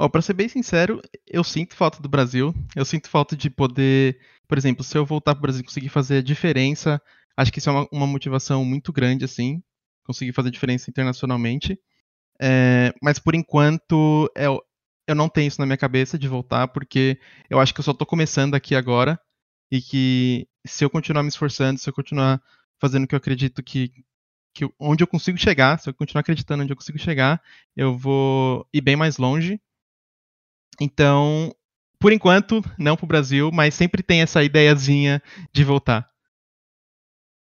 Ó, 0.00 0.08
para 0.08 0.22
ser 0.22 0.32
bem 0.32 0.48
sincero, 0.48 0.98
eu 1.26 1.44
sinto 1.44 1.76
falta 1.76 2.00
do 2.00 2.08
Brasil. 2.08 2.54
Eu 2.74 2.86
sinto 2.86 3.10
falta 3.10 3.36
de 3.36 3.50
poder, 3.50 4.18
por 4.48 4.56
exemplo, 4.56 4.82
se 4.82 4.96
eu 4.96 5.04
voltar 5.04 5.34
para 5.34 5.40
o 5.40 5.42
Brasil 5.42 5.60
e 5.60 5.64
conseguir 5.64 5.90
fazer 5.90 6.16
a 6.16 6.22
diferença, 6.22 6.98
acho 7.36 7.52
que 7.52 7.58
isso 7.58 7.68
é 7.68 7.72
uma, 7.74 7.88
uma 7.92 8.06
motivação 8.06 8.64
muito 8.64 8.94
grande, 8.94 9.26
assim, 9.26 9.62
conseguir 10.02 10.32
fazer 10.32 10.50
diferença 10.50 10.88
internacionalmente. 10.88 11.78
É, 12.40 12.94
mas 13.02 13.18
por 13.18 13.34
enquanto, 13.34 14.32
é, 14.34 14.46
eu 14.46 15.14
não 15.14 15.28
tenho 15.28 15.48
isso 15.48 15.60
na 15.60 15.66
minha 15.66 15.76
cabeça 15.76 16.18
de 16.18 16.26
voltar, 16.26 16.68
porque 16.68 17.20
eu 17.50 17.60
acho 17.60 17.74
que 17.74 17.80
eu 17.80 17.84
só 17.84 17.92
tô 17.92 18.06
começando 18.06 18.54
aqui 18.54 18.74
agora 18.74 19.20
e 19.70 19.82
que 19.82 20.48
se 20.66 20.82
eu 20.82 20.88
continuar 20.88 21.24
me 21.24 21.28
esforçando, 21.28 21.78
se 21.78 21.90
eu 21.90 21.92
continuar 21.92 22.40
fazendo 22.80 23.04
o 23.04 23.06
que 23.06 23.14
eu 23.14 23.18
acredito 23.18 23.62
que, 23.62 23.92
que 24.54 24.66
onde 24.78 25.04
eu 25.04 25.06
consigo 25.06 25.36
chegar, 25.36 25.78
se 25.78 25.90
eu 25.90 25.94
continuar 25.94 26.20
acreditando 26.20 26.62
onde 26.62 26.72
eu 26.72 26.76
consigo 26.76 26.98
chegar, 26.98 27.42
eu 27.76 27.98
vou 27.98 28.66
ir 28.72 28.80
bem 28.80 28.96
mais 28.96 29.18
longe. 29.18 29.60
Então, 30.80 31.54
por 31.98 32.12
enquanto, 32.12 32.62
não 32.78 32.96
pro 32.96 33.06
Brasil, 33.06 33.50
mas 33.52 33.74
sempre 33.74 34.02
tem 34.02 34.22
essa 34.22 34.42
ideiazinha 34.42 35.22
de 35.52 35.62
voltar. 35.62 36.08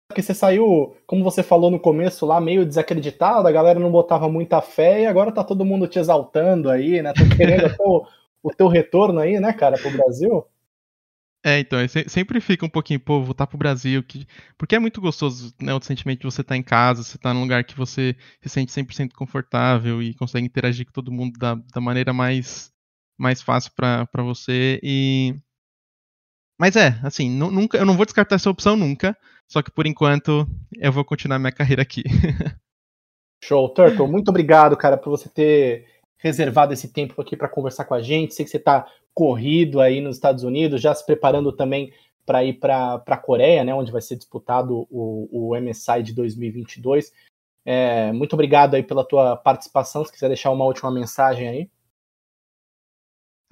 Porque 0.09 0.21
você 0.21 0.35
saiu, 0.35 0.95
como 1.07 1.25
você 1.25 1.43
falou 1.43 1.71
no 1.71 1.81
começo 1.81 2.27
lá, 2.27 2.39
meio 2.39 2.67
desacreditado, 2.67 3.49
a 3.49 3.53
galera 3.53 3.81
não 3.81 3.91
botava 3.91 4.29
muita 4.29 4.61
fé 4.61 5.03
e 5.03 5.07
agora 5.07 5.33
tá 5.33 5.43
todo 5.43 5.65
mundo 5.65 5.89
te 5.89 5.99
exaltando 5.99 6.69
aí, 6.69 7.01
né? 7.01 7.15
Tô 7.15 7.25
querendo 7.35 7.65
o, 7.81 8.07
o 8.43 8.51
teu 8.51 8.69
retorno 8.69 9.21
aí, 9.21 9.41
né, 9.41 9.55
cara, 9.55 9.79
pro 9.79 9.91
Brasil. 9.91 10.47
É, 11.45 11.59
então, 11.59 11.79
sempre 12.07 12.41
fica 12.41 12.65
um 12.65 12.69
pouquinho, 12.69 13.01
pô, 13.01 13.21
voltar 13.21 13.49
pro 13.49 13.59
Brasil, 13.59 14.01
que, 14.05 14.27
porque 14.57 14.77
é 14.77 14.79
muito 14.79 15.01
gostoso, 15.01 15.53
né, 15.61 15.75
o 15.75 15.83
sentimento 15.83 16.21
de 16.21 16.25
você 16.27 16.41
estar 16.41 16.55
tá 16.55 16.57
em 16.57 16.63
casa, 16.63 17.03
você 17.03 17.19
tá 17.19 17.35
num 17.35 17.41
lugar 17.41 17.65
que 17.65 17.77
você 17.77 18.15
se 18.41 18.49
sente 18.49 18.71
100% 18.71 19.13
confortável 19.15 20.01
e 20.01 20.15
consegue 20.15 20.47
interagir 20.47 20.87
com 20.87 20.93
todo 20.93 21.11
mundo 21.11 21.37
da, 21.37 21.57
da 21.57 21.81
maneira 21.81 22.13
mais, 22.13 22.72
mais 23.23 23.41
fácil 23.41 23.73
para 23.75 24.23
você 24.23 24.81
e... 24.83 25.35
Mas 26.59 26.77
é, 26.77 26.99
assim, 27.03 27.31
nunca, 27.31 27.79
eu 27.79 27.87
não 27.87 27.97
vou 27.97 28.05
descartar 28.05 28.37
essa 28.37 28.51
opção 28.51 28.77
nunca, 28.77 29.17
só 29.49 29.63
que 29.63 29.71
por 29.71 29.87
enquanto 29.87 30.47
eu 30.77 30.93
vou 30.93 31.05
continuar 31.05 31.39
minha 31.39 31.53
carreira 31.53 31.83
aqui. 31.83 32.03
Show, 33.43 33.69
Turtle. 33.71 34.07
Muito 34.07 34.29
obrigado, 34.29 34.77
cara, 34.77 34.97
por 34.97 35.11
você 35.11 35.29
ter 35.29 35.87
reservado 36.19 36.73
esse 36.73 36.93
tempo 36.93 37.21
aqui 37.21 37.37
para 37.37 37.49
conversar 37.49 37.85
com 37.85 37.95
a 37.95 38.03
gente. 38.03 38.35
Sei 38.35 38.45
que 38.45 38.51
você 38.51 38.59
está 38.59 38.87
corrido 39.13 39.81
aí 39.81 40.01
nos 40.01 40.17
Estados 40.17 40.45
Unidos, 40.45 40.81
já 40.81 40.95
se 40.95 41.05
preparando 41.05 41.51
também 41.53 41.93
para 42.25 42.45
ir 42.45 42.55
para 42.55 43.03
a 43.05 43.17
Coreia, 43.17 43.65
né, 43.65 43.75
onde 43.75 43.91
vai 43.91 44.01
ser 44.01 44.15
disputado 44.15 44.87
o, 44.89 45.29
o 45.51 45.61
MSI 45.61 46.03
de 46.05 46.13
2022. 46.13 47.13
É, 47.65 48.13
muito 48.13 48.35
obrigado 48.35 48.75
aí 48.75 48.83
pela 48.83 49.05
tua 49.05 49.37
participação. 49.37 50.05
Se 50.05 50.13
quiser 50.13 50.29
deixar 50.29 50.51
uma 50.51 50.65
última 50.65 50.91
mensagem 50.91 51.49
aí. 51.49 51.71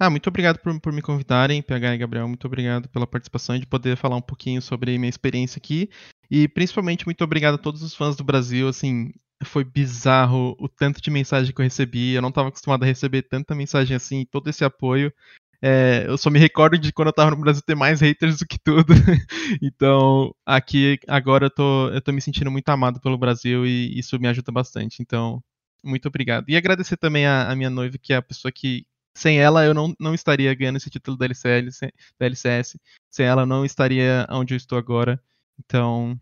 Ah, 0.03 0.09
muito 0.09 0.27
obrigado 0.29 0.57
por, 0.57 0.79
por 0.79 0.91
me 0.91 0.99
convidarem, 0.99 1.61
PH 1.61 1.93
e 1.93 1.97
Gabriel. 1.99 2.27
Muito 2.27 2.47
obrigado 2.47 2.89
pela 2.89 3.05
participação 3.05 3.55
e 3.55 3.59
de 3.59 3.67
poder 3.67 3.95
falar 3.95 4.15
um 4.15 4.21
pouquinho 4.21 4.59
sobre 4.59 4.97
minha 4.97 5.07
experiência 5.07 5.59
aqui. 5.59 5.91
E 6.27 6.47
principalmente 6.47 7.05
muito 7.05 7.23
obrigado 7.23 7.53
a 7.53 7.57
todos 7.59 7.83
os 7.83 7.93
fãs 7.93 8.15
do 8.15 8.23
Brasil. 8.23 8.67
Assim, 8.67 9.11
foi 9.43 9.63
bizarro 9.63 10.55
o 10.59 10.67
tanto 10.67 10.99
de 10.99 11.11
mensagem 11.11 11.53
que 11.53 11.61
eu 11.61 11.63
recebi. 11.63 12.13
Eu 12.13 12.21
não 12.23 12.29
estava 12.29 12.47
acostumado 12.49 12.81
a 12.81 12.87
receber 12.87 13.21
tanta 13.21 13.53
mensagem 13.53 13.95
assim, 13.95 14.25
todo 14.25 14.49
esse 14.49 14.65
apoio. 14.65 15.13
É, 15.61 16.05
eu 16.07 16.17
só 16.17 16.31
me 16.31 16.39
recordo 16.39 16.79
de 16.79 16.91
quando 16.91 17.09
eu 17.09 17.11
estava 17.11 17.29
no 17.29 17.37
Brasil 17.37 17.61
ter 17.61 17.75
mais 17.75 18.01
haters 18.01 18.39
do 18.39 18.47
que 18.47 18.57
tudo. 18.57 18.93
então, 19.61 20.33
aqui 20.43 20.97
agora 21.07 21.45
eu 21.45 21.51
tô, 21.51 21.89
eu 21.89 22.01
tô 22.01 22.11
me 22.11 22.21
sentindo 22.21 22.49
muito 22.49 22.67
amado 22.69 22.99
pelo 22.99 23.19
Brasil 23.19 23.67
e 23.67 23.99
isso 23.99 24.19
me 24.19 24.27
ajuda 24.27 24.51
bastante. 24.51 24.99
Então, 24.99 25.43
muito 25.83 26.07
obrigado. 26.07 26.49
E 26.49 26.57
agradecer 26.57 26.97
também 26.97 27.27
a, 27.27 27.51
a 27.51 27.55
minha 27.55 27.69
noiva, 27.69 27.99
que 27.99 28.13
é 28.13 28.15
a 28.15 28.21
pessoa 28.23 28.51
que 28.51 28.83
sem 29.15 29.39
ela 29.39 29.65
eu 29.65 29.73
não, 29.73 29.93
não 29.99 30.13
estaria 30.13 30.53
ganhando 30.53 30.77
esse 30.77 30.89
título 30.89 31.17
da 31.17 31.25
LCL, 31.25 31.71
sem- 31.71 31.91
da 32.19 32.25
LCS. 32.25 32.77
Sem 33.09 33.25
ela 33.25 33.43
eu 33.43 33.45
não 33.45 33.65
estaria 33.65 34.25
onde 34.29 34.53
eu 34.53 34.57
estou 34.57 34.77
agora. 34.77 35.21
Então, 35.59 36.19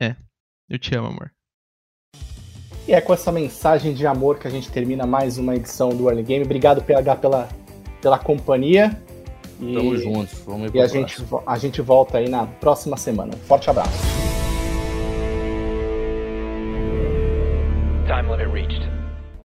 é. 0.00 0.16
Eu 0.68 0.78
te 0.78 0.94
amo, 0.96 1.08
amor. 1.08 1.32
E 2.86 2.92
é 2.92 3.00
com 3.00 3.12
essa 3.12 3.30
mensagem 3.30 3.92
de 3.92 4.06
amor 4.06 4.38
que 4.38 4.48
a 4.48 4.50
gente 4.50 4.70
termina 4.70 5.06
mais 5.06 5.36
uma 5.36 5.54
edição 5.54 5.90
do 5.90 6.08
Early 6.08 6.22
Game. 6.22 6.44
Obrigado, 6.44 6.82
PH, 6.82 7.16
pela, 7.16 7.48
pela 8.00 8.18
companhia. 8.18 8.98
E, 9.60 9.74
Tamo 9.74 9.96
juntos. 9.96 10.38
Vamos 10.46 10.72
E 10.72 10.80
a 10.80 10.86
gente, 10.86 11.22
a 11.46 11.58
gente 11.58 11.82
volta 11.82 12.18
aí 12.18 12.28
na 12.28 12.46
próxima 12.46 12.96
semana. 12.96 13.32
Forte 13.46 13.68
abraço. 13.68 13.90
Time 18.06 18.28
limit 18.30 18.50
reached. 18.50 18.97